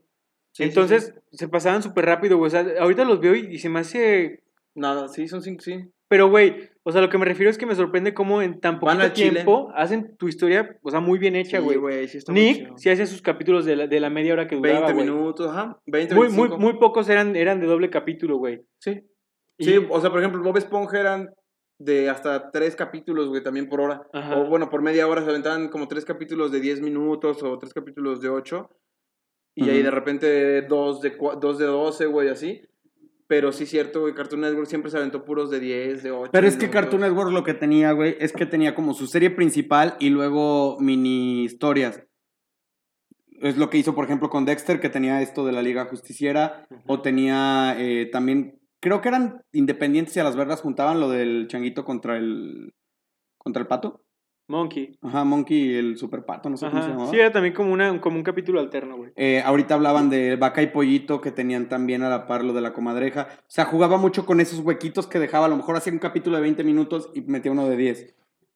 Sí, 0.51 0.63
Entonces, 0.63 1.13
sí, 1.31 1.37
se 1.37 1.47
pasaban 1.47 1.81
súper 1.83 2.05
rápido, 2.05 2.37
güey. 2.37 2.47
O 2.47 2.49
sea, 2.51 2.65
ahorita 2.79 3.03
los 3.05 3.19
veo 3.19 3.35
y, 3.35 3.47
y 3.53 3.59
se 3.59 3.69
me 3.69 3.79
hace... 3.79 4.43
Nada, 4.75 5.07
sí, 5.07 5.27
son 5.27 5.41
cinco, 5.41 5.61
sí. 5.61 5.85
Pero, 6.07 6.27
güey, 6.29 6.69
o 6.83 6.91
sea, 6.91 7.01
lo 7.01 7.09
que 7.09 7.19
me 7.19 7.25
refiero 7.25 7.51
es 7.51 7.57
que 7.57 7.67
me 7.67 7.75
sorprende 7.75 8.15
cómo 8.15 8.41
en 8.41 8.59
tan 8.59 8.79
poquito 8.79 9.09
chile. 9.09 9.31
tiempo 9.31 9.71
hacen 9.75 10.17
tu 10.17 10.27
historia, 10.27 10.77
o 10.81 10.89
sea, 10.89 10.99
muy 11.01 11.19
bien 11.19 11.35
hecha, 11.35 11.59
Sí, 11.59 11.63
güey. 11.63 11.77
güey, 11.77 12.07
sí 12.07 12.17
está 12.17 12.31
muy 12.31 12.41
Nick 12.41 12.77
sí 12.77 12.89
hacía 12.89 13.05
sus 13.05 13.21
capítulos 13.21 13.63
de 13.65 13.75
la, 13.75 13.87
de 13.87 13.99
la 13.99 14.09
media 14.09 14.33
hora 14.33 14.47
que 14.47 14.55
duraba, 14.55 14.87
20 14.87 14.93
güey. 14.93 15.05
minutos, 15.05 15.47
ajá. 15.51 15.79
20, 15.85 16.15
Muy, 16.15 16.27
muy, 16.29 16.47
25. 16.47 16.57
muy 16.57 16.73
pocos 16.79 17.07
eran, 17.09 17.35
eran 17.35 17.59
de 17.59 17.67
doble 17.67 17.89
capítulo, 17.91 18.37
güey. 18.37 18.61
Sí. 18.79 19.03
Y- 19.59 19.65
Sí, 19.65 19.85
o 19.89 20.01
sea, 20.01 20.09
por 20.09 20.19
ejemplo, 20.19 20.41
Bob 20.41 20.57
Esponja 20.57 20.99
eran 20.99 21.29
de 21.79 22.09
hasta 22.09 22.51
tres 22.51 22.75
capítulos, 22.75 23.29
güey, 23.29 23.41
también 23.41 23.67
por 23.67 23.81
hora. 23.81 24.07
Ajá. 24.13 24.37
O 24.37 24.47
bueno, 24.47 24.69
por 24.69 24.81
media 24.81 25.07
hora 25.07 25.23
se 25.23 25.29
aventaban 25.29 25.69
como 25.69 25.87
tres 25.87 26.05
capítulos 26.05 26.51
de 26.51 26.59
10 26.59 26.81
minutos 26.81 27.41
o 27.41 27.57
tres 27.57 27.73
capítulos 27.73 28.21
de 28.21 28.29
8. 28.29 28.69
Y 29.55 29.69
ahí 29.69 29.81
de 29.81 29.91
repente 29.91 30.61
dos 30.61 31.01
de, 31.01 31.17
dos 31.41 31.57
de 31.57 31.65
12, 31.65 32.05
güey, 32.05 32.29
así. 32.29 32.61
Pero 33.27 33.51
sí, 33.51 33.65
cierto, 33.65 34.01
güey, 34.01 34.13
Cartoon 34.15 34.41
Network 34.41 34.67
siempre 34.67 34.89
se 34.89 34.97
aventó 34.97 35.23
puros 35.23 35.51
de 35.51 35.59
10, 35.59 36.03
de 36.03 36.11
8. 36.11 36.31
Pero 36.31 36.47
es 36.47 36.57
que 36.57 36.69
Cartoon 36.69 37.01
Network 37.01 37.31
lo 37.31 37.43
que 37.43 37.53
tenía, 37.53 37.91
güey, 37.91 38.15
es 38.19 38.33
que 38.33 38.45
tenía 38.45 38.73
como 38.73 38.93
su 38.93 39.05
serie 39.05 39.29
principal 39.29 39.95
y 39.99 40.09
luego 40.09 40.77
mini 40.79 41.43
historias. 41.43 42.03
Es 43.41 43.57
lo 43.57 43.69
que 43.69 43.77
hizo, 43.77 43.93
por 43.95 44.05
ejemplo, 44.05 44.29
con 44.29 44.45
Dexter, 44.45 44.79
que 44.79 44.89
tenía 44.89 45.21
esto 45.21 45.45
de 45.45 45.51
la 45.51 45.61
Liga 45.61 45.85
Justiciera, 45.85 46.67
o 46.87 47.01
tenía 47.01 47.75
eh, 47.77 48.07
también, 48.07 48.58
creo 48.79 49.01
que 49.01 49.09
eran 49.09 49.41
independientes 49.51 50.15
y 50.15 50.19
a 50.19 50.23
las 50.23 50.35
vergas 50.35 50.61
juntaban 50.61 50.99
lo 50.99 51.09
del 51.09 51.47
changuito 51.47 51.85
contra 51.85 52.17
el, 52.17 52.73
contra 53.37 53.61
el 53.61 53.67
pato. 53.67 54.03
Monkey. 54.49 54.97
Ajá, 55.03 55.23
Monkey 55.23 55.57
y 55.57 55.75
el 55.75 55.97
super 55.97 56.25
pato, 56.25 56.49
no 56.49 56.57
sé 56.57 56.67
cómo 56.67 56.81
se 56.81 56.89
llamaba. 56.89 57.11
Sí, 57.11 57.19
era 57.19 57.31
también 57.31 57.53
como, 57.53 57.71
una, 57.71 58.01
como 58.01 58.17
un 58.17 58.23
capítulo 58.23 58.59
alterno, 58.59 58.97
güey. 58.97 59.11
Eh, 59.15 59.43
ahorita 59.45 59.75
hablaban 59.75 60.09
de 60.09 60.37
Vaca 60.37 60.63
y 60.63 60.67
Pollito, 60.67 61.21
que 61.21 61.31
tenían 61.31 61.69
también 61.69 62.01
a 62.01 62.09
la 62.09 62.25
par 62.25 62.43
lo 62.43 62.51
de 62.51 62.61
la 62.61 62.73
comadreja. 62.73 63.27
O 63.41 63.45
sea, 63.47 63.65
jugaba 63.65 63.97
mucho 63.97 64.25
con 64.25 64.39
esos 64.39 64.59
huequitos 64.61 65.05
que 65.05 65.19
dejaba. 65.19 65.45
A 65.45 65.49
lo 65.49 65.55
mejor 65.55 65.75
hacía 65.75 65.93
un 65.93 65.99
capítulo 65.99 66.37
de 66.37 66.41
20 66.41 66.63
minutos 66.63 67.11
y 67.13 67.21
metía 67.21 67.51
uno 67.51 67.69
de 67.69 67.77
10. 67.77 68.15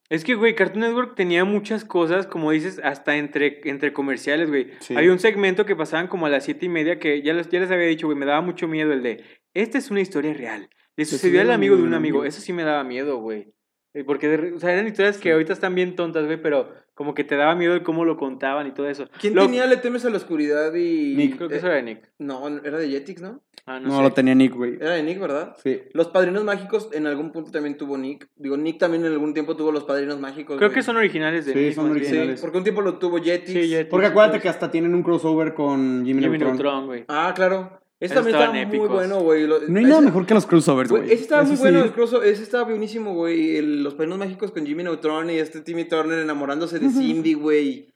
Es 0.10 0.24
que, 0.24 0.34
güey, 0.34 0.56
Cartoon 0.56 0.82
Network 0.82 1.16
tenía 1.16 1.46
muchas 1.46 1.86
cosas, 1.86 2.26
como 2.26 2.52
dices, 2.52 2.82
hasta 2.84 3.16
entre, 3.18 3.62
entre 3.66 3.94
comerciales, 3.94 4.50
güey. 4.50 4.72
Sí. 4.80 4.96
Había 4.96 5.12
un 5.12 5.20
segmento 5.20 5.66
que 5.66 5.76
pasaban 5.76 6.08
como 6.08 6.26
a 6.26 6.30
las 6.30 6.44
siete 6.44 6.66
y 6.66 6.70
media 6.70 7.00
que 7.00 7.22
ya 7.22 7.34
les, 7.34 7.50
ya 7.50 7.60
les 7.60 7.70
había 7.70 7.88
dicho, 7.88 8.08
güey, 8.08 8.18
me 8.18 8.26
daba 8.26 8.42
mucho 8.42 8.68
miedo 8.68 8.94
el 8.94 9.04
de, 9.04 9.24
esta 9.54 9.78
es 9.78 9.92
una 9.92 10.02
historia 10.02 10.34
real. 10.34 10.70
Le 10.96 11.06
sucedió 11.06 11.42
al 11.42 11.52
amigo 11.52 11.76
de 11.76 11.84
un 11.84 11.94
amigo. 11.94 12.24
Eso 12.26 12.40
sí 12.42 12.54
me 12.54 12.64
daba 12.64 12.84
miedo, 12.84 13.18
güey. 13.18 13.54
Eh, 13.96 14.04
Porque, 14.04 14.28
de 14.28 14.38
re- 14.38 14.54
o 14.54 14.60
sea, 14.60 14.74
eran 14.74 14.88
historias 14.88 15.18
que 15.20 15.32
ahorita 15.32 15.54
están 15.54 15.76
bien 15.76 15.96
tontas, 15.96 16.26
güey, 16.26 16.42
pero 16.42 16.74
como 16.96 17.14
que 17.14 17.24
te 17.24 17.36
daba 17.36 17.54
miedo 17.56 17.76
el 17.76 17.84
cómo 17.84 18.06
lo 18.06 18.18
contaban 18.18 18.66
y 18.66 18.72
todo 18.72 18.88
eso. 18.90 19.08
¿Quién 19.22 19.36
Lo- 19.36 19.44
tenía 19.46 19.68
Le 19.68 19.78
temes 19.78 20.04
a 20.06 20.10
la 20.10 20.18
oscuridad 20.18 20.74
y. 20.74 21.14
Nick. 21.16 21.38
Creo 21.38 21.48
que 21.48 21.56
eh, 21.56 21.58
eso 21.60 21.68
era 21.68 21.76
de 21.76 21.84
Nick. 21.84 22.12
No, 22.18 22.48
era 22.64 22.80
de 22.80 22.90
Jetix, 22.90 23.22
¿no? 23.22 23.44
Ah, 23.68 23.80
no, 23.80 23.90
No, 23.90 23.98
sé. 23.98 24.02
lo 24.04 24.12
tenía 24.12 24.34
Nick, 24.34 24.56
güey. 24.56 24.76
Era 24.82 24.92
de 24.96 25.04
Nick, 25.04 25.20
¿verdad? 25.20 25.56
Sí. 25.64 25.80
Los 25.94 26.08
padrinos 26.08 26.44
mágicos 26.44 26.90
en 26.92 27.06
algún 27.06 27.32
punto 27.32 27.52
también 27.52 27.78
tuvo 27.78 27.96
Nick. 27.98 28.28
Digo, 28.36 28.58
Nick 28.58 28.80
también 28.80 29.06
en 29.06 29.12
algún 29.14 29.34
tiempo 29.36 29.56
tuvo 29.56 29.72
los 29.72 29.84
padrinos 29.84 30.20
mágicos. 30.20 30.58
Creo 30.58 30.72
que 30.72 30.82
son 30.82 30.98
originales 30.98 31.46
de 31.46 31.54
Sí, 31.54 31.60
Nick, 31.60 31.74
son 31.76 31.86
más 31.86 31.94
bien. 31.94 32.06
Sí, 32.06 32.12
originales. 32.12 32.42
porque 32.42 32.58
un 32.58 32.64
tiempo 32.64 32.82
lo 32.82 32.98
tuvo 32.98 33.18
Jetix. 33.22 33.52
Sí, 33.52 33.70
Jetix. 33.70 33.90
Porque 33.92 34.08
acuérdate 34.08 34.40
que 34.42 34.50
hasta 34.50 34.72
tienen 34.72 34.96
un 34.96 35.04
crossover 35.04 35.54
con 35.54 36.04
Jimmy, 36.04 36.22
Jimmy 36.24 36.38
Neutron. 36.40 36.52
Neutron, 36.54 36.86
güey. 36.88 37.06
Ah, 37.08 37.32
claro. 37.36 37.80
Ese 38.04 38.14
Esos 38.14 38.16
también 38.26 38.36
estaban 38.36 38.56
estaba 38.56 38.68
muy 38.68 38.78
épicos. 38.78 38.90
bueno, 38.92 39.20
güey. 39.22 39.48
No 39.48 39.80
hay 39.80 39.86
nada 39.86 39.96
ese- 39.98 40.06
mejor 40.06 40.26
que 40.26 40.34
los 40.34 40.46
crossovers, 40.46 40.90
güey. 40.92 41.06
Ese 41.06 41.22
estaba 41.24 41.44
muy 41.44 41.56
bueno, 41.56 41.84
el 41.84 41.92
crossover, 41.94 42.28
ese 42.28 42.44
estaba 42.44 42.66
buenísimo, 42.66 43.14
güey. 43.14 43.62
Los 43.62 43.94
padrinos 43.94 44.20
mágicos 44.20 44.52
con 44.52 44.66
Jimmy 44.66 44.84
Neutron 44.84 45.30
y 45.30 45.36
este 45.36 45.62
Timmy 45.62 45.86
Turner 45.86 46.20
enamorándose 46.20 46.80
de 46.80 46.90
Cindy, 46.90 47.34
güey. 47.34 47.90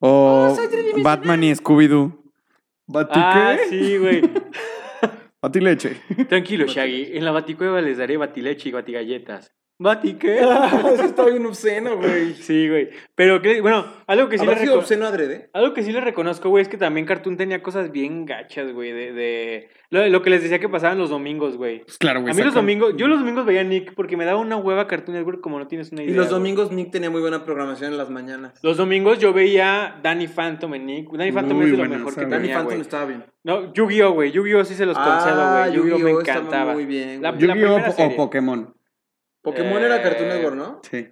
O 0.00 0.54
tridimensional. 0.56 1.02
Batman 1.02 1.44
y 1.44 1.52
Scooby-Doo. 1.54 2.12
¿Bati 2.88 3.12
Ah, 3.20 3.56
qué? 3.58 3.68
sí, 3.68 3.98
güey. 3.98 4.22
Bati 5.42 5.60
leche. 5.60 5.96
Tranquilo, 6.28 6.66
Shaggy. 6.66 7.16
En 7.16 7.24
la 7.24 7.30
baticueva 7.32 7.80
les 7.82 7.98
daré 7.98 8.16
batileche 8.16 8.68
y 8.70 8.72
batigalletas. 8.72 9.52
¿Bati 9.78 10.14
qué? 10.14 10.38
Eso 10.94 11.02
está 11.04 11.26
bien 11.26 11.44
obsceno, 11.44 11.96
güey. 11.98 12.32
Sí, 12.34 12.68
güey. 12.68 12.88
Pero, 13.14 13.42
¿qué? 13.42 13.60
bueno, 13.60 13.84
algo 14.06 14.28
que 14.30 14.38
sí 14.38 14.44
le 14.46 14.52
¿Habrá 14.52 14.62
sido 14.64 14.78
obsceno 14.78 15.04
adrede? 15.06 15.50
Algo 15.52 15.74
que 15.74 15.82
sí 15.82 15.92
le 15.92 16.00
reconozco, 16.00 16.48
güey, 16.48 16.62
es 16.62 16.68
que 16.68 16.78
también 16.78 17.04
Cartoon 17.06 17.36
tenía 17.36 17.62
cosas 17.62 17.92
bien 17.92 18.24
gachas, 18.24 18.72
güey, 18.72 18.92
de... 18.92 19.12
de... 19.12 19.68
Lo, 19.90 20.04
lo 20.08 20.22
que 20.22 20.30
les 20.30 20.42
decía 20.42 20.58
que 20.58 20.68
pasaban 20.68 20.98
los 20.98 21.10
domingos, 21.10 21.56
güey. 21.56 21.84
Pues 21.84 21.98
claro, 21.98 22.20
güey. 22.22 22.32
A 22.32 22.34
mí 22.34 22.42
los 22.42 22.54
domingos, 22.54 22.94
yo 22.96 23.06
los 23.06 23.20
domingos 23.20 23.44
veía 23.46 23.60
a 23.60 23.64
Nick 23.64 23.94
porque 23.94 24.16
me 24.16 24.24
daba 24.24 24.40
una 24.40 24.56
hueva 24.56 24.88
Cartoon 24.88 25.16
Network 25.16 25.40
como 25.40 25.58
no 25.60 25.68
tienes 25.68 25.92
una 25.92 26.02
idea. 26.02 26.12
Y 26.12 26.16
los 26.16 26.26
güey. 26.28 26.38
domingos 26.40 26.72
Nick 26.72 26.90
tenía 26.90 27.08
muy 27.10 27.20
buena 27.20 27.44
programación 27.44 27.92
en 27.92 27.98
las 27.98 28.10
mañanas. 28.10 28.58
Los 28.62 28.78
domingos 28.78 29.18
yo 29.20 29.32
veía 29.32 30.00
Danny 30.02 30.26
Phantom 30.26 30.74
en 30.74 30.86
Nick. 30.86 31.12
Danny 31.12 31.30
Phantom 31.30 31.56
Muy 31.56 31.66
es 31.66 31.72
de 31.72 31.76
lo 31.78 31.88
mejor 31.88 32.12
esa, 32.12 32.20
que 32.20 32.26
güey. 32.26 32.30
Danny 32.32 32.42
tenía, 32.42 32.54
Phantom 32.56 32.70
güey. 32.72 32.80
estaba 32.80 33.04
bien. 33.04 33.24
No, 33.44 33.72
Yu-Gi-Oh, 33.72 34.10
güey. 34.12 34.32
Yu-Gi-Oh 34.32 34.64
sí 34.64 34.74
se 34.74 34.86
los 34.86 34.96
concedo, 34.98 35.40
Ah, 35.40 35.66
güey. 35.68 35.76
Yu-Gi-Oh 35.76 35.98
me 36.00 36.10
encantaba. 36.10 36.72
muy 36.72 36.86
bien, 36.86 37.22
Yu-Gi-Oh 37.38 37.76
o 37.76 37.92
serie. 37.92 38.16
Pokémon. 38.16 38.74
Pokémon 39.46 39.80
Eh, 39.80 39.86
era 39.86 40.02
Cartoon 40.02 40.28
Network, 40.28 40.56
¿no? 40.56 40.80
Sí. 40.90 41.06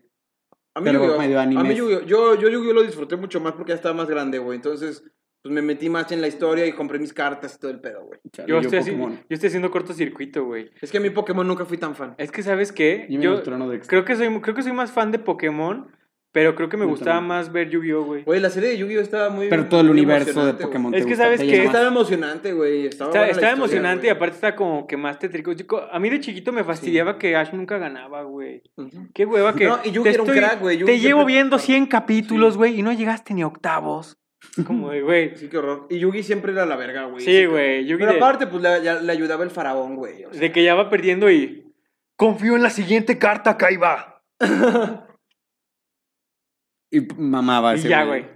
A 0.74 0.80
mí 0.80 0.86
Pero 0.90 1.16
medio 1.16 1.40
a 1.40 1.46
mí. 1.46 1.54
Yu-Gi-Oh, 1.72 2.00
yo, 2.02 2.34
yo 2.34 2.48
Yu-Gi-Oh 2.48 2.72
lo 2.72 2.82
disfruté 2.82 3.14
mucho 3.14 3.40
más 3.40 3.52
porque 3.52 3.70
ya 3.70 3.76
estaba 3.76 3.94
más 3.94 4.08
grande, 4.08 4.38
güey. 4.38 4.56
Entonces, 4.56 5.04
pues 5.40 5.54
me 5.54 5.62
metí 5.62 5.88
más 5.88 6.10
en 6.10 6.20
la 6.20 6.26
historia 6.26 6.66
y 6.66 6.72
compré 6.72 6.98
mis 6.98 7.12
cartas 7.12 7.54
y 7.54 7.60
todo 7.60 7.70
el 7.70 7.78
pedo, 7.78 8.04
güey. 8.06 8.18
Yo 8.48 8.58
estoy, 8.58 8.80
yo 9.28 9.36
haciendo 9.36 9.70
cortocircuito, 9.70 10.44
güey. 10.46 10.72
Es 10.80 10.90
que 10.90 10.98
a 10.98 11.00
mí 11.00 11.10
Pokémon 11.10 11.46
nunca 11.46 11.64
fui 11.64 11.78
tan 11.78 11.94
fan. 11.94 12.16
Es 12.18 12.32
que, 12.32 12.42
¿sabes 12.42 12.72
qué? 12.72 13.06
Yo 13.08 13.20
Neutron 13.20 13.62
o 13.62 13.68
Dexter. 13.68 13.88
creo 13.88 14.04
que, 14.04 14.16
soy, 14.16 14.40
creo 14.40 14.54
que 14.56 14.62
soy 14.64 14.72
más 14.72 14.90
fan 14.90 15.12
de 15.12 15.20
Pokémon, 15.20 15.92
pero 16.34 16.56
creo 16.56 16.68
que 16.68 16.76
me 16.76 16.84
gustaba 16.84 17.20
más 17.20 17.52
ver 17.52 17.70
Yu-Gi-Oh, 17.70 18.02
güey. 18.02 18.24
Güey, 18.24 18.40
la 18.40 18.50
serie 18.50 18.70
de 18.70 18.78
Yu-Gi-Oh 18.78 19.00
estaba 19.00 19.30
muy 19.30 19.46
Pero 19.48 19.66
todo 19.66 19.82
el 19.82 19.90
universo 19.90 20.44
de 20.44 20.54
Pokémon. 20.54 20.92
Es 20.92 21.06
que 21.06 21.14
sabes 21.14 21.40
que. 21.40 21.62
Estaba 21.64 21.86
emocionante, 21.86 22.52
güey. 22.52 22.88
Estaba 22.88 23.10
estaba 23.10 23.28
historia, 23.30 23.50
emocionante 23.52 24.08
y 24.08 24.10
aparte 24.10 24.34
está 24.34 24.56
como 24.56 24.84
que 24.88 24.96
más 24.96 25.16
tétrico. 25.20 25.54
Chico, 25.54 25.80
A 25.92 26.00
mí 26.00 26.10
de 26.10 26.18
chiquito 26.18 26.50
me 26.50 26.64
fastidiaba 26.64 27.18
que 27.18 27.36
Ash 27.36 27.52
nunca 27.52 27.78
ganaba, 27.78 28.24
güey. 28.24 28.64
Qué 29.14 29.24
hueva 29.24 29.54
que. 29.54 29.66
No, 29.66 29.78
y 29.84 29.92
Yugi 29.92 30.08
te 30.10 30.14
era 30.16 30.22
un 30.24 30.28
crack, 30.28 30.60
güey. 30.60 30.78
Te 30.78 30.98
llevo 30.98 31.20
siempre- 31.20 31.34
viendo 31.34 31.58
100 31.60 31.86
capítulos, 31.86 32.56
güey, 32.56 32.80
y 32.80 32.82
no 32.82 32.92
llegaste 32.92 33.32
ni 33.32 33.42
a 33.42 33.46
octavos. 33.46 34.18
Como 34.66 34.90
de, 34.90 35.02
güey. 35.02 35.36
Sí, 35.36 35.48
qué 35.48 35.58
horror. 35.58 35.86
Y 35.88 36.00
Yugi 36.00 36.24
siempre 36.24 36.50
era 36.50 36.66
la 36.66 36.74
verga, 36.74 37.04
güey. 37.04 37.24
Sí, 37.24 37.46
güey. 37.46 37.86
Pero 37.86 38.10
de, 38.10 38.16
aparte, 38.16 38.48
pues 38.48 38.60
le, 38.60 38.82
ya- 38.82 39.00
le 39.00 39.12
ayudaba 39.12 39.44
el 39.44 39.50
faraón, 39.50 39.94
güey. 39.94 40.24
o 40.24 40.32
sea. 40.32 40.40
de 40.40 40.50
que 40.50 40.64
ya 40.64 40.74
va 40.74 40.90
perdiendo 40.90 41.30
y. 41.30 41.60
Confío 42.16 42.56
en 42.56 42.64
la 42.64 42.70
siguiente 42.70 43.18
carta, 43.18 43.56
Kaiba. 43.56 44.20
Y 46.96 47.08
mamaba 47.18 47.74
Y 47.74 47.78
ese 47.78 47.88
ya, 47.88 48.04
güey. 48.04 48.26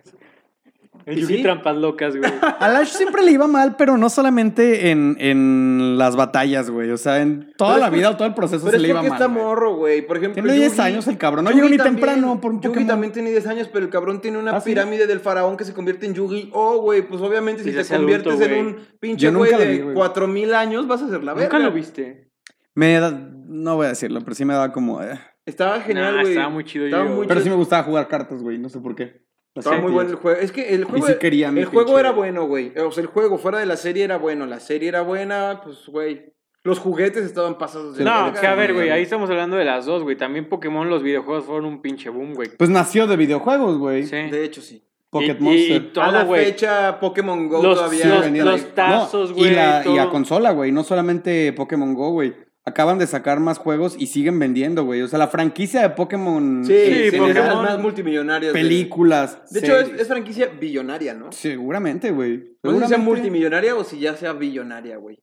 El 1.06 1.16
¿Y 1.18 1.20
Yugi 1.22 1.36
sí? 1.38 1.42
trampas 1.42 1.74
locas, 1.76 2.14
güey. 2.14 2.30
A 2.60 2.68
Lash 2.68 2.88
siempre 2.88 3.22
le 3.22 3.32
iba 3.32 3.46
mal, 3.46 3.76
pero 3.76 3.96
no 3.96 4.10
solamente 4.10 4.90
en, 4.90 5.16
en 5.18 5.96
las 5.96 6.16
batallas, 6.16 6.68
güey. 6.68 6.90
O 6.90 6.98
sea, 6.98 7.22
en 7.22 7.50
toda 7.56 7.74
Pero 7.76 7.86
la 7.86 7.90
vida 7.90 8.10
o 8.10 8.16
todo 8.18 8.28
el 8.28 8.34
proceso 8.34 8.66
Pero 8.66 8.72
se 8.72 8.76
es 8.76 8.82
le 8.82 8.88
iba 8.88 9.00
mal. 9.02 9.12
está 9.12 9.26
güey. 9.26 9.42
morro, 9.42 9.74
güey. 9.76 10.02
Por 10.06 10.18
ejemplo, 10.18 10.42
Tiene 10.42 10.58
10 10.58 10.76
Yugi- 10.76 10.82
años 10.82 11.06
el 11.08 11.16
cabrón. 11.16 11.44
No 11.46 11.50
Yugi 11.50 11.60
llegó 11.62 11.70
ni 11.70 11.76
también- 11.78 11.94
temprano 11.96 12.40
por 12.42 12.50
un 12.50 12.58
Yugi 12.58 12.68
Pokémon. 12.68 12.88
también 12.88 13.12
tiene 13.14 13.30
10 13.30 13.46
años, 13.46 13.70
pero 13.72 13.86
el 13.86 13.90
cabrón 13.90 14.20
tiene 14.20 14.36
una 14.36 14.56
¿Ah, 14.56 14.60
sí? 14.60 14.68
pirámide 14.68 15.06
del 15.06 15.20
faraón 15.20 15.56
que 15.56 15.64
se 15.64 15.72
convierte 15.72 16.04
en 16.04 16.12
Yugi. 16.12 16.50
Oh, 16.52 16.78
güey, 16.82 17.00
pues 17.00 17.22
obviamente 17.22 17.62
Y 17.62 17.64
si 17.64 17.70
se 17.72 17.84
te 17.84 17.94
adulto, 17.94 18.24
conviertes 18.24 18.40
en 18.50 18.64
güey. 18.64 18.74
un 18.74 18.86
pinche 19.00 19.26
Yo 19.26 19.38
güey 19.38 19.52
vi, 19.54 19.58
de 19.64 19.82
güey. 19.84 19.94
4000 19.94 20.52
años, 20.54 20.86
vas 20.86 21.00
a 21.00 21.08
ser 21.08 21.24
la 21.24 21.32
verga. 21.32 21.48
Nunca 21.58 21.58
lo 21.70 21.72
viste. 21.72 22.30
Me 22.74 23.00
da- 23.00 23.12
no 23.46 23.76
voy 23.76 23.86
a 23.86 23.90
decirlo, 23.90 24.20
pero 24.20 24.34
sí 24.34 24.44
me 24.44 24.52
daba 24.52 24.72
como... 24.72 25.00
eh. 25.02 25.18
Estaba 25.48 25.80
genial, 25.80 26.14
Nah, 26.16 26.20
güey. 26.22 26.32
estaba 26.34 26.48
muy 26.50 26.64
chido 26.64 26.84
Estaba 26.84 27.02
Yu-Gi-Oh. 27.04 27.16
muy 27.16 27.26
Pero 27.26 27.40
chido. 27.40 27.44
sí 27.44 27.50
me 27.50 27.56
gustaba 27.56 27.82
jugar 27.84 28.08
cartas, 28.08 28.42
güey. 28.42 28.58
No 28.58 28.68
sé 28.68 28.80
por 28.80 28.94
qué. 28.94 29.22
Las 29.54 29.64
Estaba 29.66 29.80
muy 29.82 29.90
bueno 29.92 30.10
el 30.10 30.16
juego. 30.16 30.38
Es 30.40 30.52
que 30.52 30.74
el 30.74 30.84
juego, 30.84 31.06
sí 31.06 31.14
quería 31.18 31.48
el 31.48 31.64
juego 31.64 31.98
era 31.98 32.12
bueno, 32.12 32.46
güey. 32.46 32.72
O 32.78 32.92
sea, 32.92 33.02
el 33.02 33.08
juego 33.08 33.38
fuera 33.38 33.58
de 33.58 33.66
la 33.66 33.76
serie 33.76 34.04
era 34.04 34.18
bueno. 34.18 34.46
La 34.46 34.60
serie 34.60 34.88
era 34.88 35.00
buena, 35.02 35.60
pues, 35.64 35.86
güey. 35.88 36.32
Los 36.64 36.78
juguetes 36.78 37.24
estaban 37.24 37.56
pasados 37.56 37.96
de 37.96 38.04
No, 38.04 38.32
que 38.38 38.46
a 38.46 38.54
ver, 38.54 38.74
güey, 38.74 38.90
ahí 38.90 39.02
estamos 39.02 39.30
hablando 39.30 39.56
de 39.56 39.64
las 39.64 39.86
dos, 39.86 40.02
güey. 40.02 40.16
También 40.16 40.48
Pokémon, 40.48 40.88
los 40.90 41.02
videojuegos 41.02 41.44
fueron 41.44 41.64
un 41.64 41.80
pinche 41.80 42.10
boom, 42.10 42.34
güey. 42.34 42.50
Pues 42.56 42.68
nació 42.68 43.06
de 43.06 43.16
videojuegos, 43.16 43.78
güey. 43.78 44.04
Sí. 44.04 44.16
De 44.16 44.44
hecho, 44.44 44.60
sí. 44.60 44.84
Pocket 45.10 45.36
Y- 45.40 45.42
Monster. 45.42 45.76
y 45.76 45.80
todo, 45.92 46.04
a 46.04 46.12
la 46.12 46.26
fecha, 46.26 47.00
Pokémon 47.00 47.48
Go 47.48 47.62
Los- 47.62 47.76
todavía 47.78 48.44
los- 48.44 48.74
tazos, 48.74 49.30
No, 49.30 49.36
güey, 49.36 49.50
Y, 49.52 49.54
la- 49.54 49.82
y 49.86 49.98
a 49.98 50.10
consola, 50.10 50.50
güey. 50.52 50.70
No 50.70 50.84
solamente 50.84 51.52
Pokémon 51.54 51.94
Go, 51.94 52.10
güey. 52.10 52.34
Acaban 52.68 52.98
de 52.98 53.06
sacar 53.06 53.40
más 53.40 53.56
juegos 53.56 53.96
y 53.98 54.08
siguen 54.08 54.38
vendiendo, 54.38 54.84
güey. 54.84 55.00
O 55.00 55.08
sea, 55.08 55.18
la 55.18 55.28
franquicia 55.28 55.80
de 55.80 55.90
Pokémon. 55.90 56.62
Sí, 56.64 56.72
Sí, 56.72 56.92
sí, 56.92 57.02
es 57.06 57.12
de 57.12 57.18
las 57.18 57.28
Pokémon. 57.28 57.64
más 57.64 57.78
multimillonarias. 57.78 58.52
películas. 58.52 59.40
De 59.50 59.60
hecho, 59.60 59.78
es, 59.78 60.06
franquicia 60.06 60.48
billonaria, 60.48 61.14
¿no? 61.14 61.32
Seguramente, 61.32 62.10
güey. 62.10 62.56
No 62.62 62.74
sé 62.74 62.80
si 62.82 62.88
sea 62.88 62.98
multimillonaria 62.98 63.74
o 63.74 63.84
si 63.84 63.98
ya 63.98 64.14
sea 64.14 64.34
billonaria, 64.34 64.98
güey. 64.98 65.18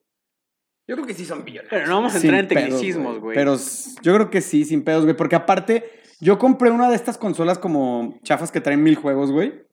Yo 0.88 0.96
creo 0.96 1.06
que 1.06 1.14
sí 1.14 1.24
son 1.24 1.44
billonarios. 1.44 1.70
Pero 1.70 1.86
no 1.86 1.94
vamos 1.94 2.14
a 2.14 2.18
Sin 2.18 2.34
entrar 2.34 2.42
en 2.42 2.48
tecnicismos, 2.48 3.20
güey. 3.20 3.36
Pero 3.36 3.56
yo 4.02 4.14
creo 4.14 4.30
que 4.30 4.40
sí, 4.40 4.64
sin 4.64 4.82
pedos, 4.82 5.04
güey. 5.04 5.16
Porque 5.16 5.36
aparte, 5.36 5.84
yo 6.20 6.38
compré 6.38 6.70
una 6.70 6.88
de 6.90 6.96
estas 6.96 7.16
consolas 7.16 7.58
como 7.58 8.18
chafas 8.24 8.50
que 8.50 8.60
traen 8.60 8.82
mil 8.82 8.96
juegos, 8.96 9.30
güey. 9.30 9.66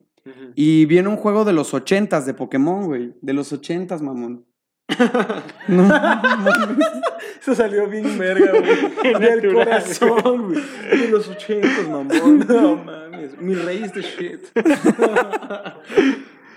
Y 0.55 0.85
viene 0.85 1.09
un 1.09 1.17
juego 1.17 1.43
de 1.43 1.53
los 1.53 1.73
ochentas 1.73 2.25
de 2.25 2.33
Pokémon, 2.33 2.85
güey. 2.85 3.13
De 3.21 3.33
los 3.33 3.51
ochentas, 3.51 4.01
mamón. 4.01 4.45
No, 5.67 5.89
Eso 7.41 7.55
salió 7.55 7.87
bien 7.87 8.17
verga, 8.17 8.51
güey. 8.51 9.13
Del 9.19 9.53
corazón, 9.53 10.53
güey. 10.53 10.61
De 11.01 11.07
los 11.09 11.27
ochentas, 11.29 11.87
mamón. 11.87 12.39
No 12.47 12.75
mames. 12.77 13.37
Mi 13.39 13.55
rey 13.55 13.83
este 13.83 14.01
shit. 14.01 14.39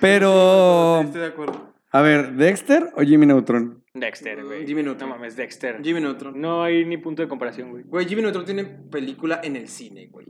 Pero, 0.01 1.01
Estoy 1.03 1.21
de 1.21 1.27
acuerdo. 1.27 1.73
a 1.91 2.03
ver, 2.03 2.33
¿Dexter 2.33 2.91
o 2.97 3.03
Jimmy 3.03 3.27
Neutron? 3.27 3.83
Dexter, 3.95 4.45
güey. 4.45 4.67
Jimmy 4.67 4.83
Neutron. 4.83 5.09
No 5.09 5.17
mames, 5.17 5.37
Dexter. 5.37 5.81
Jimmy 5.83 6.01
Neutron. 6.01 6.39
No 6.39 6.63
hay 6.63 6.85
ni 6.85 6.99
punto 6.99 7.23
de 7.23 7.29
comparación, 7.29 7.71
güey. 7.71 7.85
Güey, 7.85 8.07
Jimmy 8.07 8.23
Neutron 8.23 8.45
tiene 8.45 8.65
película 8.65 9.41
en 9.43 9.57
el 9.57 9.69
cine, 9.69 10.09
güey. 10.11 10.27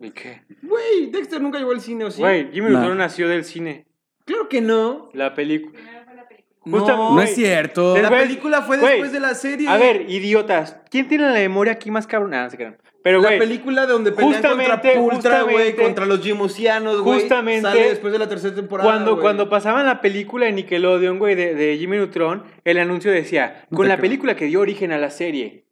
¿Y 0.00 0.10
qué? 0.10 0.42
Güey, 0.62 1.10
Dexter 1.10 1.40
nunca 1.40 1.58
llegó 1.58 1.70
al 1.72 1.80
cine, 1.80 2.04
¿o 2.04 2.10
sí? 2.10 2.20
Güey, 2.20 2.52
Jimmy. 2.52 2.70
Neutron 2.70 2.98
nació 2.98 3.28
del 3.28 3.44
cine. 3.44 3.86
Claro 4.26 4.48
que 4.48 4.60
no. 4.60 5.08
La 5.14 5.34
película. 5.34 5.72
Primero 5.72 6.04
fue 6.04 6.14
la 6.14 6.28
película. 6.28 6.47
Justa- 6.60 6.96
No, 6.96 7.14
No 7.14 7.22
es 7.22 7.34
cierto. 7.34 7.94
de- 7.94 8.02
La 8.02 8.10
película 8.10 8.62
fue 8.62 8.76
después 8.78 9.12
de 9.12 9.20
la 9.20 9.34
serie. 9.34 9.68
A 9.68 9.76
ver, 9.76 10.10
idiotas. 10.10 10.76
¿Quién 10.90 11.08
tiene 11.08 11.24
la 11.26 11.32
memoria 11.34 11.72
aquí 11.74 11.90
más 11.90 12.06
cabrón? 12.06 12.30
Nada, 12.32 12.44
no 12.44 12.50
se 12.50 12.56
crean. 12.56 12.76
Pero, 13.02 13.22
la 13.22 13.28
película 13.38 13.86
donde 13.86 14.10
pelean 14.12 14.32
contra 14.42 14.92
Pultra, 14.94 15.42
güey, 15.44 15.74
contra 15.76 16.04
los 16.04 16.20
Gimusianos, 16.20 17.00
güey. 17.00 17.20
justamente- 17.20 17.62
Sale 17.62 17.88
después 17.88 18.12
de 18.12 18.18
la 18.18 18.28
tercera 18.28 18.54
temporada. 18.54 18.90
cuando, 18.90 19.20
cuando 19.20 19.48
pasaban 19.48 19.86
la 19.86 20.00
película 20.00 20.46
de 20.46 20.52
Nickelodeon, 20.52 21.18
güey, 21.18 21.34
de, 21.34 21.54
de 21.54 21.78
Jimmy 21.78 21.96
Neutron, 21.96 22.42
el 22.64 22.78
anuncio 22.78 23.10
decía, 23.10 23.64
con 23.72 23.88
la 23.88 23.94
creo. 23.94 24.02
película 24.02 24.36
que 24.36 24.46
dio 24.46 24.60
origen 24.60 24.92
a 24.92 24.98
la 24.98 25.10
serie. 25.10 25.64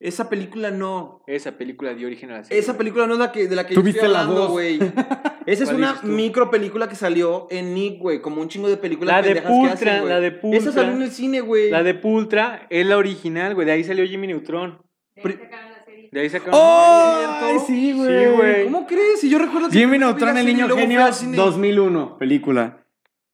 Esa 0.00 0.30
película 0.30 0.70
no. 0.70 1.22
Esa 1.26 1.58
película 1.58 1.92
dio 1.92 2.06
origen 2.06 2.30
a 2.30 2.38
la 2.38 2.44
serie. 2.44 2.58
Esa 2.58 2.78
película 2.78 3.06
no 3.06 3.12
es 3.12 3.18
la 3.18 3.30
que, 3.32 3.46
de 3.46 3.54
la 3.54 3.66
que 3.66 3.74
yo 3.74 3.82
estoy 3.82 4.06
hablando, 4.06 4.48
güey. 4.48 4.78
Esa 5.46 5.64
es 5.64 5.70
¿Cuál 5.70 5.76
una 5.76 6.00
micro 6.02 6.50
película 6.50 6.88
que 6.88 6.94
salió 6.94 7.46
en 7.50 7.74
Nick, 7.74 7.98
güey. 7.98 8.22
Como 8.22 8.40
un 8.40 8.48
chingo 8.48 8.68
de 8.68 8.78
películas 8.78 9.16
La 9.16 9.22
de 9.22 9.42
Pultra, 9.42 9.72
hacen, 9.74 10.08
la 10.08 10.20
de 10.20 10.30
Pultra. 10.32 10.58
Esa 10.58 10.72
salió 10.72 10.92
en 10.92 11.02
el 11.02 11.10
cine, 11.10 11.42
güey. 11.42 11.70
La 11.70 11.82
de 11.82 11.92
Pultra 11.92 12.66
es 12.70 12.86
la 12.86 12.96
original, 12.96 13.54
güey. 13.54 13.66
De 13.66 13.72
ahí 13.72 13.84
salió 13.84 14.06
Jimmy 14.06 14.26
Neutron. 14.26 14.78
De 15.14 15.20
ahí 15.20 15.22
Pri- 15.22 15.32
sacaron 15.38 15.70
la 15.70 15.84
serie. 15.84 16.08
De 16.10 16.20
ahí 16.20 16.30
sacaron 16.30 16.54
¡Oh! 16.54 17.64
sí, 17.66 17.92
güey. 17.92 18.24
Sí, 18.24 18.30
güey. 18.36 18.64
¿Cómo 18.64 18.86
crees? 18.86 19.20
Si 19.20 19.28
yo 19.28 19.38
recuerdo 19.38 19.68
que... 19.68 19.78
Jimmy 19.78 19.98
Neutron, 19.98 20.36
el 20.38 20.46
niño 20.46 20.68
genio, 20.74 21.04
al 21.04 21.12
cine. 21.12 21.36
2001, 21.36 22.16
película. 22.16 22.86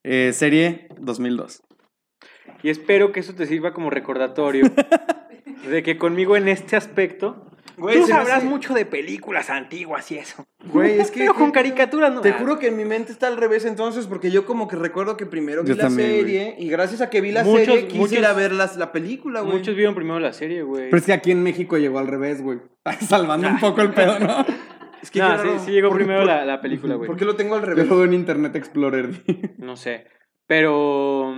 Eh, 0.03 0.33
serie, 0.33 0.89
2002. 0.99 1.63
Y 2.63 2.71
espero 2.71 3.13
que 3.13 3.21
eso 3.21 3.35
te 3.35 3.47
sirva 3.47 3.73
como 3.73 3.91
recordatorio 3.91 4.65
de 5.71 5.83
que 5.83 5.99
conmigo 5.99 6.37
en 6.37 6.49
este 6.49 6.77
aspecto 6.77 7.43
Güey, 7.79 8.01
tú 8.01 8.07
sabrás 8.07 8.39
hace- 8.39 8.47
mucho 8.47 8.73
de 8.73 8.87
películas 8.87 9.51
antiguas 9.51 10.11
y 10.11 10.17
eso. 10.17 10.47
Güey, 10.73 10.99
es 10.99 11.11
que... 11.13 11.21
Pero 11.21 11.35
con 11.35 11.51
caricaturas 11.51 12.11
no. 12.13 12.23
Te 12.23 12.33
juro 12.33 12.59
que 12.59 12.69
en 12.69 12.77
mi 12.79 12.87
mente 12.87 13.13
está 13.13 13.27
al 13.27 13.37
revés 13.37 13.67
entonces, 13.67 14.07
porque 14.07 14.31
yo 14.31 14.47
como 14.47 14.67
que 14.67 14.77
recuerdo 14.77 15.19
que 15.19 15.27
primero 15.27 15.63
vi 15.63 15.69
Yo 15.71 15.75
la 15.75 15.83
también, 15.83 16.09
güey. 16.09 16.21
serie 16.23 16.55
y 16.59 16.69
gracias 16.71 17.03
a 17.03 17.11
que 17.11 17.21
vi 17.21 17.33
la 17.33 17.45
Muchos- 17.45 17.67
serie 17.67 17.87
quise 17.87 17.99
muchos- 17.99 18.19
ir 18.19 18.25
a 18.25 18.33
ver 18.33 18.53
las- 18.53 18.77
la 18.79 18.93
película, 18.93 19.43
güey. 19.43 19.59
Muchos 19.59 19.77
vieron 19.77 19.95
primero 19.95 20.19
la 20.21 20.33
serie, 20.33 20.63
güey. 20.63 20.85
Pero 20.87 20.97
es 20.97 21.05
que 21.05 21.13
aquí 21.13 21.31
en 21.33 21.43
México 21.43 21.77
llegó 21.77 21.99
al 21.99 22.07
revés, 22.07 22.41
güey. 22.43 22.61
Salvando 23.07 23.47
un 23.49 23.61
poco 23.61 23.83
el 23.83 23.91
pedo, 23.93 24.19
¿no? 24.21 24.47
Es 25.03 25.11
que 25.11 25.19
No, 25.19 25.37
sí, 25.43 25.49
sí 25.67 25.71
llegó 25.73 25.89
¿Por- 25.91 25.99
primero 25.99 26.21
por- 26.21 26.29
la, 26.29 26.47
la 26.47 26.61
película, 26.63 26.95
güey. 26.95 27.07
¿Por 27.09 27.17
qué 27.19 27.27
lo 27.27 27.37
tengo 27.37 27.57
al 27.57 27.61
Yo 27.61 27.67
revés? 27.67 27.87
lo 27.89 27.97
veo 27.97 28.05
en 28.07 28.15
Internet 28.15 28.57
Explorer. 28.57 29.11
No 29.59 29.77
sé. 29.77 30.07
Pero. 30.47 31.35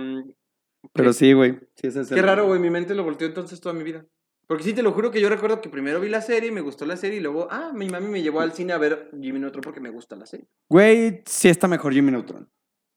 Pero 0.93 1.13
sí, 1.13 1.33
güey. 1.33 1.59
Sí, 1.75 1.87
ese 1.87 2.01
es 2.01 2.09
Qué 2.09 2.15
el- 2.19 2.25
raro, 2.25 2.45
güey, 2.47 2.59
mi 2.59 2.69
mente 2.69 2.95
lo 2.95 3.03
volteó 3.03 3.27
entonces 3.27 3.61
toda 3.61 3.73
mi 3.73 3.83
vida. 3.83 4.05
Porque 4.47 4.63
sí, 4.63 4.73
te 4.73 4.81
lo 4.81 4.91
juro 4.93 5.11
que 5.11 5.21
yo 5.21 5.29
recuerdo 5.29 5.61
que 5.61 5.69
primero 5.69 5.99
vi 6.01 6.09
la 6.09 6.21
serie, 6.21 6.51
me 6.51 6.61
gustó 6.61 6.85
la 6.85 6.97
serie 6.97 7.19
y 7.19 7.21
luego, 7.21 7.47
ah, 7.51 7.71
mi 7.73 7.87
mami 7.87 8.07
me 8.07 8.21
llevó 8.23 8.41
al 8.41 8.51
cine 8.53 8.73
a 8.73 8.79
ver 8.79 9.11
Jimmy 9.21 9.39
Neutron 9.39 9.61
porque 9.61 9.79
me 9.79 9.91
gusta 9.91 10.15
la 10.15 10.25
serie. 10.25 10.47
Güey, 10.69 11.21
sí 11.25 11.49
está 11.49 11.67
mejor 11.67 11.93
Jimmy 11.93 12.11
Neutron. 12.11 12.49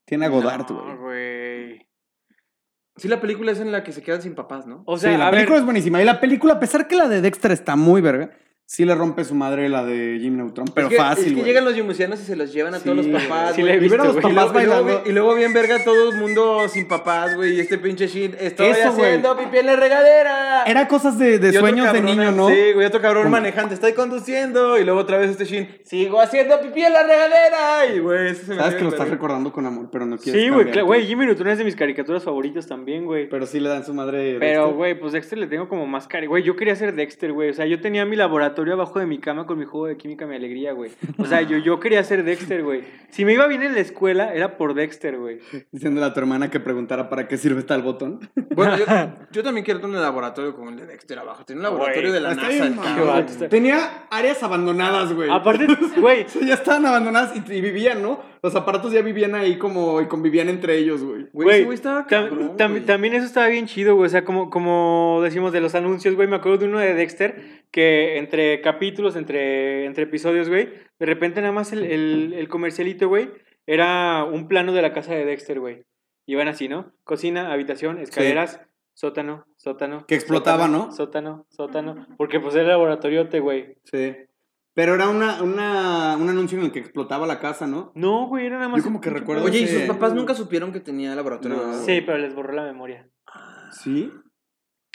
Tiene 0.06 0.24
a 0.26 0.28
Godard, 0.30 0.68
no, 0.70 0.82
güey. 0.84 0.96
güey. 0.96 1.88
Sí, 2.96 3.08
la 3.08 3.20
película 3.20 3.52
es 3.52 3.60
en 3.60 3.70
la 3.72 3.84
que 3.84 3.92
se 3.92 4.02
quedan 4.02 4.22
sin 4.22 4.34
papás, 4.34 4.66
¿no? 4.66 4.82
O 4.86 4.96
sea, 4.98 5.12
sí, 5.12 5.18
la 5.18 5.28
a 5.28 5.30
película 5.30 5.54
ver, 5.56 5.60
es 5.60 5.64
buenísima. 5.64 6.00
Y 6.02 6.04
la 6.04 6.20
película, 6.20 6.54
a 6.54 6.60
pesar 6.60 6.88
que 6.88 6.96
la 6.96 7.08
de 7.08 7.20
Dexter 7.20 7.50
está 7.52 7.76
muy 7.76 8.00
verga, 8.00 8.30
sí 8.66 8.84
le 8.84 8.94
rompe 8.94 9.24
su 9.24 9.34
madre 9.34 9.68
la 9.68 9.84
de 9.84 10.18
Jimmy 10.20 10.38
Neutron. 10.38 10.66
Pero 10.74 10.86
es 10.88 10.92
que, 10.92 10.96
fácil, 10.96 11.26
Es 11.32 11.38
que 11.40 11.44
llegan 11.44 11.64
los 11.64 11.76
yumusianos 11.76 12.20
y 12.20 12.24
se 12.24 12.36
los 12.36 12.52
llevan 12.52 12.74
a 12.74 12.80
todos 12.80 12.96
los 12.96 13.06
papás, 13.06 13.54
sí 13.54 13.62
Y 13.62 13.68
a 13.68 13.76
los 13.76 14.16
papás 14.16 14.22
Y 14.30 14.32
luego- 14.34 14.52
bailando. 14.52 15.02
Y 15.06 15.12
luego 15.12 15.34
bien 15.34 15.52
verga 15.52 15.84
todo 15.84 16.10
el 16.10 16.16
mundo 16.18 16.68
sin 16.68 16.88
papás, 16.88 17.36
güey. 17.36 17.54
Y 17.56 17.60
este 17.60 17.76
pinche 17.78 18.06
Shin, 18.06 18.34
estoy 18.40 18.68
Eso, 18.68 18.88
haciendo 18.88 19.36
pipí 19.36 19.58
en 19.58 19.66
la 19.66 19.76
regadera. 19.76 20.64
Era 20.64 20.88
cosas 20.88 21.18
de, 21.18 21.38
de 21.38 21.52
sueños 21.52 21.92
de 21.92 22.00
niño, 22.00 22.32
¿no? 22.32 22.48
Sí, 22.48 22.72
güey, 22.74 22.86
otro 22.86 23.00
cabrón 23.02 23.24
Como- 23.24 23.32
manejando, 23.36 23.74
estoy 23.74 23.92
conduciendo. 23.92 24.78
Y 24.78 24.84
luego 24.84 25.00
otra 25.00 25.18
vez 25.18 25.30
este 25.30 25.44
Shin, 25.44 25.68
sigo 25.84 26.20
haciendo 26.20 26.58
pipí 26.60 26.82
en 26.82 26.92
la 26.94 27.02
regadera. 27.02 27.86
Y, 27.94 27.98
güey, 27.98 28.28
eso 28.30 28.46
se 28.46 28.50
me 28.54 28.56
Sabes 28.56 28.76
que 28.76 28.84
lo 28.84 28.88
estás 28.90 29.10
recordando 29.10 29.52
con 29.52 29.66
amor, 29.66 29.88
pero 29.92 30.06
no 30.06 30.16
quieres 30.16 30.42
Sí, 30.42 30.48
güey, 30.48 30.80
güey. 30.82 31.06
Jimmy 31.06 31.26
Neutron 31.26 31.48
es 31.48 31.58
de 31.58 31.64
mis 31.64 31.76
caricaturas 31.76 32.22
favoritas 32.24 32.66
también, 32.66 33.04
güey. 33.04 33.28
Pero 33.28 33.44
sí 33.46 33.60
le 33.60 33.68
dan 33.68 33.84
su 33.84 33.92
madre. 33.92 34.38
Pero, 34.40 34.72
güey, 34.72 34.98
pues 34.98 35.12
Dexter 35.12 35.38
le 35.38 35.46
tengo 35.46 35.68
como 35.68 35.86
más 35.86 36.06
cari. 36.08 36.26
Güey, 36.26 36.42
yo 36.42 36.56
quería 36.56 36.74
ser 36.74 36.94
Dexter, 36.94 37.32
güey. 37.32 37.50
O 37.50 37.54
sea, 37.54 37.66
yo 37.66 37.80
tenía 37.80 38.06
mi 38.06 38.16
laboratorio 38.16 38.61
abajo 38.70 38.98
de 39.00 39.06
mi 39.06 39.18
cama 39.18 39.46
con 39.46 39.58
mi 39.58 39.64
juego 39.64 39.86
de 39.86 39.96
química, 39.96 40.26
mi 40.26 40.36
alegría, 40.36 40.72
güey. 40.72 40.90
O 41.18 41.24
sea, 41.26 41.42
yo, 41.42 41.58
yo 41.58 41.80
quería 41.80 42.02
ser 42.04 42.22
Dexter, 42.24 42.62
güey. 42.62 42.82
Si 43.10 43.24
me 43.24 43.32
iba 43.32 43.46
bien 43.48 43.62
en 43.62 43.74
la 43.74 43.80
escuela, 43.80 44.32
era 44.34 44.56
por 44.56 44.74
Dexter, 44.74 45.18
güey. 45.18 45.40
Diciéndole 45.72 46.06
a 46.06 46.14
tu 46.14 46.20
hermana 46.20 46.50
que 46.50 46.60
preguntara 46.60 47.08
para 47.08 47.26
qué 47.28 47.36
sirve 47.36 47.62
tal 47.64 47.82
botón. 47.82 48.20
Bueno, 48.54 48.76
yo, 48.78 48.84
yo 49.32 49.42
también 49.42 49.64
quiero 49.64 49.80
tener 49.80 49.96
un 49.96 50.02
laboratorio 50.02 50.54
como 50.54 50.70
el 50.70 50.76
de 50.76 50.86
Dexter 50.86 51.18
abajo. 51.18 51.44
Tiene 51.44 51.60
un 51.60 51.64
laboratorio 51.64 52.10
Güey, 52.10 52.12
de 52.12 52.20
la 52.20 52.34
NASA. 52.34 52.48
bien, 52.48 52.76
cabrón. 52.76 53.26
Tenía 53.50 54.06
áreas 54.10 54.42
abandonadas, 54.42 55.12
güey. 55.12 55.28
Aparte, 55.30 55.66
güey, 55.98 56.22
O 56.26 56.28
sea, 56.28 56.46
ya 56.46 56.54
estaban 56.54 56.86
abandonadas 56.86 57.32
y, 57.36 57.52
y 57.52 57.60
vivían, 57.60 58.02
¿no? 58.02 58.20
Los 58.42 58.56
aparatos 58.56 58.92
ya 58.92 59.02
vivían 59.02 59.34
ahí 59.36 59.56
como 59.56 60.00
y 60.00 60.06
convivían 60.06 60.48
entre 60.48 60.76
ellos, 60.76 61.02
güey. 61.02 61.26
Güey, 61.32 61.64
güey 61.64 61.66
tam- 61.66 61.72
estaba 61.74 62.06
cabrón, 62.06 62.56
tam- 62.56 62.70
güey. 62.72 62.82
también 62.84 63.14
eso 63.14 63.24
estaba 63.26 63.46
bien 63.46 63.66
chido, 63.66 63.94
güey. 63.94 64.06
O 64.06 64.10
sea, 64.10 64.24
como, 64.24 64.50
como 64.50 65.20
decimos 65.22 65.52
de 65.52 65.60
los 65.60 65.74
anuncios, 65.76 66.16
güey. 66.16 66.26
Me 66.26 66.36
acuerdo 66.36 66.58
de 66.58 66.64
uno 66.66 66.78
de 66.80 66.92
Dexter 66.94 67.61
que 67.72 68.18
entre 68.18 68.60
capítulos, 68.60 69.16
entre, 69.16 69.86
entre 69.86 70.04
episodios, 70.04 70.48
güey, 70.48 70.72
de 70.98 71.06
repente 71.06 71.40
nada 71.40 71.52
más 71.52 71.72
el, 71.72 71.84
el, 71.84 72.34
el 72.34 72.48
comercialito, 72.48 73.08
güey, 73.08 73.30
era 73.66 74.24
un 74.24 74.46
plano 74.46 74.72
de 74.72 74.82
la 74.82 74.92
casa 74.92 75.14
de 75.14 75.24
Dexter, 75.24 75.58
güey. 75.58 75.84
Iban 76.26 76.48
así, 76.48 76.68
¿no? 76.68 76.92
Cocina, 77.02 77.52
habitación, 77.52 77.98
escaleras, 77.98 78.60
sótano, 78.94 79.46
sótano. 79.56 80.06
Que 80.06 80.14
explotaba, 80.14 80.66
sótano, 80.66 80.86
¿no? 80.86 80.92
Sótano, 80.92 81.46
sótano. 81.48 82.06
Porque 82.16 82.38
pues 82.38 82.54
era 82.54 82.68
laboratoriote, 82.68 83.40
güey. 83.40 83.78
Sí. 83.84 84.14
Pero 84.74 84.94
era 84.94 85.08
una, 85.08 85.42
una, 85.42 86.16
un 86.16 86.28
anuncio 86.28 86.58
en 86.58 86.64
el 86.64 86.72
que 86.72 86.78
explotaba 86.78 87.26
la 87.26 87.40
casa, 87.40 87.66
¿no? 87.66 87.92
No, 87.94 88.26
güey, 88.26 88.46
era 88.46 88.56
nada 88.56 88.68
más. 88.68 88.80
Yo 88.80 88.84
como 88.84 89.00
que 89.00 89.10
recuerdo. 89.10 89.44
Oye, 89.44 89.60
¿y 89.60 89.66
sus 89.66 89.82
papás 89.82 90.14
nunca 90.14 90.34
supieron 90.34 90.72
que 90.72 90.80
tenía 90.80 91.14
laboratorio? 91.14 91.56
No. 91.58 91.66
¿verdad, 91.68 91.84
Sí, 91.84 92.00
pero 92.00 92.18
les 92.18 92.34
borró 92.34 92.52
la 92.52 92.64
memoria. 92.64 93.08
Sí. 93.70 94.12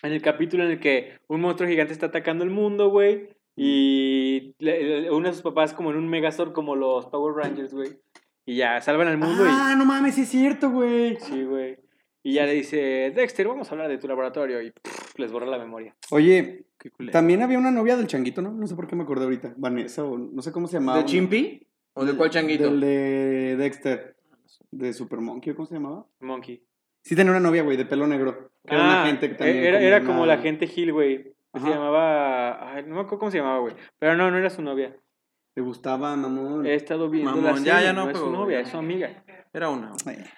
En 0.07 0.13
el 0.13 0.21
capítulo 0.21 0.63
en 0.63 0.71
el 0.71 0.79
que 0.79 1.17
un 1.27 1.41
monstruo 1.41 1.69
gigante 1.69 1.91
está 1.93 2.05
atacando 2.07 2.43
el 2.45 2.49
mundo, 2.49 2.89
güey. 2.89 3.27
Y 3.57 4.55
le- 4.59 5.01
le- 5.01 5.11
uno 5.11 5.27
de 5.27 5.33
sus 5.33 5.41
papás 5.41 5.73
como 5.73 5.91
en 5.91 5.97
un 5.97 6.07
Megazord 6.07 6.53
como 6.53 6.75
los 6.75 7.07
Power 7.07 7.35
Rangers, 7.35 7.73
güey. 7.73 7.89
Y 8.45 8.55
ya 8.55 8.79
salvan 8.81 9.07
al 9.09 9.17
mundo 9.17 9.43
Ah, 9.45 9.75
no 9.77 9.85
mames, 9.85 10.15
sí 10.15 10.21
es 10.21 10.29
cierto, 10.29 10.69
güey. 10.71 11.17
Sí, 11.19 11.43
güey. 11.43 11.77
Y 12.23 12.33
ya 12.33 12.45
le 12.45 12.53
dice, 12.53 13.11
Dexter, 13.15 13.47
vamos 13.47 13.67
a 13.69 13.71
hablar 13.71 13.89
de 13.89 13.97
tu 13.97 14.07
laboratorio. 14.07 14.61
Y 14.61 14.71
pff, 14.71 15.19
les 15.19 15.31
borra 15.31 15.45
la 15.45 15.57
memoria. 15.57 15.95
Oye, 16.11 16.65
también 17.11 17.41
había 17.41 17.57
una 17.59 17.71
novia 17.71 17.97
del 17.97 18.07
changuito, 18.07 18.41
¿no? 18.41 18.51
No 18.51 18.65
sé 18.67 18.75
por 18.75 18.87
qué 18.87 18.95
me 18.95 19.03
acordé 19.03 19.25
ahorita. 19.25 19.53
Vanessa 19.57 20.03
o 20.05 20.17
no 20.17 20.41
sé 20.41 20.51
cómo 20.53 20.67
se 20.67 20.77
llamaba. 20.77 20.99
¿De 20.99 21.05
Chimpy? 21.05 21.67
¿O 21.95 22.05
de 22.05 22.15
cuál 22.15 22.29
changuito? 22.29 22.65
Del 22.65 22.79
de 22.79 23.55
Dexter. 23.57 24.15
De 24.71 24.93
Super 24.93 25.19
Monkey, 25.19 25.53
¿cómo 25.53 25.65
se 25.65 25.73
llamaba? 25.75 26.05
Monkey. 26.21 26.63
Sí 27.01 27.15
tenía 27.15 27.31
una 27.31 27.39
novia, 27.39 27.63
güey, 27.63 27.75
de 27.77 27.85
pelo 27.85 28.05
negro. 28.07 28.51
Que 28.67 28.75
era 28.75 28.83
una 28.83 29.03
Ah, 29.03 29.05
gente 29.07 29.29
que 29.29 29.35
también... 29.35 29.63
era, 29.63 29.79
era 29.81 29.97
una- 29.97 30.05
como 30.05 30.25
la 30.25 30.37
gente 30.37 30.67
Gil, 30.67 30.91
güey. 30.93 31.33
Se 31.53 31.67
llamaba... 31.69 32.73
Ay, 32.75 32.83
no 32.85 32.95
me 32.95 33.01
acuerdo 33.01 33.19
cómo 33.19 33.31
se 33.31 33.37
llamaba, 33.39 33.59
güey. 33.59 33.73
Pero 33.97 34.15
no, 34.15 34.29
no 34.29 34.37
era 34.37 34.49
su 34.49 34.61
novia. 34.61 34.95
Te 35.55 35.61
gustaba, 35.61 36.15
mamón. 36.15 36.65
He 36.67 36.75
estado 36.75 37.09
viendo 37.09 37.31
Mamón, 37.31 37.45
la 37.45 37.51
ya, 37.53 37.73
serie, 37.73 37.83
ya 37.87 37.93
no 37.93 38.05
no 38.05 38.11
es 38.11 38.17
su 38.17 38.29
novia, 38.29 38.59
es 38.59 38.67
su 38.69 38.77
amiga. 38.77 39.23
Era 39.51 39.69
una. 39.69 39.91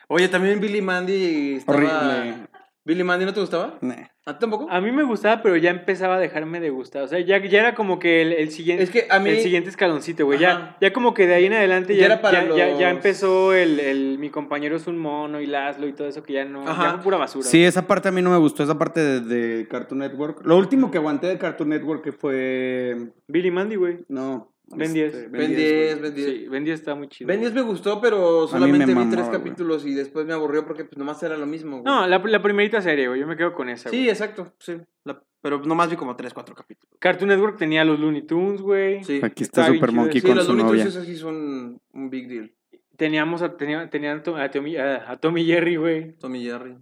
Oye, 0.08 0.30
también 0.30 0.62
Billy 0.62 0.82
Mandy 0.82 1.56
estaba... 1.56 1.78
Horrible. 1.78 2.48
¿Billy 2.86 3.04
Mandy 3.04 3.26
no 3.26 3.34
te 3.34 3.42
gustaba? 3.42 3.78
Nah. 3.82 4.08
¿A 4.30 4.34
ti 4.34 4.40
tampoco? 4.42 4.68
A 4.70 4.80
mí 4.82 4.92
me 4.92 5.04
gustaba, 5.04 5.42
pero 5.42 5.58
ya 5.58 5.70
empezaba 5.72 6.16
a 6.16 6.20
dejarme 6.20 6.60
de 6.60 6.70
gustar. 6.70 7.04
O 7.04 7.08
sea, 7.08 7.20
ya, 7.20 7.38
ya 7.44 7.60
era 7.60 7.76
como 7.76 7.98
que 8.00 8.22
el, 8.22 8.34
el 8.34 8.52
siguiente... 8.52 8.84
Es 8.84 8.90
que 8.92 9.08
a 9.10 9.20
mí... 9.20 9.30
El 9.32 9.40
siguiente 9.40 9.70
escaloncito, 9.70 10.26
güey. 10.26 10.40
Ya, 10.40 10.78
ya 10.80 10.94
como 10.94 11.14
que 11.14 11.26
de 11.28 11.34
ahí 11.34 11.46
en 11.46 11.54
adelante 11.54 11.94
Ya 11.96 12.02
ya, 12.02 12.06
era 12.06 12.22
para 12.22 12.44
ya, 12.44 12.56
ya- 12.56 12.68
ya 12.78 12.88
los- 12.90 12.98
empezó 12.98 13.54
el, 13.54 13.80
el 13.80 14.18
mi 14.20 14.30
compañero 14.30 14.76
es 14.76 14.88
un 14.88 14.98
mono 14.98 15.42
y 15.42 15.46
Laszlo 15.48 15.88
y 15.88 15.94
todo 15.94 16.08
eso 16.08 16.22
que 16.24 16.34
ya 16.34 16.46
no, 16.46 16.68
Ajá. 16.68 16.84
ya 16.84 16.94
fue 16.94 17.04
pura 17.04 17.18
basura. 17.18 17.46
Sí, 17.46 17.64
esa 17.64 17.88
parte 17.88 18.10
a 18.10 18.12
mí 18.12 18.22
no 18.22 18.30
me 18.30 18.38
gustó, 18.38 18.64
esa 18.64 18.78
parte 18.78 19.00
de, 19.02 19.22
de 19.22 19.68
Cartoon 19.68 20.00
Network. 20.00 20.46
Lo 20.46 20.58
último 20.58 20.92
que 20.92 20.98
aguanté 21.00 21.28
de 21.28 21.38
Cartoon 21.38 21.70
Network 21.70 22.04
que 22.04 22.12
fue... 22.12 22.98
Billy 23.28 23.52
Mandy, 23.52 23.76
güey. 23.78 24.00
No. 24.08 24.52
Ben 24.78 24.96
este, 24.96 25.20
10. 25.22 25.32
Ben 25.32 25.48
10, 25.48 25.58
10, 25.58 26.00
güey. 26.00 26.02
Ben 26.02 26.16
10. 26.16 26.28
Sí, 26.30 26.48
Ben 26.50 26.64
10 26.64 26.80
está 26.80 26.96
muy 26.96 27.08
chido. 27.08 27.28
Ben 27.28 27.40
10 27.40 27.54
me 27.54 27.62
gustó, 27.62 28.00
pero 28.02 28.42
me 28.44 28.48
solamente 28.48 28.86
vi 28.86 28.94
mamó, 28.96 29.12
tres 29.12 29.30
capítulos 29.30 29.86
y 29.86 29.94
después 29.94 30.26
me 30.26 30.34
aburrió 30.34 30.66
porque 30.66 30.86
pues 30.86 30.98
nomás 30.98 31.22
era 31.24 31.38
lo 31.38 31.46
mismo. 31.46 31.82
güey. 31.82 31.84
No, 31.86 32.06
la, 32.08 32.18
la 32.20 32.42
primerita 32.42 32.82
serie, 32.82 33.08
güey. 33.08 33.20
Yo 33.20 33.28
me 33.28 33.36
quedo 33.38 33.54
con 33.54 33.70
esa. 33.70 33.90
Sí, 33.90 33.98
güey. 33.98 34.10
exacto, 34.10 34.54
sí. 34.60 34.78
La- 35.06 35.22
pero 35.42 35.60
nomás 35.60 35.90
vi 35.90 35.96
como 35.96 36.16
tres, 36.18 36.34
cuatro 36.34 36.54
capítulos. 36.54 36.94
Cartoon 37.00 37.30
Network 37.30 37.58
tenía 37.58 37.86
los 37.86 37.98
Looney 38.00 38.24
Tunes, 38.24 38.62
güey. 38.62 39.04
Sí. 39.06 39.22
Aquí 39.24 39.44
está 39.44 39.66
Super. 39.68 39.92
Monkey 39.94 40.20
Sí, 40.20 40.28
con 40.28 40.36
los 40.36 40.46
su 40.46 40.52
Looney 40.52 40.66
Tunes 40.68 40.86
novia. 40.86 40.90
esos 40.90 41.06
sí 41.08 41.16
son 41.16 41.80
un 41.94 42.10
big 42.10 42.28
deal. 42.28 42.52
Teníamos 42.98 43.42
a, 43.42 43.56
tenía, 43.56 43.90
tenían 43.90 44.18
a, 44.20 44.24
Tom- 44.24 44.36
a 44.36 44.52
Tommy, 44.52 44.76
a, 44.76 45.10
a 45.12 45.18
Tommy 45.18 45.46
Jerry, 45.46 45.78
güey. 45.78 46.12
Tommy 46.18 46.44
Jerry. 46.44 46.76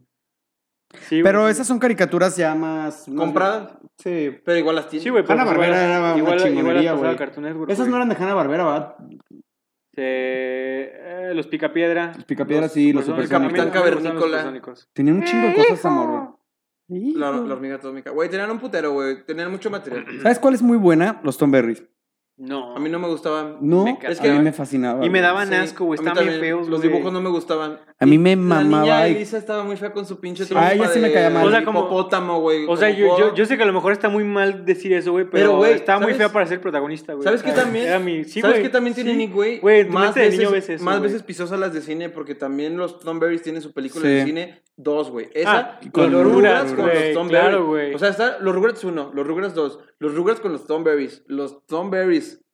Sí, 0.93 1.21
Pero 1.21 1.41
güey. 1.41 1.51
esas 1.51 1.67
son 1.67 1.79
caricaturas 1.79 2.37
ya 2.37 2.55
más... 2.55 3.07
más- 3.09 3.17
¿Compradas? 3.19 3.73
Sí. 3.97 4.31
Pero 4.45 4.57
igual 4.57 4.75
las 4.77 4.87
tiene. 4.89 5.03
Sí, 5.03 5.09
güey, 5.09 5.23
pero 5.25 5.39
pues 5.43 5.51
igual- 5.53 5.69
era 5.73 5.99
una 5.99 6.17
igual 6.17 6.39
chingonería, 6.41 6.93
güey. 6.93 7.15
Cartoon 7.17 7.45
Network, 7.45 7.69
Esas 7.71 7.87
güey. 7.87 7.91
no 7.91 7.95
eran 7.97 8.09
de 8.09 8.15
Hanna-Barbera, 8.15 8.63
¿verdad? 8.63 8.95
Eh, 9.95 10.91
eh, 11.29 11.31
los 11.33 11.47
Picapiedra. 11.47 12.13
Los 12.15 12.25
Picapiedras 12.25 12.71
sí, 12.71 12.93
los 12.93 13.05
Supersónicos. 13.05 13.49
supersónicos. 13.49 13.65
A 13.65 14.01
mí 14.01 14.03
me 14.03 14.19
gustan 14.19 14.31
los 14.31 14.41
Cavernícola. 14.41 14.85
Tenían 14.93 15.15
un 15.17 15.23
chingo 15.23 15.47
de 15.47 15.55
cosas, 15.55 15.85
amor, 15.85 16.07
güey. 16.87 17.13
La, 17.15 17.31
la 17.31 17.53
hormiga 17.53 17.75
atómica. 17.75 18.11
Güey, 18.11 18.29
tenían 18.29 18.49
un 18.51 18.59
putero, 18.59 18.93
güey. 18.93 19.25
Tenían 19.25 19.51
mucho 19.51 19.69
material. 19.69 20.05
¿Sabes 20.21 20.39
cuál 20.39 20.53
es 20.53 20.61
muy 20.61 20.77
buena? 20.77 21.19
Los 21.23 21.37
Tom 21.37 21.51
Berries. 21.51 21.83
No. 22.37 22.75
A 22.75 22.79
mí 22.79 22.89
no 22.89 22.99
me 22.99 23.07
gustaban. 23.07 23.57
No, 23.61 23.83
Me 23.85 23.97
es 24.03 24.19
que 24.21 24.29
a 24.29 24.33
mí 24.33 24.39
me 24.39 24.53
fascinaba. 24.53 25.03
Y 25.03 25.09
me 25.09 25.21
daban 25.21 25.47
Sí, 25.49 25.55
asco, 25.55 25.85
güey. 25.85 25.99
Estaban 25.99 26.23
bien 26.23 26.39
feos, 26.39 26.67
Los 26.69 26.81
dibujos 26.83 27.11
no 27.11 27.19
me 27.19 27.29
gustaban. 27.29 27.79
A 27.99 28.05
mí 28.05 28.19
me 28.19 28.35
La 28.35 28.35
mamaba 28.35 28.83
niña 28.83 29.07
y- 29.09 29.15
Elisa 29.15 29.39
estaba 29.39 29.63
muy 29.63 29.75
fea 29.75 29.91
con 29.91 30.05
su 30.05 30.19
pinche 30.19 30.43
Sí. 30.43 30.49
trompa 30.49 30.67
Ah, 30.67 30.73
ella 30.73 30.87
sí 30.89 30.99
me 30.99 31.11
caía 31.11 31.31
mal. 31.31 31.47
O 31.47 31.49
sea, 31.49 31.65
como- 31.65 31.79
hipopótamo, 31.79 32.39
güey. 32.41 32.65
O 32.67 32.77
sea, 32.77 32.91
yo, 32.91 33.33
yo, 33.33 33.45
sé 33.47 33.57
que 33.57 33.63
a 33.63 33.65
lo 33.65 33.73
mejor 33.73 33.91
está 33.91 34.07
muy 34.07 34.23
mal 34.23 34.65
decir 34.65 34.93
eso, 34.93 35.11
güey, 35.13 35.25
pero, 35.25 35.31
Pero, 35.35 35.57
güey, 35.57 35.73
estaba 35.73 35.99
muy 35.99 36.13
fea 36.13 36.31
para 36.31 36.45
ser 36.45 36.61
protagonista, 36.61 37.13
güey. 37.13 37.23
¿Sabes 37.23 37.41
qué 37.41 37.51
sea, 37.53 37.63
también? 37.63 37.87
Era 37.87 37.97
mi... 37.97 38.23
Sí, 38.23 38.39
¿Sabes 38.41 38.59
qué 38.59 38.69
también 38.69 38.93
tiene 38.93 39.11
Sí. 39.13 39.17
Nick, 39.17 39.33
güey? 39.33 39.59
Güey, 39.59 39.85
más 39.89 40.03
mente 40.03 40.19
de 40.19 40.25
veces, 40.27 40.39
niño 40.39 40.51
ves 40.51 40.69
eso, 40.69 40.83
más 40.83 41.01
veces 41.01 41.23
pisó 41.23 41.47
salas 41.47 41.73
de 41.73 41.81
cine 41.81 42.09
porque 42.09 42.35
también 42.35 42.77
los 42.77 42.99
Tom 42.99 43.17
Berries 43.19 43.41
tienen 43.41 43.63
su 43.63 43.73
película 43.73 44.03
Sí. 44.03 44.09
de 44.11 44.25
cine 44.25 44.61
dos, 44.75 45.09
güey. 45.09 45.29
Esa 45.33 45.57
Ah, 45.57 45.79
y 45.81 45.89
con 45.89 46.11
los 46.11 46.23
Rugrats, 46.23 46.73
con 46.73 46.85
güey, 46.85 47.05
los 47.05 47.13
Tom 47.15 47.29
claro, 47.29 47.65
güey. 47.65 47.95
O 47.95 47.97
sea, 47.97 48.09
está 48.09 48.37
los 48.39 48.53
Rugrats 48.53 48.83
1, 48.83 49.11
los 49.15 49.25
Rugrats 49.25 49.55
2, 49.55 49.79
los 49.97 50.13
Rugrats 50.13 50.39
con 50.39 50.51
los 50.51 50.67
Tom 50.67 50.83
Berries, 50.83 51.23
los 51.25 51.65
Tom 51.65 51.89
Berries. 51.89 52.35
¿Qué- 52.37 52.46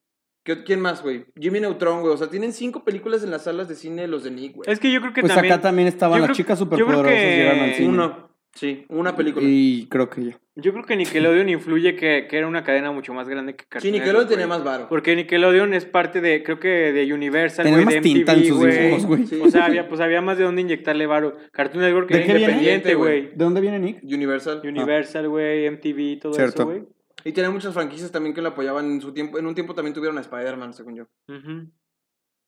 ¿Quién 0.44 0.82
más, 0.82 1.02
güey? 1.02 1.26
Jimmy 1.40 1.60
Neutron, 1.62 2.02
güey. 2.02 2.14
O 2.14 2.18
sea, 2.18 2.28
tienen 2.30 2.52
cinco 2.54 2.84
películas 2.84 3.24
en 3.24 3.32
las 3.32 3.44
salas 3.46 3.68
de 3.70 3.76
cine 3.76 4.08
los 4.08 4.24
de 4.24 4.32
Nick, 4.32 4.56
güey. 4.56 4.70
Es 4.70 4.80
que 4.80 4.92
yo 4.92 5.00
creo 5.02 5.14
que 5.14 5.22
Pues 5.22 5.34
también... 5.34 5.54
acá 5.54 5.62
también 5.62 5.88
estaban 5.88 6.20
las 6.20 6.28
creo- 6.30 6.36
chicas 6.36 6.60
yo 6.60 6.68
creo 6.70 6.80
superpoderosas 6.80 7.18
que- 7.22 7.38
llegaron 7.38 7.60
al 7.62 7.74
cine. 7.76 7.90
Uno. 7.90 8.34
Sí, 8.56 8.86
una 8.90 9.16
película. 9.16 9.44
Y 9.50 9.88
creo 9.90 10.12
que 10.12 10.26
ya. 10.26 10.40
Yo 10.56 10.74
creo 10.74 10.86
que 10.86 10.96
Nickelodeon 10.96 11.50
influye 11.50 11.96
que, 11.96 12.28
que 12.30 12.38
era 12.38 12.46
una 12.48 12.64
cadena 12.64 12.92
mucho 12.92 13.12
más 13.12 13.28
grande 13.28 13.56
que 13.56 13.64
Sí, 13.64 13.68
Cartoon 13.70 13.92
Nickelodeon 13.94 14.14
Network, 14.26 14.30
tenía 14.30 14.46
güey. 14.46 14.58
más 14.60 14.64
varo. 14.64 14.90
Porque 14.90 15.16
Nickelodeon 15.16 15.74
es 15.74 15.86
parte 15.86 16.22
de, 16.22 16.44
creo 16.44 16.60
que 16.60 16.68
de 16.68 17.12
Universal, 17.12 17.64
Tenía 17.66 17.82
güey, 17.82 17.96
de 17.96 17.96
más 17.96 18.04
tinta 18.04 18.34
en 18.34 18.40
MTV, 18.42 18.48
sus 18.50 18.58
güey. 18.60 18.78
dibujos, 18.80 19.06
güey. 19.08 19.26
Sí. 19.26 19.40
O 19.44 19.50
sea, 19.50 19.66
había, 19.66 19.88
pues 19.90 20.02
había 20.02 20.22
más 20.22 20.38
de 20.38 20.44
dónde 20.44 20.62
inyectarle 20.62 21.08
varo. 21.08 21.36
Cartoon 21.52 21.84
Network 21.84 22.08
¿De 22.12 22.24
era 22.26 22.34
independiente, 22.40 22.94
güey. 22.94 23.22
¿De 23.30 23.32
dónde 23.44 23.60
viene 23.62 23.80
Nick? 23.80 24.04
Universal. 24.04 24.62
Universal, 24.64 25.30
güey, 25.30 25.66
MTV, 25.72 26.20
todo 26.22 26.34
Cierto. 26.36 26.62
eso, 26.62 26.66
güey. 26.66 26.84
Y 27.26 27.32
tenía 27.32 27.50
muchas 27.50 27.74
franquicias 27.74 28.12
también 28.12 28.34
que 28.36 28.42
lo 28.42 28.50
apoyaban 28.50 28.86
en 28.92 29.02
su 29.02 29.14
tiempo. 29.14 29.40
En 29.40 29.46
un 29.48 29.56
tiempo 29.56 29.74
también 29.74 29.94
tuvieron 29.94 30.18
a 30.18 30.22
Spider-Man, 30.22 30.74
según 30.74 30.96
yo. 30.96 31.08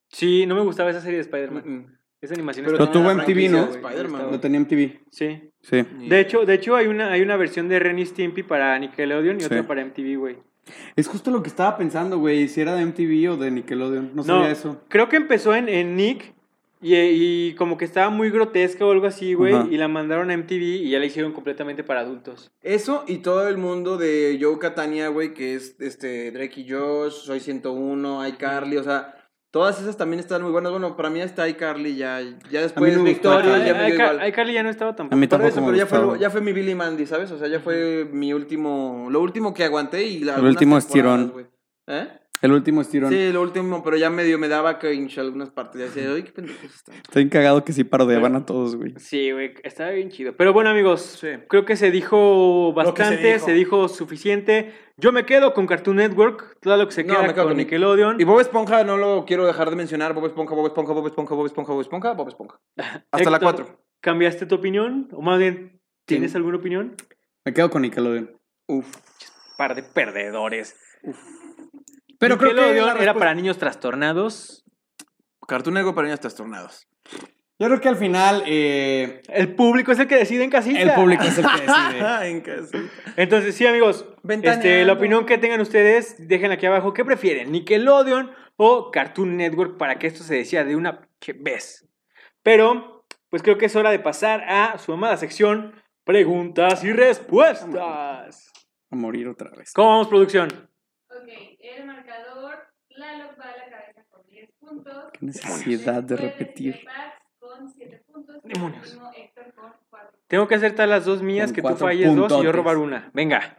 Sí, 0.09 0.45
no 0.45 0.55
me 0.55 0.61
gustaba 0.61 0.89
esa 0.89 1.01
serie 1.01 1.17
de 1.17 1.21
Spider-Man. 1.21 1.63
Mm. 1.65 1.97
Esa 2.21 2.33
animación 2.33 2.65
Pero 2.65 2.89
tuvo 2.89 3.13
MTV, 3.13 3.49
¿no? 3.51 4.31
Lo 4.31 4.39
tenía 4.39 4.59
MTV. 4.59 4.99
Sí. 5.11 5.51
Sí. 5.61 5.83
De 6.09 6.19
hecho, 6.19 6.45
de 6.45 6.53
hecho 6.55 6.75
hay 6.75 6.87
una, 6.87 7.11
hay 7.11 7.21
una 7.21 7.35
versión 7.37 7.67
de 7.67 7.79
Ren 7.79 7.99
y 7.99 8.05
Stimpy 8.05 8.43
para 8.43 8.77
Nickelodeon 8.79 9.37
y 9.37 9.39
Sí. 9.41 9.45
otra 9.47 9.63
para 9.67 9.81
MTV, 9.81 10.15
güey. 10.17 10.37
Es 10.95 11.07
justo 11.07 11.29
lo 11.31 11.43
que 11.43 11.49
estaba 11.49 11.77
pensando, 11.77 12.17
güey. 12.17 12.47
Si 12.47 12.61
era 12.61 12.73
de 12.75 12.81
MTV 12.85 13.31
o 13.33 13.37
de 13.37 13.51
Nickelodeon. 13.51 14.09
No 14.15 14.15
No, 14.15 14.23
sabía 14.23 14.51
eso. 14.51 14.81
creo 14.89 15.09
que 15.09 15.17
empezó 15.17 15.55
en, 15.55 15.69
en 15.69 15.95
Nick 15.95 16.33
y, 16.81 16.95
y 16.95 17.53
como 17.55 17.77
que 17.77 17.85
estaba 17.85 18.09
muy 18.09 18.29
grotesca 18.29 18.85
o 18.85 18.91
algo 18.91 19.07
así, 19.07 19.33
güey, 19.33 19.53
Ajá. 19.53 19.67
y 19.71 19.77
la 19.77 19.87
mandaron 19.87 20.29
a 20.31 20.37
MTV 20.37 20.61
y 20.61 20.89
ya 20.89 20.99
la 20.99 21.05
hicieron 21.05 21.31
completamente 21.33 21.83
para 21.83 22.01
adultos. 22.01 22.51
Eso 22.61 23.03
y 23.07 23.17
todo 23.17 23.47
el 23.47 23.57
mundo 23.57 23.97
de 23.97 24.37
Joe 24.41 24.59
Catania, 24.59 25.07
güey, 25.07 25.33
que 25.33 25.55
es 25.55 25.75
este 25.79 26.31
Drake 26.31 26.61
y 26.61 26.69
Josh, 26.69 27.13
Soy 27.13 27.39
101, 27.39 28.27
iCarly, 28.27 28.77
o 28.77 28.83
sea, 28.83 29.15
todas 29.51 29.79
esas 29.81 29.95
también 29.95 30.19
están 30.19 30.41
muy 30.41 30.51
buenas. 30.51 30.71
Bueno, 30.73 30.95
para 30.97 31.09
mí 31.09 31.21
está 31.21 31.47
iCarly 31.47 31.95
ya, 31.95 32.19
ya 32.51 32.61
después 32.61 33.01
Victoria, 33.03 33.51
iCarly. 33.57 33.65
ya 33.65 33.73
me 33.73 33.85
dio 33.85 33.95
Ica- 33.95 34.11
igual. 34.13 34.27
iCarly 34.29 34.53
ya 34.53 34.63
no 34.63 34.69
estaba 34.69 34.91
A 34.91 34.95
tampoco. 34.97 35.17
mí 35.17 35.27
Por 35.27 35.39
tampoco 35.39 35.49
eso, 35.49 35.61
me 35.61 35.67
pero 35.67 35.77
ya 35.77 35.85
fue, 35.85 36.19
ya 36.19 36.29
fue 36.29 36.41
mi 36.41 36.51
Billy 36.51 36.75
Mandy, 36.75 37.05
¿sabes? 37.05 37.31
O 37.31 37.39
sea, 37.39 37.47
ya 37.47 37.61
fue 37.61 38.05
mi 38.11 38.33
último, 38.33 39.07
lo 39.09 39.21
último 39.21 39.53
que 39.53 39.63
aguanté 39.63 40.03
y 40.05 40.19
la, 40.19 40.35
El 40.35 40.45
último 40.45 40.77
estirón. 40.77 41.29
güey. 41.31 41.45
¿Eh? 41.87 42.07
El 42.41 42.51
último 42.51 42.81
estirón. 42.81 43.11
Sí, 43.11 43.31
lo 43.31 43.41
último, 43.41 43.81
pero 43.83 43.97
ya 43.97 44.09
medio 44.09 44.37
me 44.37 44.47
daba 44.47 44.77
cringe 44.77 45.17
algunas 45.19 45.49
partes. 45.49 45.79
Ya 45.79 45.85
decía, 45.87 46.13
ay, 46.13 46.23
qué 46.23 46.31
pendejos 46.31 46.63
están. 46.75 46.95
Está 46.95 47.19
bien 47.19 47.29
cagado 47.29 47.63
que 47.63 47.73
sí 47.73 47.83
parodiaban 47.83 48.35
a 48.35 48.45
todos, 48.45 48.75
güey. 48.75 48.93
Sí, 48.97 49.31
güey, 49.31 49.53
estaba 49.63 49.91
bien 49.91 50.09
chido. 50.09 50.35
Pero 50.37 50.53
bueno, 50.53 50.69
amigos, 50.69 51.01
Sí. 51.19 51.27
creo 51.47 51.65
que 51.65 51.75
se 51.75 51.89
dijo 51.91 52.71
se 52.71 52.75
bastante, 52.75 53.33
dijo. 53.33 53.45
se 53.45 53.53
dijo. 53.53 53.87
suficiente. 53.87 54.73
Yo 54.97 55.11
me 55.11 55.25
quedo 55.25 55.53
con 55.53 55.65
Cartoon 55.65 55.95
Network, 55.97 56.57
todo 56.61 56.77
lo 56.77 56.85
que 56.87 56.93
se 56.93 57.03
No, 57.03 57.13
queda 57.15 57.21
me 57.23 57.33
quedo 57.33 57.43
con 57.45 57.51
con 57.51 57.57
Nick. 57.57 57.67
Nickelodeon. 57.67 58.21
Y 58.21 58.23
Bob 58.25 58.39
Esponja 58.39 58.83
no 58.83 58.97
lo 58.97 59.25
quiero 59.25 59.45
dejar 59.47 59.69
de 59.69 59.75
mencionar. 59.75 60.13
Bob 60.13 60.25
Esponja, 60.27 60.53
Bob 60.55 60.67
Esponja, 60.67 60.93
Bob 60.93 61.07
Esponja, 61.07 61.33
Bob 61.35 61.45
Esponja, 61.47 61.71
Bob 61.73 61.81
Esponja, 61.81 62.13
Bob 62.13 62.27
Esponja. 62.27 62.59
Hasta 63.11 63.29
la 63.29 63.37
Héctor, 63.37 63.55
4. 63.65 63.79
¿Cambiaste 64.01 64.45
tu 64.45 64.55
opinión? 64.55 65.07
O 65.13 65.21
más 65.21 65.39
bien, 65.39 65.81
¿tienes 66.05 66.31
Sí. 66.31 66.37
alguna 66.37 66.57
opinión? 66.57 66.95
Me 67.43 67.53
quedo 67.53 67.69
con 67.69 67.81
Nickelodeon. 67.81 68.37
Uf. 68.67 68.85
Par 69.57 69.73
de 69.75 69.83
perdedores. 69.83 70.75
Pero 72.19 72.37
creo 72.37 72.51
que 72.51 72.55
la 72.55 72.67
era 72.71 72.83
respuesta- 72.93 73.13
para 73.13 73.33
niños 73.33 73.57
trastornados. 73.57 74.63
Cartoon 75.47 75.75
Network 75.75 75.95
para 75.95 76.07
niños 76.07 76.19
trastornados. 76.19 76.87
Yo 77.57 77.67
creo 77.67 77.79
que 77.79 77.87
al 77.87 77.95
final 77.95 78.43
eh, 78.45 79.21
El 79.29 79.55
público 79.55 79.91
es 79.93 79.99
el 79.99 80.07
que 80.07 80.15
decide 80.17 80.43
en 80.43 80.49
casita. 80.49 80.79
el 80.81 80.91
público 80.93 81.23
es 81.23 81.37
el 81.37 81.45
que 81.45 81.61
decide. 81.61 82.29
en 82.29 82.41
casa. 82.41 82.77
Entonces, 83.15 83.55
sí, 83.55 83.65
amigos, 83.65 84.05
este, 84.41 84.83
la 84.83 84.93
opinión 84.93 85.25
que 85.25 85.37
tengan 85.37 85.61
ustedes, 85.61 86.15
dejen 86.27 86.51
aquí 86.51 86.65
abajo. 86.65 86.93
¿Qué 86.93 87.05
prefieren? 87.05 87.51
¿Nickelodeon 87.51 88.31
o 88.57 88.91
Cartoon 88.91 89.37
Network 89.37 89.77
para 89.77 89.99
que 89.99 90.07
esto 90.07 90.23
se 90.23 90.35
decida 90.35 90.65
de 90.65 90.75
una 90.75 91.07
vez? 91.39 91.87
Pero, 92.43 93.05
pues 93.29 93.41
creo 93.41 93.57
que 93.57 93.67
es 93.67 93.75
hora 93.77 93.91
de 93.91 93.99
pasar 93.99 94.43
a 94.49 94.77
su 94.77 94.91
amada 94.91 95.15
sección 95.17 95.81
Preguntas 96.03 96.83
y 96.83 96.91
Respuestas. 96.91 98.51
A 98.91 98.95
morir 98.95 99.27
otra 99.29 99.49
vez. 99.51 99.71
¿Cómo 99.73 99.89
vamos, 99.91 100.07
producción? 100.07 100.49
Ok, 101.09 101.54
el 101.69 101.85
marcador, 101.85 102.55
Lalo 102.89 103.25
va 103.39 103.45
a 103.45 103.57
la 103.57 103.69
cabeza 103.69 104.03
con 104.09 104.25
10 104.27 104.51
puntos. 104.59 105.03
Qué 105.13 105.25
necesidad 105.25 106.03
de 106.03 106.15
repetir. 106.15 106.73
sigue 106.75 106.85
Pax 106.85 107.21
con 107.39 107.69
7 107.69 108.03
puntos. 108.11 108.41
y 108.43 108.53
Demonios. 108.53 108.79
por 108.79 108.87
último 109.03 109.11
Héctor 109.15 109.53
con 109.53 109.73
4. 109.89 110.19
Tengo 110.27 110.47
que 110.47 110.55
acertar 110.55 110.87
las 110.87 111.05
dos 111.05 111.21
mías, 111.21 111.47
Con 111.51 111.55
que 111.55 111.61
tú 111.61 111.75
falles 111.75 112.15
dos 112.15 112.31
y 112.31 112.43
yo 112.43 112.51
robar 112.51 112.77
una. 112.77 113.09
Venga. 113.13 113.57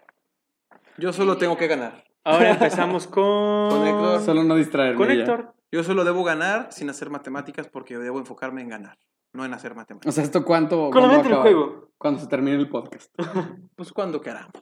Yo 0.98 1.12
solo 1.12 1.36
tengo 1.36 1.57
que 1.57 1.66
ganar. 1.66 2.04
Ahora 2.24 2.50
empezamos 2.50 3.07
con... 3.09 3.70
Con 3.70 3.86
Héctor. 3.86 4.20
Solo 4.22 4.42
no 4.44 4.57
distraerme. 4.57 4.96
Con 4.96 5.09
ya. 5.09 5.14
Héctor. 5.14 5.54
Yo 5.70 5.82
solo 5.84 6.04
debo 6.04 6.24
ganar 6.24 6.72
sin 6.72 6.88
hacer 6.90 7.11
matemáticas 7.11 7.68
porque 7.68 7.98
debo 7.98 8.18
enfocarme 8.18 8.62
en 8.62 8.68
ganar, 8.68 8.98
no 9.32 9.44
en 9.44 9.52
hacer 9.52 9.72
O 9.72 9.74
matemáticas. 9.74 10.14
sea, 10.14 10.24
¿esto 10.24 10.44
cuánto? 10.44 10.90
Cuándo 10.90 11.16
acaba? 11.16 11.42
juego. 11.42 11.90
Cuando 11.98 12.20
se 12.20 12.28
termine 12.28 12.57
el 12.57 12.68
podcast. 12.68 13.12
Pues 13.76 13.92
cuando 13.92 14.20
queramos. 14.20 14.52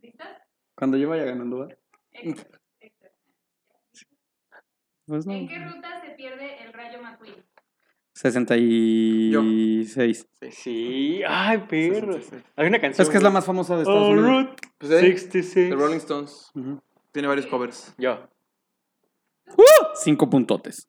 ¿Listos? 0.00 0.26
Cuando 0.76 0.96
yo 0.96 1.08
vaya 1.08 1.24
ganando, 1.24 1.60
¿verdad? 1.60 1.78
Pues 5.06 5.26
no. 5.26 5.32
¿En 5.32 5.48
qué 5.48 5.58
ruta 5.58 6.00
se 6.02 6.10
pierde 6.10 6.62
el 6.64 6.72
rayo 6.72 7.02
McQueen? 7.02 7.34
66. 8.14 10.28
Sí. 10.50 11.22
Ay, 11.26 11.58
perro. 11.68 12.12
66. 12.14 12.44
Hay 12.56 12.66
una 12.68 12.80
canción. 12.80 13.02
Es 13.04 13.10
que 13.10 13.16
es 13.16 13.22
la 13.22 13.30
más 13.30 13.44
famosa 13.44 13.74
de 13.76 13.82
Estados 13.82 14.08
Oh, 14.08 14.10
Unidos. 14.10 14.28
Route 14.30 14.68
Pues, 14.78 14.92
¿eh? 14.92 15.00
66. 15.00 15.70
The 15.70 15.76
Rolling 15.76 15.96
Stones. 15.98 16.52
Tiene 17.10 17.28
varios 17.28 17.46
covers. 17.46 17.94
Yo. 17.98 18.28
Cinco 19.94 20.30
puntotes. 20.30 20.88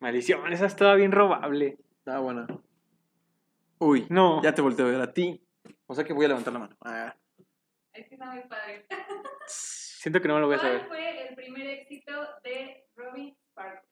Maldición, 0.00 0.52
esa 0.52 0.66
estaba 0.66 0.94
bien 0.96 1.12
robable. 1.12 1.78
Está 1.98 2.18
buena. 2.18 2.46
Uy, 3.78 4.06
No. 4.10 4.42
ya 4.42 4.54
te 4.54 4.60
volteo 4.62 4.86
a 4.86 4.90
ver 4.90 5.00
a 5.00 5.12
ti. 5.12 5.40
O 5.86 5.94
sea 5.94 6.04
que 6.04 6.12
voy 6.12 6.24
a 6.26 6.28
levantar 6.28 6.52
la 6.52 6.58
mano. 6.58 6.76
Ah. 6.82 7.14
Es 7.92 8.06
que 8.08 8.14
está 8.14 8.26
muy 8.30 8.42
padre. 8.48 8.86
Siento 10.02 10.20
que 10.20 10.26
no 10.26 10.34
me 10.34 10.40
lo 10.40 10.46
voy 10.48 10.56
a 10.56 10.58
¿Cuál 10.58 10.72
saber. 10.72 10.88
fue 10.88 11.28
el 11.28 11.34
primer 11.36 11.64
éxito 11.64 12.12
de 12.42 12.88
Robin 12.96 13.36
Sparks? 13.50 13.86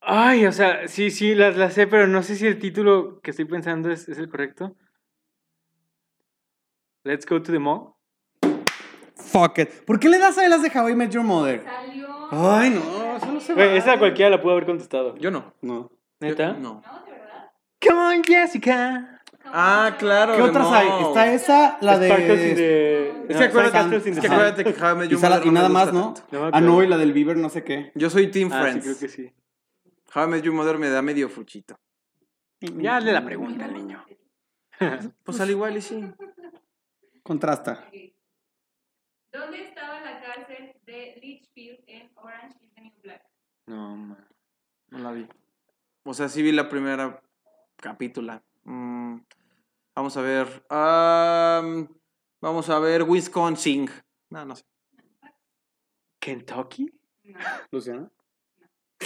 Ay, 0.00 0.46
o 0.46 0.50
sea, 0.52 0.88
sí, 0.88 1.12
sí, 1.12 1.36
las 1.36 1.56
la 1.56 1.70
sé, 1.70 1.86
pero 1.86 2.08
no 2.08 2.24
sé 2.24 2.34
si 2.34 2.44
el 2.44 2.58
título 2.58 3.20
que 3.20 3.30
estoy 3.30 3.44
pensando 3.44 3.92
es, 3.92 4.08
es 4.08 4.18
el 4.18 4.28
correcto. 4.28 4.74
Let's 7.04 7.24
go 7.24 7.40
to 7.40 7.52
the 7.52 7.60
mall. 7.60 7.94
Fuck 9.14 9.58
it. 9.58 9.68
¿Por 9.86 10.00
qué 10.00 10.08
le 10.08 10.18
das 10.18 10.38
a 10.38 10.48
las 10.48 10.60
de 10.60 10.76
How 10.76 10.88
I 10.88 10.96
Met 10.96 11.12
Your 11.12 11.22
Mother? 11.22 11.62
Salió. 11.62 12.28
Ay, 12.32 12.70
no, 12.70 13.16
eso 13.16 13.32
no 13.32 13.38
se 13.40 13.54
Güey, 13.54 13.76
esa 13.76 13.96
cualquiera 14.00 14.28
la 14.28 14.42
pudo 14.42 14.54
haber 14.54 14.66
contestado. 14.66 15.16
Yo 15.18 15.30
no. 15.30 15.54
No. 15.62 15.88
¿Neta? 16.18 16.54
Yo- 16.54 16.58
no. 16.58 16.82
¿No? 16.84 17.04
¿De 17.04 17.12
verdad? 17.12 17.52
Come 17.80 18.16
on, 18.16 18.24
Jessica. 18.24 19.22
Ah, 19.46 19.96
claro. 19.98 20.32
¿Qué 20.36 20.42
de 20.42 20.48
otras 20.48 20.66
hay? 20.72 20.88
Está 21.02 21.32
esa, 21.32 21.78
la 21.80 21.96
Sparkles 21.96 22.50
in 22.50 22.56
de... 22.56 23.24
Es 23.28 23.36
que 23.36 23.44
acuérdate, 23.44 23.78
Sparkles 23.78 24.06
in 24.06 24.12
es 24.14 24.20
que 24.20 24.26
acuérdate 24.26 24.64
que 24.64 24.70
How 24.82 24.92
I 24.92 24.96
Met 24.96 25.06
Y, 25.06 25.10
Your 25.10 25.20
sala- 25.20 25.36
Mother 25.36 25.46
y 25.46 25.50
me 25.50 25.54
nada 25.54 25.68
más, 25.68 25.92
¿no? 25.92 26.14
Ah, 26.52 26.60
no, 26.60 26.82
y 26.82 26.86
la 26.88 26.96
del 26.98 27.12
Bieber, 27.12 27.36
no 27.36 27.48
sé 27.48 27.62
qué. 27.64 27.92
Yo 27.94 28.10
soy 28.10 28.30
Team 28.30 28.50
Ah, 28.52 28.56
sí, 28.56 28.62
Friends. 28.62 28.84
creo 28.84 28.98
que 28.98 29.08
sí. 29.08 29.32
How 30.14 30.24
I 30.24 30.28
Met 30.28 30.42
Your 30.42 30.54
Mother 30.54 30.78
me 30.78 30.88
da 30.88 31.02
medio 31.02 31.28
fuchito. 31.28 31.78
Ya 32.60 32.96
hazle 32.96 33.12
la 33.12 33.24
pregunta 33.24 33.64
al 33.66 33.74
niño. 33.74 34.04
Pues 35.24 35.40
al 35.40 35.50
igual 35.50 35.76
y 35.76 35.82
sí. 35.82 36.04
Contrasta. 37.22 37.84
¿Dónde 39.32 39.62
estaba 39.62 40.00
la 40.00 40.20
cárcel 40.20 40.74
de 40.84 41.18
Litchfield 41.22 41.80
en 41.86 42.10
Orange 42.16 42.56
is 42.62 42.72
the 42.74 42.80
New 42.80 42.92
Black? 43.02 43.22
No, 43.66 43.96
man. 43.96 44.26
No 44.90 44.98
la 44.98 45.12
vi. 45.12 45.26
O 46.04 46.12
sea, 46.14 46.28
sí 46.28 46.42
vi 46.42 46.52
la 46.52 46.68
primera 46.68 47.20
capítulo. 47.76 48.40
Vamos 49.96 50.16
a 50.16 50.22
ver. 50.22 50.64
am, 50.68 51.88
vamos 52.40 52.68
a 52.68 52.78
ver 52.80 53.04
Wisconsin. 53.04 53.88
No, 54.30 54.44
no 54.44 54.56
sé. 54.56 54.64
¿Kentucky? 56.18 56.90
No, 57.24 57.38
Luciana. 57.70 58.10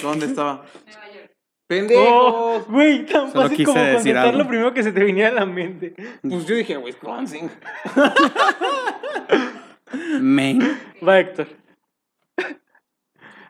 ¿Dónde 0.01 0.26
estaba? 0.26 0.64
Nueva 0.86 1.12
York. 1.12 1.36
¡Pendejos! 1.66 2.05
Oh, 2.07 2.64
güey, 2.68 3.05
tan 3.05 3.30
Solo 3.30 3.51
fácil 3.51 3.66
como 3.66 3.78
contestar 3.78 4.34
lo 4.34 4.49
primero 4.49 4.72
que 4.72 4.82
se 4.82 4.91
te 4.91 5.05
venía 5.05 5.28
a 5.28 5.32
la 5.32 5.45
mente. 5.45 5.95
Pues 6.22 6.47
yo 6.47 6.55
dije 6.55 6.78
Wisconsin. 6.78 7.51
Maine. 10.20 10.78
Va, 11.07 11.20
Héctor. 11.20 11.49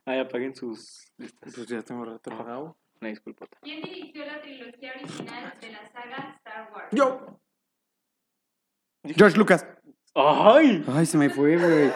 Ay, 0.05 0.19
apaguen 0.19 0.57
sus 0.57 1.13
listas. 1.17 1.55
Pues 1.55 1.69
ya 1.69 1.81
tengo 1.83 2.05
rato 2.05 2.33
apagado. 2.33 2.77
Una 3.01 3.11
disculpota. 3.11 3.57
¿Quién 3.63 3.81
dirigió 3.83 4.25
la 4.25 4.41
trilogía 4.41 4.95
original 4.97 5.55
de 5.61 5.71
la 5.71 5.89
saga? 5.93 6.38
Yo. 6.93 7.41
George 9.05 9.37
Lucas. 9.39 9.67
¡Ay! 10.15 10.85
Ay, 10.89 11.07
se 11.07 11.19
me 11.19 11.31
fue, 11.31 11.57
güey. 11.57 11.91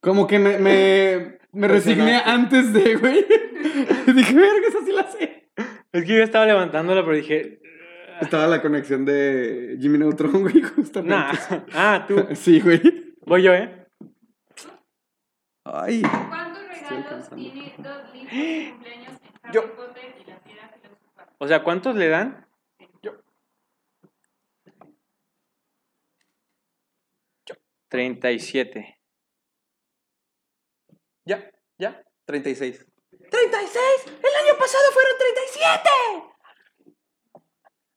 Como 0.00 0.26
que 0.26 0.38
me, 0.38 0.58
me, 0.58 1.38
me 1.52 1.68
resigné 1.68 2.16
antes 2.16 2.72
de, 2.72 2.96
güey. 2.96 3.24
Dije, 4.14 4.34
verga, 4.34 4.68
esa 4.68 4.84
sí 4.84 4.92
la 4.92 5.10
sé. 5.10 5.48
Es 5.92 6.04
que 6.04 6.16
yo 6.16 6.22
estaba 6.22 6.46
levantándola, 6.46 7.02
pero 7.02 7.16
dije. 7.16 7.60
Estaba 8.20 8.46
la 8.46 8.62
conexión 8.62 9.04
de 9.04 9.76
Jimmy 9.80 9.98
Neutron, 9.98 10.42
güey, 10.42 10.62
justamente. 10.62 11.14
Nah. 11.14 11.32
Ah, 11.72 12.04
tú. 12.06 12.26
Sí, 12.34 12.60
güey. 12.60 13.14
Voy 13.26 13.42
yo, 13.42 13.52
¿eh? 13.54 13.86
Ay. 15.64 16.02
¿Cuántos 16.02 16.62
regalos 16.68 17.30
tiene 17.30 17.74
Dudley 17.78 18.26
por 18.26 18.70
cumpleaños 18.72 19.12
en 19.22 19.40
Harry 19.42 19.54
Yo. 19.54 19.76
Potter 19.76 20.14
y 20.20 20.30
la 20.30 20.38
piedra 20.40 20.68
filosofal? 20.74 21.28
O 21.38 21.48
sea, 21.48 21.62
¿cuántos 21.62 21.94
le 21.96 22.08
dan? 22.08 22.46
Yo. 23.02 23.12
Yo. 27.46 27.54
37. 27.92 28.98
Ya, 31.26 31.44
ya. 31.78 32.02
36. 32.26 32.86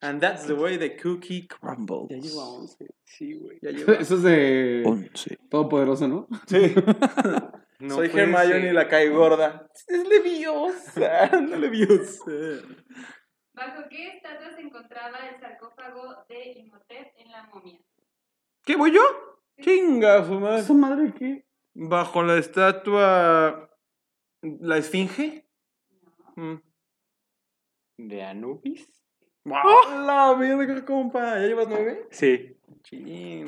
And 0.01 0.21
that's 0.21 0.45
the 0.45 0.55
way 0.55 0.75
the 0.77 0.89
cookie 0.97 1.47
crumbles. 1.47 2.09
Ya 2.09 2.17
llegó 2.17 2.41
a 2.41 2.49
11. 2.49 2.87
Sí, 3.05 3.39
güey. 3.39 3.57
Ya. 3.61 3.69
Eso 3.93 4.15
es 4.15 4.23
de 4.23 4.83
11. 4.85 5.37
Todopoderoso, 5.49 6.07
¿no? 6.07 6.27
Sí. 6.45 6.75
No 7.77 7.95
Soy 7.95 8.07
Hermione 8.07 8.69
y 8.69 8.71
la 8.71 8.87
cae 8.87 9.09
gorda. 9.09 9.67
Es 9.87 10.07
leviosa. 10.07 11.27
No 11.41 11.57
leviosa. 11.57 12.31
¿Bajo 13.53 13.83
qué 13.89 14.15
estatua 14.15 14.55
se 14.55 14.61
encontraba 14.61 15.17
el 15.29 15.39
sarcófago 15.41 16.23
de 16.29 16.53
Imhotep 16.53 17.13
en 17.17 17.31
la 17.31 17.43
momia? 17.47 17.77
¿Qué 18.63 18.77
voy 18.77 18.93
yo? 18.93 19.34
Chinga, 19.61 20.23
su 20.25 20.39
madre. 20.39 20.59
¿Esa 20.59 20.73
madre 20.73 21.13
qué? 21.17 21.45
Bajo 21.73 22.23
la 22.23 22.37
estatua. 22.37 23.69
¿La 24.41 24.77
esfinge? 24.77 25.45
Mm. 26.35 26.55
¿De 27.97 28.23
Anubis? 28.23 28.87
¡La 29.45 30.33
verga, 30.37 30.83
compa! 30.85 31.39
¿Ya 31.39 31.47
llevas 31.47 31.67
nueve? 31.67 32.07
Sí. 32.11 32.57
Chin. 32.83 33.45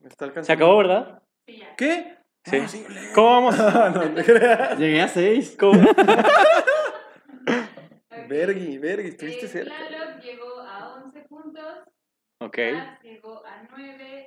Me 0.00 0.08
está 0.08 0.24
alcanzando. 0.26 0.46
Se 0.46 0.52
acabó, 0.52 0.78
¿verdad? 0.78 1.22
Sí, 1.46 1.58
ya. 1.58 1.74
¿Qué? 1.76 2.16
Sí. 2.44 2.58
No, 2.60 2.68
síguele. 2.68 3.00
¿Cómo 3.14 3.50
vamos? 3.50 3.58
no 3.94 4.14
te 4.14 4.24
creas. 4.24 4.78
Llegué 4.78 5.00
a 5.02 5.08
6. 5.08 5.56
¿Cómo? 5.58 5.80
Vergui, 8.28 8.76
vergui, 8.78 9.08
estuviste 9.08 9.46
Eh, 9.46 9.48
cerca. 9.48 9.74
Lalo 9.90 10.20
llegó 10.20 10.60
a 10.60 10.94
11 11.02 11.20
puntos, 11.22 11.78
Ok. 12.40 12.58
Llegó 13.02 13.44
a 13.44 13.62
9 13.70 14.17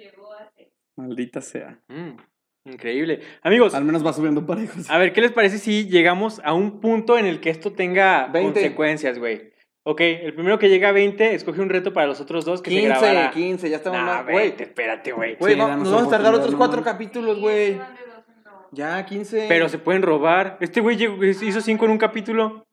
llegó 0.00 0.32
a 0.32 0.50
6. 0.56 0.68
Maldita 0.96 1.40
sea. 1.40 1.78
Mm, 1.88 2.16
increíble. 2.70 3.20
Amigos, 3.42 3.74
Al 3.74 3.84
menos 3.84 4.04
va 4.04 4.12
subiendo 4.12 4.44
parejos. 4.46 4.88
a 4.90 4.98
ver, 4.98 5.12
¿qué 5.12 5.20
les 5.20 5.32
parece 5.32 5.58
si 5.58 5.88
llegamos 5.88 6.40
a 6.44 6.52
un 6.52 6.80
punto 6.80 7.16
en 7.18 7.26
el 7.26 7.40
que 7.40 7.50
esto 7.50 7.72
tenga 7.72 8.26
20. 8.26 8.52
consecuencias, 8.60 9.18
güey? 9.18 9.50
Ok, 9.82 10.00
el 10.02 10.34
primero 10.34 10.58
que 10.58 10.68
llega 10.68 10.90
a 10.90 10.92
20, 10.92 11.34
escoge 11.34 11.60
un 11.62 11.70
reto 11.70 11.92
para 11.94 12.06
los 12.06 12.20
otros 12.20 12.44
dos 12.44 12.60
que 12.60 12.70
se 12.70 12.76
15, 12.80 12.88
grabará. 12.88 13.30
15, 13.30 13.70
ya 13.70 13.76
estamos 13.76 13.98
Nah, 14.00 14.04
más. 14.06 14.22
güey, 14.24 14.34
Güey, 14.34 14.56
te- 14.56 14.64
espérate, 14.64 15.12
güey. 15.12 15.36
güey, 15.36 15.54
Sí, 15.54 15.58
va- 15.60 15.74
nos 15.76 15.90
vamos 15.90 16.08
a 16.08 16.10
tardar 16.10 16.34
otros 16.34 16.54
cuatro 16.54 16.82
capítulos, 16.82 17.40
güey. 17.40 17.78
Ya, 18.72 19.04
15. 19.04 19.46
Pero 19.48 19.68
se 19.68 19.78
pueden 19.78 20.02
robar. 20.02 20.58
Este 20.60 20.80
güey 20.80 20.96
hizo 21.42 21.60
5 21.60 21.84
en 21.86 21.90
un 21.92 21.98
capítulo. 21.98 22.66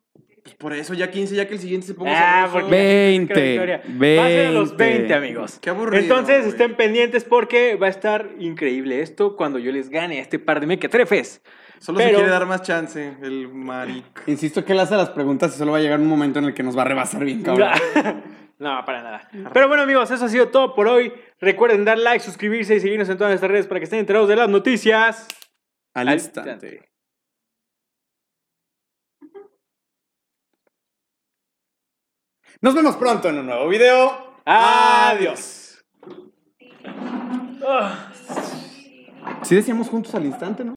Pues 0.47 0.55
por 0.55 0.71
eso, 0.73 0.93
ya 0.93 1.11
15, 1.11 1.35
ya 1.35 1.45
que 1.47 1.55
el 1.55 1.59
siguiente 1.59 1.87
se 1.87 1.93
ponga 1.93 2.11
Ah, 2.13 2.45
sabroso. 2.47 2.67
porque- 2.67 2.75
20. 2.75 3.33
la 3.35 3.41
victoria. 3.41 3.81
Va 4.19 4.25
a 4.25 4.27
ser 4.29 4.45
a 4.47 4.51
los 4.51 4.77
20, 4.77 5.13
amigos. 5.13 5.59
Qué 5.61 5.69
aburrido. 5.69 6.01
Entonces 6.01 6.37
güey. 6.39 6.49
estén 6.51 6.75
pendientes 6.75 7.25
porque 7.25 7.75
va 7.75 7.87
a 7.87 7.89
estar 7.89 8.29
increíble 8.39 9.01
esto 9.01 9.35
cuando 9.35 9.59
yo 9.59 9.71
les 9.73 9.89
gane 9.89 10.19
a 10.19 10.21
este 10.21 10.39
par 10.39 10.61
de 10.61 10.67
mequetrefes. 10.67 11.41
Solo 11.79 11.99
se 11.99 12.09
quiere 12.11 12.29
dar 12.29 12.45
más 12.45 12.61
chance, 12.61 13.13
el 13.21 13.49
maric. 13.49 14.23
Insisto 14.27 14.63
que 14.63 14.71
él 14.71 14.79
hace 14.79 14.95
las 14.95 15.09
preguntas 15.09 15.53
y 15.53 15.57
solo 15.57 15.73
va 15.73 15.79
a 15.79 15.81
llegar 15.81 15.99
un 15.99 16.07
momento 16.07 16.39
en 16.39 16.45
el 16.45 16.53
que 16.53 16.63
nos 16.63 16.77
va 16.77 16.83
a 16.83 16.85
rebasar 16.85 17.23
bien, 17.25 17.43
cabrón. 17.43 17.69
No, 18.59 18.83
para 18.87 19.03
nada. 19.03 19.29
Pero 19.53 19.67
bueno, 19.67 19.83
amigos, 19.83 20.09
eso 20.09 20.25
ha 20.25 20.29
sido 20.29 20.47
todo 20.47 20.73
por 20.73 20.87
hoy. 20.87 21.13
Recuerden 21.39 21.85
dar 21.85 21.99
like, 21.99 22.25
suscribirse 22.25 22.75
y 22.75 22.79
seguirnos 22.79 23.07
en 23.07 23.15
todas 23.15 23.29
nuestras 23.29 23.51
redes 23.51 23.67
para 23.67 23.79
que 23.79 23.83
estén 23.83 23.99
enterados 23.99 24.27
de 24.27 24.35
las 24.35 24.49
noticias. 24.49 25.27
Al 25.93 26.07
Al 26.07 26.13
instante. 26.15 26.51
instante. 26.53 26.89
Nos 32.59 32.73
vemos 32.73 32.95
pronto 32.95 33.29
en 33.29 33.37
un 33.37 33.45
nuevo 33.45 33.67
video. 33.67 34.35
Adiós. 34.43 35.83
Sí 39.43 39.55
decíamos 39.55 39.89
juntos 39.89 40.15
al 40.15 40.25
instante, 40.25 40.65
¿no? 40.65 40.75